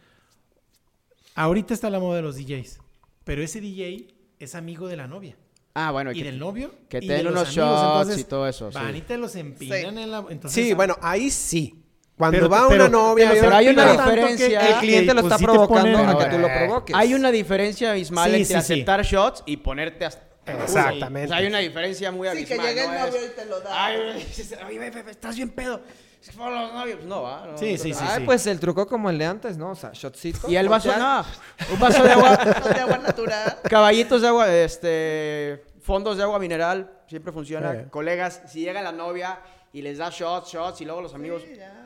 [1.36, 2.80] Ahorita está la moda de los DJs,
[3.24, 4.08] pero ese DJ
[4.40, 5.36] es amigo de la novia.
[5.74, 6.72] Ah, bueno, Y que- del novio.
[6.88, 8.78] que te de den unos amigos, shots entonces, y todo eso, sí.
[8.78, 10.02] Van y te los empinan Sí.
[10.04, 10.26] en la...
[10.30, 11.82] Entonces, Sí, ah, bueno, ahí sí.
[12.18, 13.30] Cuando Pero- va pero- una novia...
[13.30, 14.70] pero pero hay una tanto que- diferencia.
[14.70, 16.96] El cliente lo pues está sí te provocando ponen- a que tú lo provoques.
[16.96, 18.74] Hay una diferencia, Ismael, Sí, entre sí, sí.
[18.74, 20.24] aceptar shots y ponerte hasta...
[20.46, 21.26] Exactamente.
[21.26, 22.68] O sea, hay una diferencia muy Sí, que abismal.
[22.68, 23.00] llegue el ¿no?
[23.00, 23.86] novio Es- y te lo da.
[23.86, 23.98] Ay,
[24.68, 25.82] oye, estás bien pedo.
[26.22, 26.96] Es que fueron los novios.
[26.98, 27.48] Pues no, va.
[27.52, 28.04] no, Sí, sí, sí.
[28.08, 29.72] Ay, pues el truco como el de antes, ¿no?
[29.72, 30.50] O sea, shotcito.
[30.50, 31.26] Y el vaso, no.
[31.74, 32.36] Un vaso de agua.
[32.74, 33.58] de agua natural.
[33.70, 35.64] Caballitos de agua, este.
[35.82, 36.92] Fondos de agua mineral.
[37.08, 37.90] Siempre funciona.
[37.92, 39.40] Colegas, si llega la novia
[39.74, 41.85] y les da shots, shots, y luego los amigos, Sí, ya.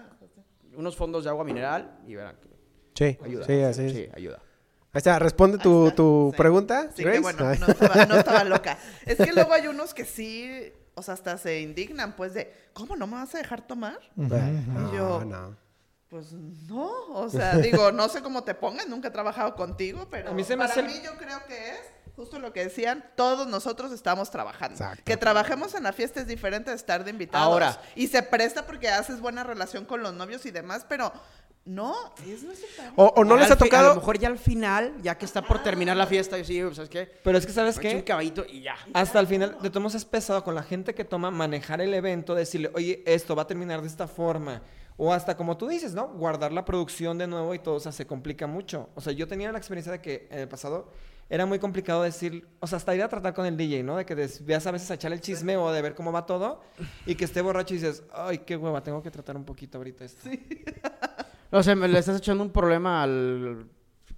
[0.75, 2.35] Unos fondos de agua mineral, y verán.
[2.37, 2.49] que
[2.95, 3.45] Sí, Ayuda.
[3.45, 3.91] sí, así es.
[3.93, 4.37] Sí, ayuda.
[4.91, 6.37] Ahí está, responde tu, está, tu sí.
[6.37, 7.17] pregunta, Sí, Grace.
[7.17, 8.77] que bueno, no estaba, no estaba loca.
[9.05, 12.95] Es que luego hay unos que sí, o sea, hasta se indignan, pues, de, ¿cómo
[12.95, 13.99] no me vas a dejar tomar?
[14.15, 15.55] No, Y yo- no.
[16.09, 20.31] Pues no, o sea, digo, no sé cómo te pongas, nunca he trabajado contigo, pero
[20.31, 21.77] A mí se me para hace mí yo creo que es
[22.19, 24.73] justo lo que decían, todos nosotros estamos trabajando.
[24.75, 25.03] Exacto.
[25.05, 27.47] Que trabajemos en la fiesta es diferente de estar de invitados.
[27.47, 27.81] Ahora.
[27.95, 31.13] Y se presta porque haces buena relación con los novios y demás, pero
[31.63, 31.95] no,
[32.27, 32.41] es.
[32.97, 33.89] O, o no les ha fi- A tocado...
[33.89, 36.89] lo mejor ya al final, ya que está por terminar la fiesta, yo sí, ¿sabes
[36.89, 37.09] qué?
[37.23, 38.05] Pero es que, ¿sabes Me echo un qué?
[38.07, 38.75] caballito y ya.
[38.93, 41.93] Hasta el final, de todos modos es pesado con la gente que toma manejar el
[41.93, 44.61] evento, decirle, oye, esto va a terminar de esta forma.
[44.97, 46.09] O hasta como tú dices, ¿no?
[46.09, 48.89] Guardar la producción de nuevo y todo, o sea, se complica mucho.
[48.95, 50.91] O sea, yo tenía la experiencia de que en el pasado
[51.29, 53.97] era muy complicado decir, o sea, hasta ir a tratar con el DJ, ¿no?
[53.97, 56.25] De que des- veas a veces a echarle el chisme o de ver cómo va
[56.25, 56.61] todo
[57.05, 60.05] y que esté borracho y dices, ay, qué hueva, tengo que tratar un poquito ahorita
[60.05, 60.27] esto.
[61.51, 63.67] O sea, me le estás echando un problema al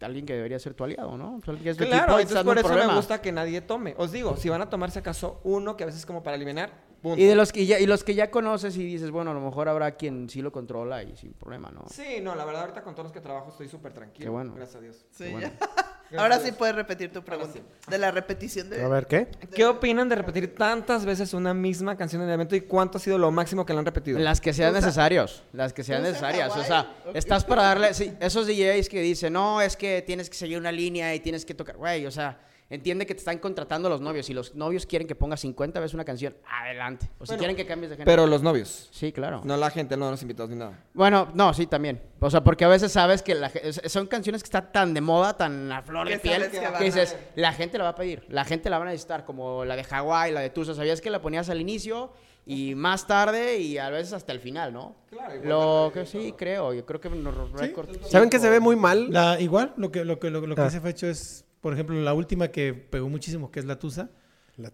[0.01, 1.35] a alguien que debería ser tu aliado, ¿no?
[1.35, 2.95] O sea, alguien que es tu Claro, y entonces por eso un me problema.
[2.95, 3.93] gusta que nadie tome.
[3.99, 6.71] Os digo, si van a tomarse acaso uno, que a veces es como para eliminar,
[7.03, 7.21] punto.
[7.21, 9.41] Y de los que ya, y los que ya conoces y dices, bueno, a lo
[9.41, 11.83] mejor habrá quien sí lo controla y sin problema, ¿no?
[11.91, 14.25] Sí, no, la verdad ahorita con todos los que trabajo estoy súper tranquilo.
[14.25, 14.53] Qué bueno.
[14.55, 15.05] Gracias a Dios.
[15.11, 15.51] Sí, Qué bueno.
[15.59, 15.69] ya.
[16.17, 17.59] Ahora sí puedes repetir tu pregunta.
[17.87, 18.83] De la repetición de...
[18.83, 19.27] A ver, ¿qué?
[19.53, 23.01] ¿Qué opinan de repetir tantas veces una misma canción en el evento y cuánto ha
[23.01, 24.19] sido lo máximo que la han repetido?
[24.19, 26.55] Las que sean necesarios, las que sean necesarias.
[26.55, 30.35] O sea, estás para darle, sí, esos DJs que dicen, no, es que tienes que
[30.35, 32.39] seguir una línea y tienes que tocar, güey, o sea,
[32.71, 34.25] entiende que te están contratando los novios.
[34.25, 37.07] Si los novios quieren que pongas 50 veces una canción, adelante.
[37.19, 38.09] O si Bueno, quieren que cambies de género.
[38.11, 38.89] Pero los novios.
[38.91, 39.41] Sí, claro.
[39.43, 40.79] No la gente, no los invitados ni nada.
[40.93, 42.01] Bueno, no, sí, también.
[42.19, 43.51] O sea, porque a veces sabes que la
[43.87, 47.53] son canciones que están tan de moda, tan a flor de piel, que dices, la
[47.53, 50.31] gente la va a pedir, la gente la van a necesitar, como la de Hawái,
[50.31, 50.73] la de Tusa.
[50.73, 52.11] Sabías que la ponías al inicio
[52.45, 54.95] y más tarde y a veces hasta el final, ¿no?
[55.09, 56.73] Claro, igual Lo que sí, creo.
[56.73, 57.89] Yo creo que nos récord.
[58.07, 59.11] ¿Saben que se ve muy mal?
[59.11, 60.67] La, igual, lo que, lo que, lo, lo que Ah.
[60.67, 64.09] ese fue hecho es, por ejemplo, la última que pegó muchísimo, que es la Tusa.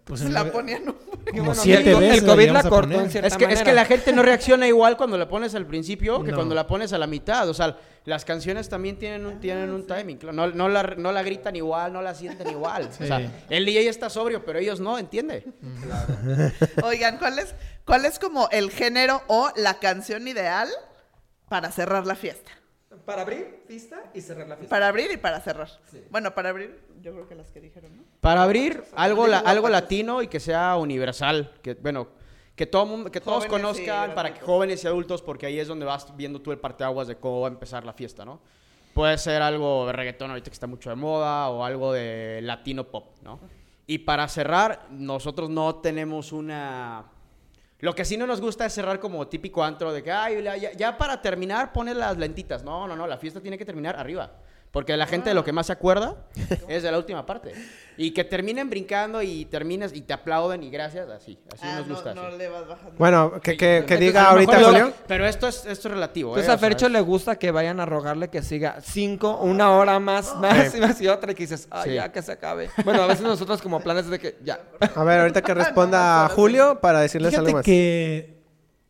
[0.04, 2.62] Pues en La el- ponían un como bueno, siete el veces el la COVID la
[2.64, 3.00] cortó poner.
[3.00, 5.66] en cierta Es que, es que la gente no reacciona igual cuando la pones al
[5.66, 6.36] principio que No.
[6.36, 7.48] cuando la pones a la mitad.
[7.48, 10.18] O sea, las canciones también tienen un, tienen un timing.
[10.18, 10.34] claro.
[10.36, 12.88] No, no, la, no la gritan igual, no la sienten igual.
[12.90, 13.04] Sí.
[13.04, 15.44] O sea, el DJ está sobrio, pero ellos no, ¿entiende?
[16.82, 17.54] Oigan, ¿cuál es,
[17.86, 20.68] ¿cuál es como el género o la canción ideal
[21.48, 22.50] para cerrar la fiesta?
[23.08, 24.68] Para abrir pista y cerrar la fiesta.
[24.76, 25.70] Para abrir y para cerrar.
[26.10, 28.02] Bueno, para abrir, yo creo que las que dijeron, ¿no?
[28.20, 31.50] Para abrir algo, la- algo latino y que sea universal.
[31.62, 32.08] Que, bueno,
[32.54, 35.66] que todo mundo, que todos Jóvenes conozcan, para que jóvenes y adultos, porque ahí es
[35.68, 38.40] donde vas viendo tú el parteaguas de cómo va a empezar la fiesta, ¿no?
[38.92, 42.84] Puede ser algo de reggaetón ahorita que está mucho de moda o algo de latino
[42.84, 43.40] pop, ¿no?
[43.86, 47.06] Y para cerrar, nosotros no tenemos una...
[47.80, 50.42] Lo que sí no nos gusta es cerrar como típico antro de que, ay,
[50.76, 52.64] ya para terminar pones las lentitas.
[52.64, 54.32] No, no, no, la fiesta tiene que terminar arriba.
[54.70, 56.16] Porque la gente de lo que más se acuerda
[56.68, 57.52] es de la última parte.
[57.96, 61.36] Y que terminen brincando y termines y te aplauden y gracias, así.
[61.52, 62.14] Así Ah, nos no, gusta.
[62.14, 62.36] no así.
[62.38, 62.92] le vas bajando.
[62.96, 64.92] Bueno, que, que, que Entonces, diga a ahorita Julio.
[65.08, 66.32] Pero esto es, esto es relativo, ¿eh?
[66.34, 69.72] Entonces a O sea, Fercho le gusta que vayan a rogarle que siga cinco, una
[69.72, 71.94] hora más, más y más y otra y que dices, ay, Sí.
[71.96, 72.70] ya que se acabe.
[72.84, 74.60] Bueno, a veces nosotros como planes de que ya.
[74.94, 77.64] A ver, ahorita que responda No, Julio para decirles Fíjate algo más.
[77.64, 78.37] que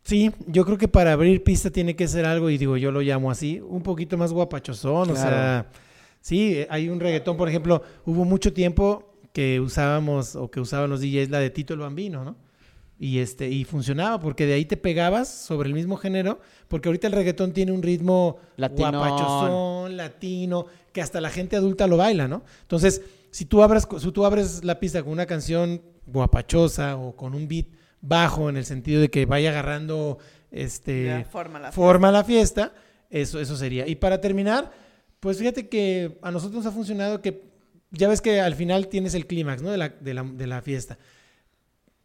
[0.09, 3.01] sí, yo creo que para abrir pista tiene que ser algo, y digo, yo lo
[3.01, 5.11] llamo así, un poquito más guapachosón.
[5.11, 5.67] O sea,
[6.19, 11.01] sí, hay un reggaetón, por ejemplo, hubo mucho tiempo que usábamos o que usaban los
[11.01, 12.35] DJs la de Tito el Bambino, ¿no?
[13.01, 17.07] Y este, y funcionaba, porque de ahí te pegabas sobre el mismo género, porque ahorita
[17.07, 18.95] el reggaetón tiene un ritmo Latinón.
[18.95, 22.43] guapachosón, latino, que hasta la gente adulta lo baila, ¿no?
[22.61, 23.01] Entonces,
[23.31, 27.47] si tú abres, si tú abres la pista con una canción guapachosa o con un
[27.47, 27.67] beat
[28.01, 30.17] bajo en el sentido de que vaya agarrando
[30.51, 32.73] este Ya, forma la forma la fiesta,
[33.09, 33.87] eso, eso sería.
[33.87, 34.71] Y para terminar,
[35.19, 37.43] pues fíjate que a nosotros nos ha funcionado que
[37.91, 39.71] ya ves que al final tienes el clímax, ¿no?
[39.71, 40.97] De la, de, la, de la fiesta.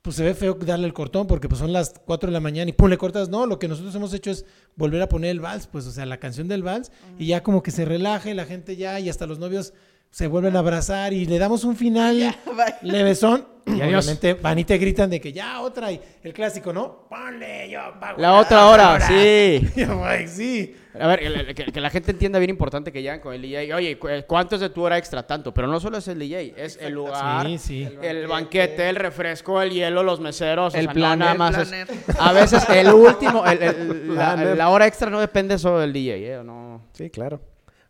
[0.02, 2.68] Pues se ve feo darle el cortón porque pues son las 4 de la mañana
[2.68, 3.30] y pum, le cortas.
[3.30, 4.44] No, lo que nosotros hemos hecho es
[4.76, 7.62] volver a poner el vals, pues, o sea, la canción del vals y ya como
[7.62, 9.72] que se relaje la gente ya y hasta los novios
[10.14, 12.74] se vuelven a abrazar y le damos un final bye.
[12.92, 13.48] levesón.
[13.66, 14.04] Y adiós.
[14.04, 17.06] obviamente van y te gritan de que ya otra y el clásico, ¿no?
[17.08, 19.66] Ponle yo pago La otra hora, sí.
[20.28, 20.76] Sí.
[21.00, 23.74] A ver, que, que- que la gente entienda bien importante que llegan con el DJ.
[23.74, 25.26] Oye, cu- ¿cuánto es de tu hora extra?
[25.26, 25.52] Tanto.
[25.52, 27.88] Pero no solo es el DJ, es el lugar, Sí, sí.
[28.02, 30.74] el banquete, el refresco, el hielo, los meseros.
[30.74, 31.72] o El no nada más es-
[32.20, 34.56] a veces el último, el- el- la, Planner.
[34.58, 36.42] la hora extra no depende solo del DJ, ¿eh?
[36.44, 36.82] No.
[36.92, 37.40] Sí, claro.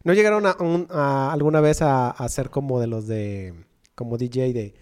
[0.05, 3.55] ¿No llegaron a, un- a alguna vez a, a ser como de los de...
[3.94, 4.74] como DJ de...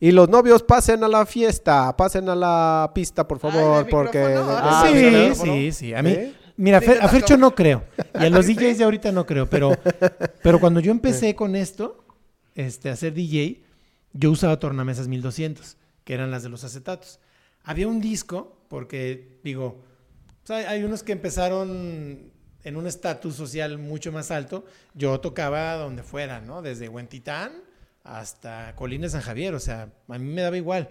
[0.00, 4.22] Y los novios pasen a la fiesta, pasen a la pista, por favor, ¿de porque...
[4.38, 6.34] Ah, sí, ¿sí, sí, A mí, ¿Sí?
[6.56, 7.84] mira, Fer- a Fercho no creo.
[8.20, 9.48] Y a los DJs de ahorita no creo.
[9.48, 9.70] Pero,
[10.42, 12.04] pero cuando yo empecé con esto,
[12.54, 13.64] este, a ser DJ,
[14.12, 17.18] yo usaba tornamesas 1200, que eran las de los acetatos.
[17.62, 19.80] Había un disco, porque, digo,
[20.42, 22.30] o sea, hay unos que empezaron
[22.64, 24.64] en un estatus social mucho más alto.
[24.94, 26.62] Yo tocaba donde fuera, ¿no?
[26.62, 27.52] Desde Huentitán
[28.02, 29.54] hasta Colina San Javier.
[29.54, 30.88] O sea, a mí me daba igual.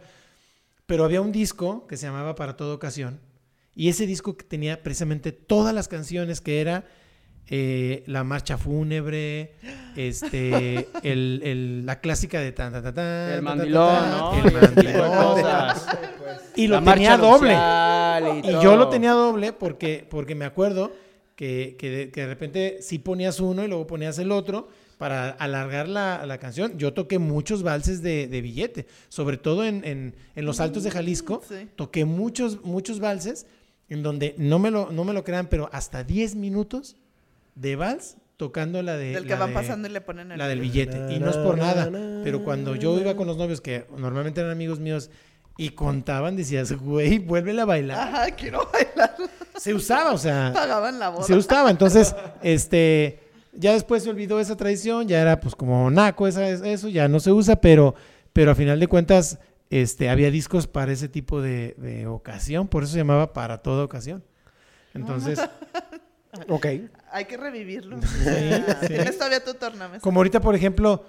[0.85, 3.19] Pero había un disco que se llamaba Para Toda Ocasión.
[3.75, 6.85] Y ese disco que tenía precisamente todas las canciones que era
[7.47, 9.55] eh, La Marcha Fúnebre,
[9.95, 14.33] este, el, el- la clásica de tan, tan, tan, tan, El mandilón, ¿no?
[14.35, 15.11] el Y mandilón.
[15.23, 15.87] cosas.
[16.55, 17.53] Y La lo marcha tenía doble.
[18.47, 18.61] Y todo.
[18.61, 20.91] yo lo tenía doble porque, porque me acuerdo
[21.35, 25.29] que, que de, que de repente sí ponías uno y luego ponías el otro para
[25.31, 26.77] alargar la, la canción.
[26.77, 30.91] Yo toqué muchos valses de, de billete, sobre todo en, en- en los altos de
[30.91, 31.41] Jalisco.
[31.47, 31.67] Sí.
[31.75, 33.45] Toqué muchos, muchos valses
[33.89, 36.95] en donde, no me lo, no me lo crean, pero hasta 10 minutos
[37.55, 39.11] de vals tocando la de...
[39.13, 40.37] Del que la van de- pasando y le ponen el...
[40.37, 41.13] la del billete.
[41.13, 41.89] Y no es por nada.
[42.23, 45.09] Pero cuando yo iba con los novios, que normalmente eran amigos míos,
[45.57, 47.99] y contaban, decías, güey, vuélvela a bailar.
[48.07, 49.15] Ajá, quiero bailar.
[49.63, 51.23] Se usaba, o sea, Pagaban la boda.
[51.23, 51.71] se usaba.
[51.71, 53.19] Entonces, este,
[53.53, 57.19] ya después se olvidó esa tradición, ya era pues como naco esa, eso, ya no
[57.19, 57.95] se usa, pero,
[58.33, 59.39] pero a final de cuentas,
[59.69, 63.83] este, había discos para ese tipo de, de ocasión, por eso se llamaba para toda
[63.85, 64.23] ocasión.
[64.93, 65.39] Entonces,
[66.47, 66.65] Ok.
[67.11, 68.01] Hay que revivirlo.
[68.01, 68.87] sí.
[68.87, 70.01] Tienes todavía tu tornamesa.
[70.01, 71.05] Como ahorita, por ejemplo,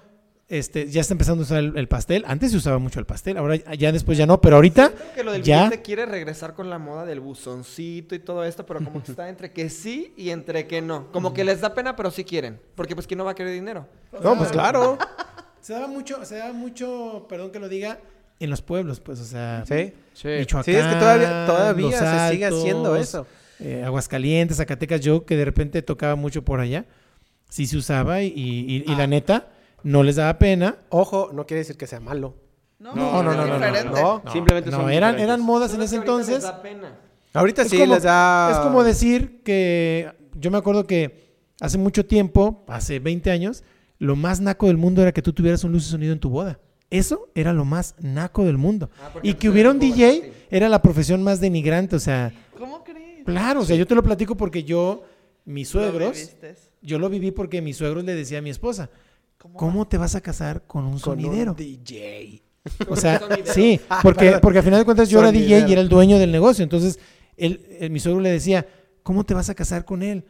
[0.47, 2.23] este, ya está empezando a usar el, el pastel.
[2.27, 5.23] Antes se usaba mucho el pastel, ahora ya después ya no, pero ahorita Creo que
[5.23, 5.69] lo del ya.
[5.81, 9.51] quiere regresar con la moda del buzoncito y todo esto, pero como que está entre
[9.51, 11.11] que sí y entre que no.
[11.11, 12.59] Como que les da pena, pero sí quieren.
[12.75, 13.87] Porque pues ¿quién no va a querer dinero?
[14.23, 14.97] No, pues claro.
[15.61, 17.97] Se daba mucho, se daba mucho, perdón que lo diga,
[18.39, 19.93] en los pueblos, pues, o sea, Sí.
[20.13, 20.27] Sí.
[20.27, 23.25] Michoacán, Sí, es que todavía, todavía se sigue haciendo eso.
[23.59, 26.85] eh, Aguascalientes, Zacatecas, yo que de repente tocaba mucho por allá,
[27.49, 29.47] sí se usaba y, y- y la neta
[29.85, 30.77] no les daba pena.
[30.89, 32.35] Ojo, no quiere decir que sea malo.
[32.79, 33.83] No, No, no, no, no,
[34.23, 34.31] no.
[34.31, 36.43] Simplemente no, son eran, eran modas en ese ahorita les entonces.
[36.43, 36.99] da pena.
[37.33, 38.49] Ahorita Es sí como- les da...
[38.51, 43.63] Es como decir que yo me acuerdo que hace mucho tiempo, hace 20 años,
[43.99, 46.29] lo más naco del mundo era que tú tuvieras un luz y sonido en tu
[46.29, 46.59] boda.
[46.89, 48.89] Eso era lo más naco del mundo.
[49.01, 52.83] Ah, y que era hubiera un DJ era la profesión más denigrante, o sea, ¿Cómo
[52.83, 53.23] crees?
[53.25, 55.03] claro, o sea, yo te lo platico porque yo,
[55.45, 56.31] mis suegros,
[56.81, 58.89] yo lo viví porque mis suegros le decía a mi esposa,
[59.45, 59.57] ¿Cómo?
[59.57, 61.53] ¿cómo te vas a casar con un con un sonidero?
[61.53, 62.41] DJ.
[62.89, 65.89] O sea, sí, porque, porque al final de cuentas yo era DJ y era el
[65.89, 66.63] dueño del negocio.
[66.63, 66.99] Entonces,
[67.37, 68.65] él, él- mi suegro le decía,
[69.03, 70.25] ¿cómo te vas a casar con él?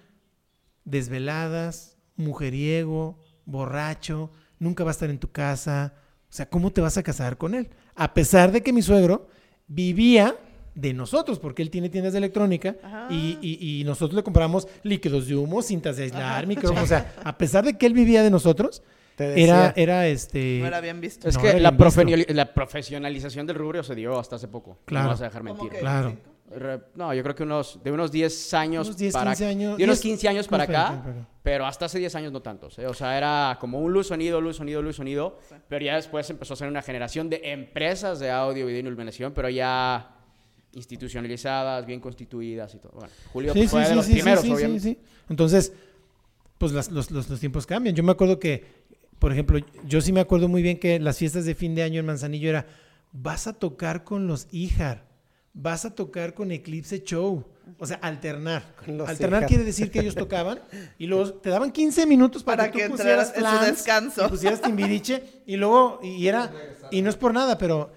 [0.83, 5.93] Desveladas, mujeriego, borracho, nunca va a estar en tu casa.
[6.29, 7.69] O sea, ¿cómo te vas a casar con él?
[7.95, 9.27] A pesar de que mi suegro
[9.67, 10.35] vivía
[10.75, 13.07] de nosotros, porque él tiene tiendas de electrónica Ajá.
[13.09, 16.83] y, y- y nosotros le compramos líquidos de humo, cintas de aislar, micrófonos.
[16.83, 18.83] O sea, a pesar de que él vivía de nosotros,
[19.23, 19.73] era, decía.
[19.75, 20.57] era este...
[20.59, 21.27] No era bien visto.
[21.29, 22.33] Es No, que la, visto.
[22.33, 24.77] la profesionalización del rubro se dio hasta hace poco.
[24.85, 25.05] Claro.
[25.05, 25.71] No vas a dejar ¿Cómo mentir.
[25.71, 25.79] que?
[25.79, 26.15] Claro.
[26.95, 29.77] No, yo creo que unos, de unos 10 años Unos 10, para 15 años.
[29.77, 31.03] De unos 10, 15 años para acá,
[31.41, 32.77] pero hasta hace 10 años no tantos.
[32.77, 32.85] ¿eh?
[32.87, 35.39] O sea, era como un luz sonido, luz sonido, luz sonido.
[35.67, 39.33] Pero ya después empezó a ser una generación de empresas de audio, video y iluminación,
[39.33, 40.11] pero ya
[40.73, 42.91] institucionalizadas, bien constituidas y todo.
[42.93, 44.81] Bueno, Julio Sí, pues, fue sí, de sí, los sí, primeros, sí, sí, obviamente.
[44.83, 44.99] sí.
[45.29, 45.73] Entonces,
[46.57, 47.95] pues las- los, los- los tiempos cambian.
[47.95, 48.84] Yo me acuerdo que,
[49.19, 51.99] por ejemplo, yo sí me acuerdo muy bien que las fiestas de fin de año
[51.99, 52.67] en Manzanillo era,
[53.11, 55.05] vas a tocar con los Ijar,
[55.53, 57.45] vas a tocar con Eclipse Show.
[57.79, 58.63] O sea, alternar.
[59.07, 60.59] Alternar quiere decir que ellos tocaban
[60.99, 63.67] y luego te daban 15 minutos para, Para que, que tú pusieras en su flans,
[63.67, 64.25] descanso.
[64.25, 66.51] y pusieras timbiriche y luego, y era,
[66.91, 67.91] y no es por nada, pero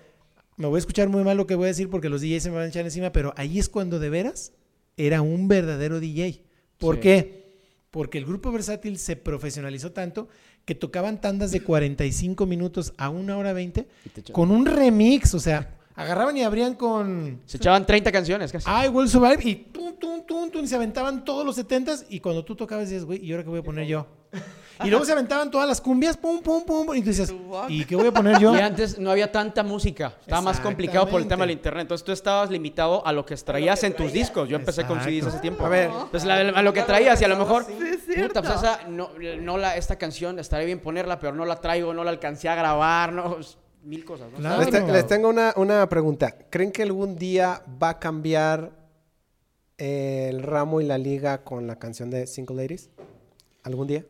[0.56, 2.50] me voy a escuchar muy mal lo que voy a decir porque los DJs se
[2.50, 4.52] me van a echar encima, pero ahí es cuando de veras
[4.96, 6.42] era un verdadero DJ.
[6.78, 7.00] ¿Por Sí.
[7.02, 7.48] qué?
[7.90, 10.28] Porque el grupo versátil se profesionalizó tanto
[10.68, 14.66] que tocaban tandas de 45 minutos a una hora 20 Y te echaban- con un
[14.66, 18.68] remix, o sea, agarraban y abrían con Se echaban 30 canciones casi.
[18.68, 22.20] I Will Survive y tum, tum, tum, tum, y se aventaban todos los 70s y
[22.20, 24.06] cuando tú tocabas dices, güey, ¿y ahora qué voy a poner yo?
[24.84, 27.34] Y luego se aventaban todas las cumbias, pum, pum, pum, y tú dices,
[27.68, 28.54] ¿y qué voy a poner yo?
[28.56, 30.14] Y antes no había tanta música.
[30.20, 31.82] Estaba más complicado por el tema del internet.
[31.82, 34.48] Entonces tú estabas limitado a lo que traías en tus discos.
[34.48, 35.28] Yo empecé con CDs Exacto.
[35.30, 35.66] hace tiempo.
[35.66, 35.90] A ver.
[36.24, 37.64] La- a lo que traías y a lo mejor...
[37.64, 38.40] Sí, es cierto.
[38.40, 39.10] Puta, pues esa, no,
[39.40, 42.54] no la, esta canción estaría bien ponerla, pero no la traigo, no la alcancé a
[42.54, 43.36] grabar, no...
[43.84, 44.38] Mil cosas, ¿no?
[44.38, 44.58] Claro.
[44.60, 46.34] Les, te- les tengo una, una pregunta.
[46.50, 48.72] ¿Creen que algún día va a cambiar
[49.78, 52.90] el ramo y la liga con la canción de Single Ladies?
[53.62, 54.04] ¿Algún día?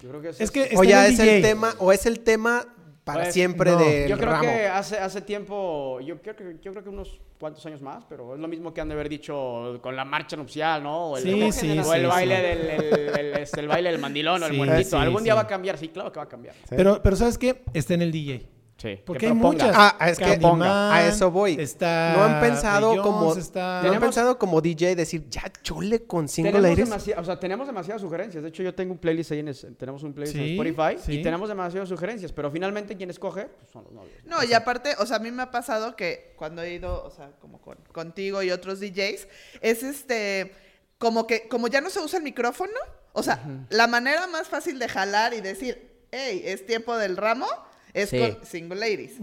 [0.00, 1.36] Yo creo que eso Es que ¿O ya es DJ.
[1.36, 2.66] el tema, o es el tema
[3.04, 3.78] para Pues, siempre no.
[3.78, 4.42] del Yo creo ramo?
[4.48, 8.34] que hace, hace tiempo, yo creo, que, yo creo que unos cuantos años más, pero
[8.34, 11.10] es lo mismo que han de haber dicho con la marcha nupcial, ¿no?
[11.10, 12.42] O el, Sí, sí, o el sí, baile sí.
[12.42, 14.90] del el, el- este, el baile del mandilón o el muertito.
[14.90, 16.54] sí, Algún día va a cambiar, sí, claro que va a cambiar.
[16.54, 16.74] Sí.
[16.76, 17.62] Pero, pero ¿sabes qué?
[17.74, 18.46] Está en el DJ.
[18.84, 19.74] Sí, Porque que hay muchas.
[19.74, 21.56] Ah, es que a eso voy.
[21.58, 26.04] Está no han pensado como está- no han Tenemos- pensado como DJ decir ya chole
[26.04, 26.90] con Single Tenemos, Ladies.
[26.90, 28.42] demasi- o sea, tenemos demasiadas sugerencias.
[28.42, 31.02] De hecho, yo tengo un playlist ahí en es- tenemos un playlist Sí, en Spotify
[31.02, 31.12] sí.
[31.20, 34.12] y tenemos demasiadas sugerencias, pero finalmente quien escoge pues, son los novios.
[34.26, 37.10] No, y aparte, o sea, a mí me ha pasado que cuando he ido, o
[37.10, 39.28] sea, como con, contigo y otros DJs,
[39.62, 40.52] es este,
[40.98, 42.72] como que, como ya no se usa el micrófono,
[43.14, 47.46] o sea, la manera más fácil de jalar y decir, hey, es tiempo del ramo,
[47.94, 48.18] es Sí.
[48.18, 49.20] con single ladies.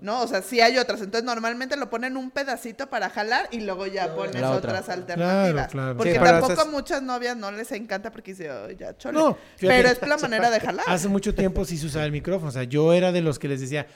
[0.00, 0.22] ¿No?
[0.22, 1.00] O sea, sí hay otras.
[1.02, 4.50] Entonces, normalmente lo ponen un pedacito para jalar y luego ya pones otra.
[4.50, 5.68] otras alternativas.
[5.68, 5.96] Claro, claro.
[5.98, 9.18] Porque Sí, tampoco haces- a muchas novias no les encanta porque dice, "Ay, ya, chole.
[9.18, 9.36] No.
[9.60, 10.84] Pero es la manera de jalar.
[10.88, 12.48] Hace mucho tiempo sí se usaba el micrófono.
[12.48, 13.86] O sea, yo era de los que les decía,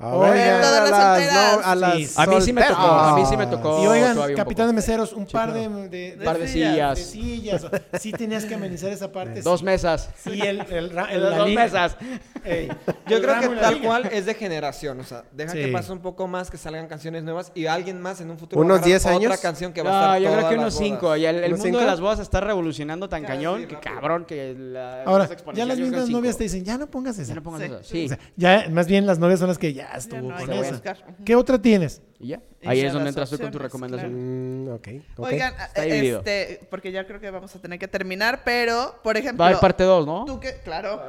[0.00, 2.14] A Oigan, ver, a las las, no, a las Sí, sí.
[2.18, 3.82] A mí sí me tocó, a mí sí me tocó.
[3.82, 7.66] y oigan, capitán de meseros, un par de, de, De par de sillas, de sillas,
[8.00, 9.42] Sí tenías que amenizar esa parte.
[9.42, 9.66] dos sí.
[9.66, 10.08] mesas.
[10.26, 11.64] Y el, el, el- la dos liga.
[11.64, 11.96] mesas.
[12.44, 12.68] Ey,
[13.08, 13.86] Yo el creo que tal liga.
[13.88, 15.58] cual es de generación, o sea, deja Sí.
[15.62, 18.62] que pase un poco más, que salgan canciones nuevas y alguien más en un futuro
[18.62, 19.38] ¿Unos agarra 10 otra años?
[19.40, 20.86] canción que va a No, estar yo creo que unos bodas.
[20.88, 21.16] cinco.
[21.16, 21.78] Y el, el ¿Unos mundo cinco?
[21.80, 26.08] de las bodas está revolucionando tan cañón que cabrón que la Ahora, ya las mismas
[26.08, 27.34] novias te dicen, ya no pongas Ya esa.
[27.34, 28.02] no pongas Sí.
[28.02, 28.08] Sí.
[28.10, 30.54] Sea, ya, más bien las novias son las que ya Ya estuvo no hay con
[30.54, 30.70] que esa.
[30.72, 30.96] buscar.
[31.08, 31.24] Ujú.
[31.24, 32.02] ¿Qué otra tienes?
[32.20, 32.40] Y ya.
[32.60, 34.64] Y Ahí ya es donde las entras tú con tu opciones, recomendación.
[34.64, 35.26] Mm, ok, ok.
[35.26, 36.18] Oigan, Está dividido.
[36.18, 39.48] este, porque ya creo que vamos a tener que terminar, pero, por ejemplo, Va a
[39.50, 40.24] haber parte 2, ¿no?
[40.24, 41.00] tú que, claro,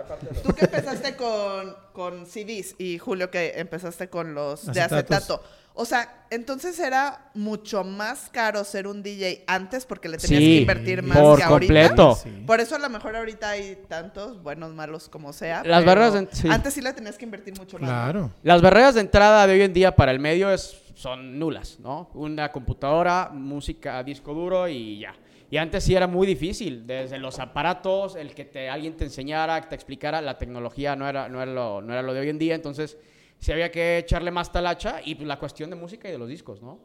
[0.44, 5.18] tú que empezaste con, con CDs y Julio que empezaste con los de Acetatos.
[5.18, 5.44] acetato.
[5.82, 10.46] O sea, entonces era mucho más caro ser un DJ antes porque le tenías Sí,
[10.50, 11.74] que invertir más por que ahorita.
[11.74, 12.16] completo.
[12.22, 12.44] Sí.
[12.46, 15.64] Por eso a lo mejor ahorita hay tantos, buenos, malos, como sea.
[15.64, 16.50] Las barreras de- sí.
[16.52, 17.90] Antes sí le tenías que invertir mucho más.
[17.90, 18.30] Claro.
[18.44, 22.10] Las barreras de entrada de hoy en día para el medio es, son nulas, ¿no?
[22.14, 25.16] Una computadora, música, disco duro y ya.
[25.50, 29.62] Y antes sí era muy difícil, desde los aparatos, el que te, alguien te enseñara,
[29.62, 32.28] que te explicara, la tecnología no era, no, era lo, no era lo de hoy
[32.30, 32.98] en día, entonces
[33.40, 36.28] sí había que echarle más talacha y pues, la cuestión de música y de los
[36.30, 36.80] discos, ¿no?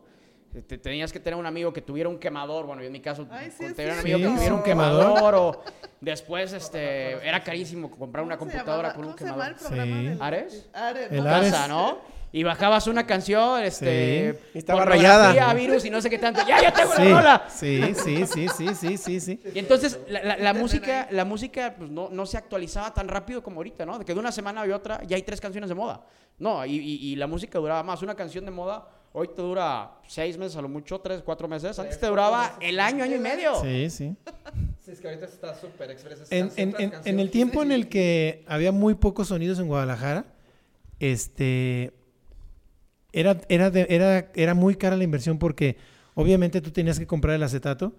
[0.69, 3.27] Te- tenías que tener un amigo que tuviera un quemador, bueno, yo en mi caso
[3.29, 5.35] Ay, sí, tenía un amigo que tuviera un quemador.
[5.35, 5.63] o
[6.01, 9.55] después este, era carísimo comprar una ¿Cómo se computadora con un ¿Cómo se llama el
[9.57, 9.69] quemador.
[9.77, 10.07] programa Sí.
[10.09, 10.71] del- ¿Ares?
[10.73, 11.27] Ares, El.
[11.27, 11.51] Ares.
[11.53, 11.99] casa, ¿no?
[12.37, 14.39] Y bajabas una canción, este, Sí.
[14.55, 15.55] Y estaba rayada.
[15.55, 16.41] virus y no sé qué tanto.
[16.49, 17.45] Ya, ya tengo Sí, la rola.
[17.49, 19.41] sí, sí, sí, sí, sí, sí, sí.
[19.55, 23.07] Y entonces la, la- la Tener música, la música pues, no, no se actualizaba tan
[23.07, 24.01] rápido como ahorita, ¿no?
[24.01, 26.05] De que de una semana y otra ya hay tres canciones de moda.
[26.41, 28.03] No, y, y- y la música duraba más.
[28.03, 31.79] Una canción de moda hoy te dura seis meses a lo mucho, tres, cuatro meses.
[31.79, 33.55] Antes te duraba el año, año y medio.
[33.63, 34.17] Sí, sí.
[34.85, 35.97] Sí, es que ahorita está súper.
[36.31, 40.25] En, en- en- en el tiempo en el que había muy pocos sonidos en Guadalajara,
[40.99, 41.93] este
[43.15, 45.77] era, era, de- era, era muy cara la inversión porque
[46.15, 47.95] obviamente tú tenías que comprar el acetato,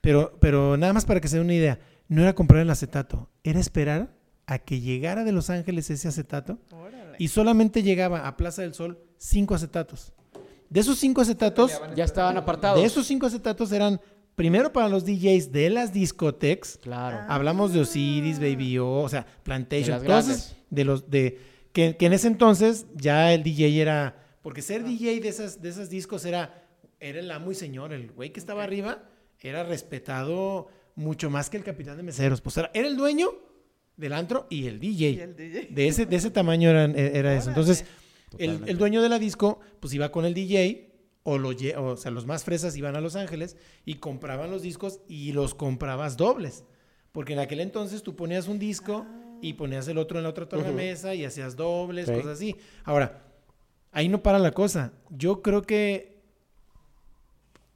[0.00, 3.28] pero, pero nada más para que se den una idea, no era comprar el acetato,
[3.44, 4.10] era esperar
[4.46, 7.16] a que llegara de Los Ángeles ese acetato Órale.
[7.18, 10.12] y solamente llegaba a Plaza del Sol cinco acetatos.
[10.68, 12.80] De esos cinco acetatos, Ya estaban apartados.
[12.80, 14.00] de esos cinco acetatos eran
[14.36, 17.18] primero para los DJs de las discotecas, Claro.
[17.28, 20.36] Hablamos de Osiris, Baby O, o sea, Plantation, De las todos grandes.
[20.46, 21.38] esos- de los de
[21.72, 25.68] que, que en ese entonces ya el DJ era porque ser DJ de esas de
[25.68, 26.66] esos discos era
[26.98, 29.04] era el amo y señor, el güey que estaba arriba
[29.40, 33.30] era respetado mucho más que el capitán de meseros, pues era, era el dueño
[33.96, 35.10] del antro y el DJ.
[35.10, 35.68] Y el DJ.
[35.70, 37.48] De ese de ese tamaño eran- e- era eso.
[37.48, 37.84] Entonces,
[38.38, 40.88] el, el dueño de la disco pues iba con el DJ
[41.22, 45.00] o, lo, o sea, los más fresas iban a Los Ángeles y compraban los discos
[45.08, 46.64] y los comprabas dobles.
[47.12, 49.06] Porque en aquel entonces tú ponías un disco
[49.42, 52.12] y ponías el otro en la otra tornamesa y hacías dobles, Sí.
[52.12, 52.56] cosas así.
[52.84, 53.22] Ahora,
[53.92, 54.92] ahí no para la cosa.
[55.10, 56.20] Yo creo que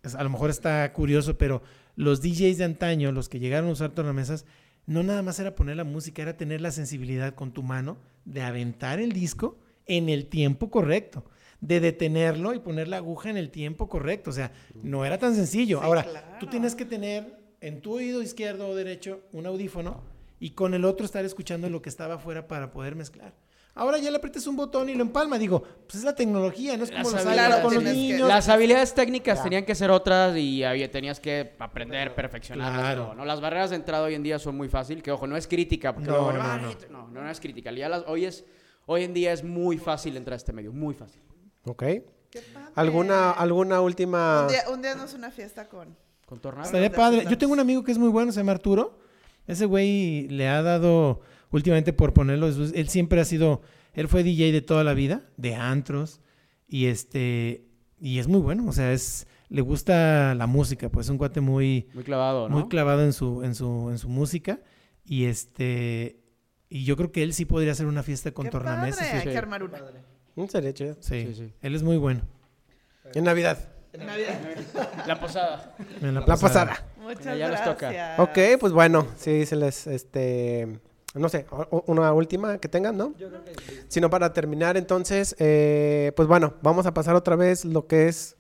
[0.03, 1.63] a lo mejor está curioso, pero
[1.97, 4.45] los DJs de antaño, los que llegaron a usar tornamesas,
[4.87, 8.43] no nada más era poner la música, era tener la sensibilidad con tu mano de
[8.43, 11.25] aventar el disco en el tiempo correcto,
[11.61, 14.31] de detenerlo y poner la aguja en el tiempo correcto.
[14.31, 15.79] O sea, no era tan sencillo.
[15.79, 16.27] Sí, Ahora, claro.
[16.39, 20.03] tú tienes que tener en tu oído izquierdo o derecho un audífono
[20.39, 23.33] y con el otro estar escuchando lo que estaba afuera para poder mezclar.
[23.77, 25.37] Ahora ya le aprietas un botón y lo empalma.
[25.37, 27.55] Digo, pues es la tecnología, no es como Las los habilidades.
[27.57, 28.29] iPhones con los que- niños.
[28.29, 32.81] Las habilidades técnicas tenían que ser otras y había, tenías que aprender, perfeccionarlas.
[32.81, 33.03] Claro.
[33.07, 33.25] todo, ¿no?
[33.25, 35.93] Las barreras de entrada hoy en día son muy fácil, que ojo, no es crítica.
[35.93, 36.99] Porque No, luego, no, "Ay, no.
[36.99, 37.73] no, no, no es crítica.
[37.73, 38.45] Ya las- hoy, es,
[38.87, 41.21] hoy en día es muy fácil entrar a este medio, muy fácil.
[41.65, 41.83] Ok.
[42.31, 42.69] Qué padre.
[42.77, 44.43] ¿Alguna, alguna última...?
[44.43, 45.97] Un día, un día nos una fiesta con...
[46.27, 46.67] Con tornado.
[46.67, 47.27] Estaría padre.
[47.29, 48.99] Yo tengo un amigo que es muy bueno, se llama Arturo.
[49.47, 51.21] Ese güey le ha dado,
[51.57, 53.63] últimamente por ponerlo, él siempre ha sido,
[53.93, 56.21] él fue DJ de toda la vida, de antros,
[56.69, 57.67] y este,
[58.01, 61.41] y es muy bueno, o sea, es, le gusta la música, pues es un cuate
[61.41, 62.59] muy, Muy clavado, ¿no?
[62.59, 64.61] muy clavado en su, en su, en su música,
[65.05, 66.21] y este,
[66.69, 69.05] y yo creo que él sí podría hacer una fiesta con padre, sí.
[69.05, 69.79] hay que armar una.
[70.35, 70.97] Mm, sería chido.
[71.01, 71.53] Sí, Sí, sí.
[71.61, 72.23] él es muy bueno.
[73.15, 73.59] En Navidad.
[73.97, 74.41] Navidad.
[75.07, 75.77] La posada.
[76.01, 76.21] En La.
[77.01, 77.93] Muchas Ya nos toca.
[77.93, 78.19] gracias.
[78.19, 80.81] Ok, pues bueno, sí, se les, este,
[81.15, 81.47] no sé,
[81.87, 83.15] una última que tengan, ¿no?
[83.89, 88.37] Sino para terminar, entonces, eh, pues bueno, vamos a pasar otra vez lo que es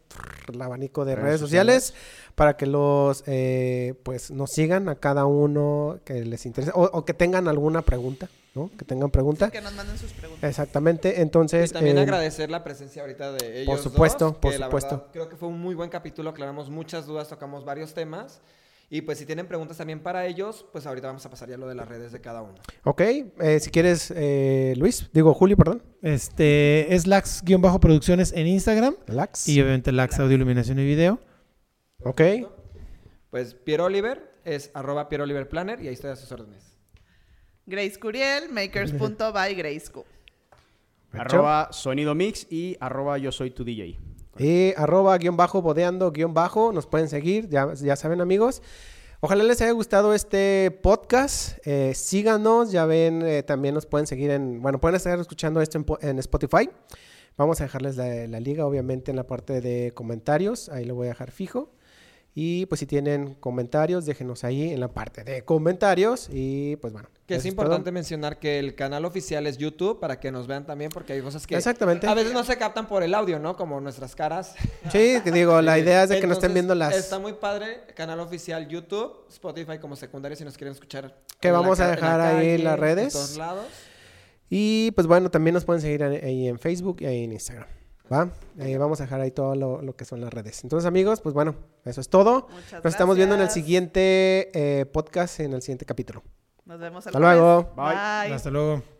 [0.52, 1.94] el abanico de Redes redes, sociales,
[2.34, 7.04] para que los, eh, pues, nos sigan a cada uno que les interese, o, o
[7.04, 8.70] que tengan alguna pregunta, ¿no?
[8.76, 9.50] Que tengan pregunta.
[9.50, 10.48] Que nos manden sus preguntas.
[10.48, 11.70] Exactamente, entonces...
[11.70, 13.80] y también eh, agradecer la presencia ahorita de ellos.
[13.80, 14.96] supuesto, dos, por que la supuesto.
[14.96, 18.40] verdad creo que fue un muy buen capítulo, aclaramos muchas dudas, tocamos varios temas.
[18.90, 21.66] Y pues si tienen preguntas también para ellos, pues ahorita vamos a pasar ya lo
[21.66, 22.54] de las redes de cada uno.
[22.84, 25.82] Ok, eh, si quieres, eh, Luis, digo Julio, perdón.
[26.02, 29.48] Este, es Lax-producciones en Instagram, Lax.
[29.48, 31.18] y obviamente Lax Audio, Iluminación y Video.
[32.04, 32.20] Ok.
[33.30, 36.76] Pues Piero Oliver es arroba Piero Oliver Planner y ahí estoy a sus órdenes.
[37.66, 40.04] Grace Curiel, makers.by Grace Q.
[41.12, 43.98] Arroba sonido mix y arroba yo soy tu DJ.
[44.38, 48.62] Y arroba guion bajo, bodeando guion bajo, nos pueden seguir, ya, ya saben amigos.
[49.20, 51.58] Ojalá les haya gustado este podcast.
[51.64, 55.78] eh, síganos, ya ven, eh, también nos pueden seguir en, bueno, pueden estar escuchando esto
[55.78, 56.68] en, en Spotify.
[57.36, 60.68] Vamos a dejarles la liga, obviamente, en la parte de comentarios.
[60.68, 61.72] Ahí lo voy a dejar fijo.
[62.36, 66.28] Y pues si tienen comentarios, déjenos ahí en la parte de comentarios.
[66.32, 67.08] Y pues bueno.
[67.26, 67.92] Que es importante todo.
[67.92, 71.46] mencionar que el canal oficial es YouTube para que nos vean también porque hay cosas
[71.46, 72.06] que Exactamente.
[72.06, 73.56] a veces no se captan por el audio, ¿no?
[73.56, 74.54] Como nuestras caras.
[74.90, 76.94] Sí, digo, la idea es de que nos estén Entonces, viendo las...
[76.96, 81.16] Está muy padre, canal oficial YouTube, Spotify como secundario si nos quieren escuchar.
[81.40, 83.06] Que la vamos a la dejar ahí las redes.
[83.06, 83.66] En todos lados.
[84.50, 87.68] Y pues bueno, también nos pueden seguir ahí en Facebook y ahí en Instagram.
[88.12, 88.28] ¿Va?
[88.58, 90.62] Eh, vamos a dejar ahí todo lo, lo que son las redes.
[90.62, 91.54] Entonces, amigos, pues bueno,
[91.84, 92.48] eso es todo.
[92.50, 96.22] Muchas Nos estamos viendo en el siguiente eh, podcast, en el siguiente capítulo.
[96.66, 97.72] Nos vemos Hasta luego.
[97.76, 97.86] Bye.
[97.86, 98.34] Bye.
[98.34, 98.93] Hasta luego.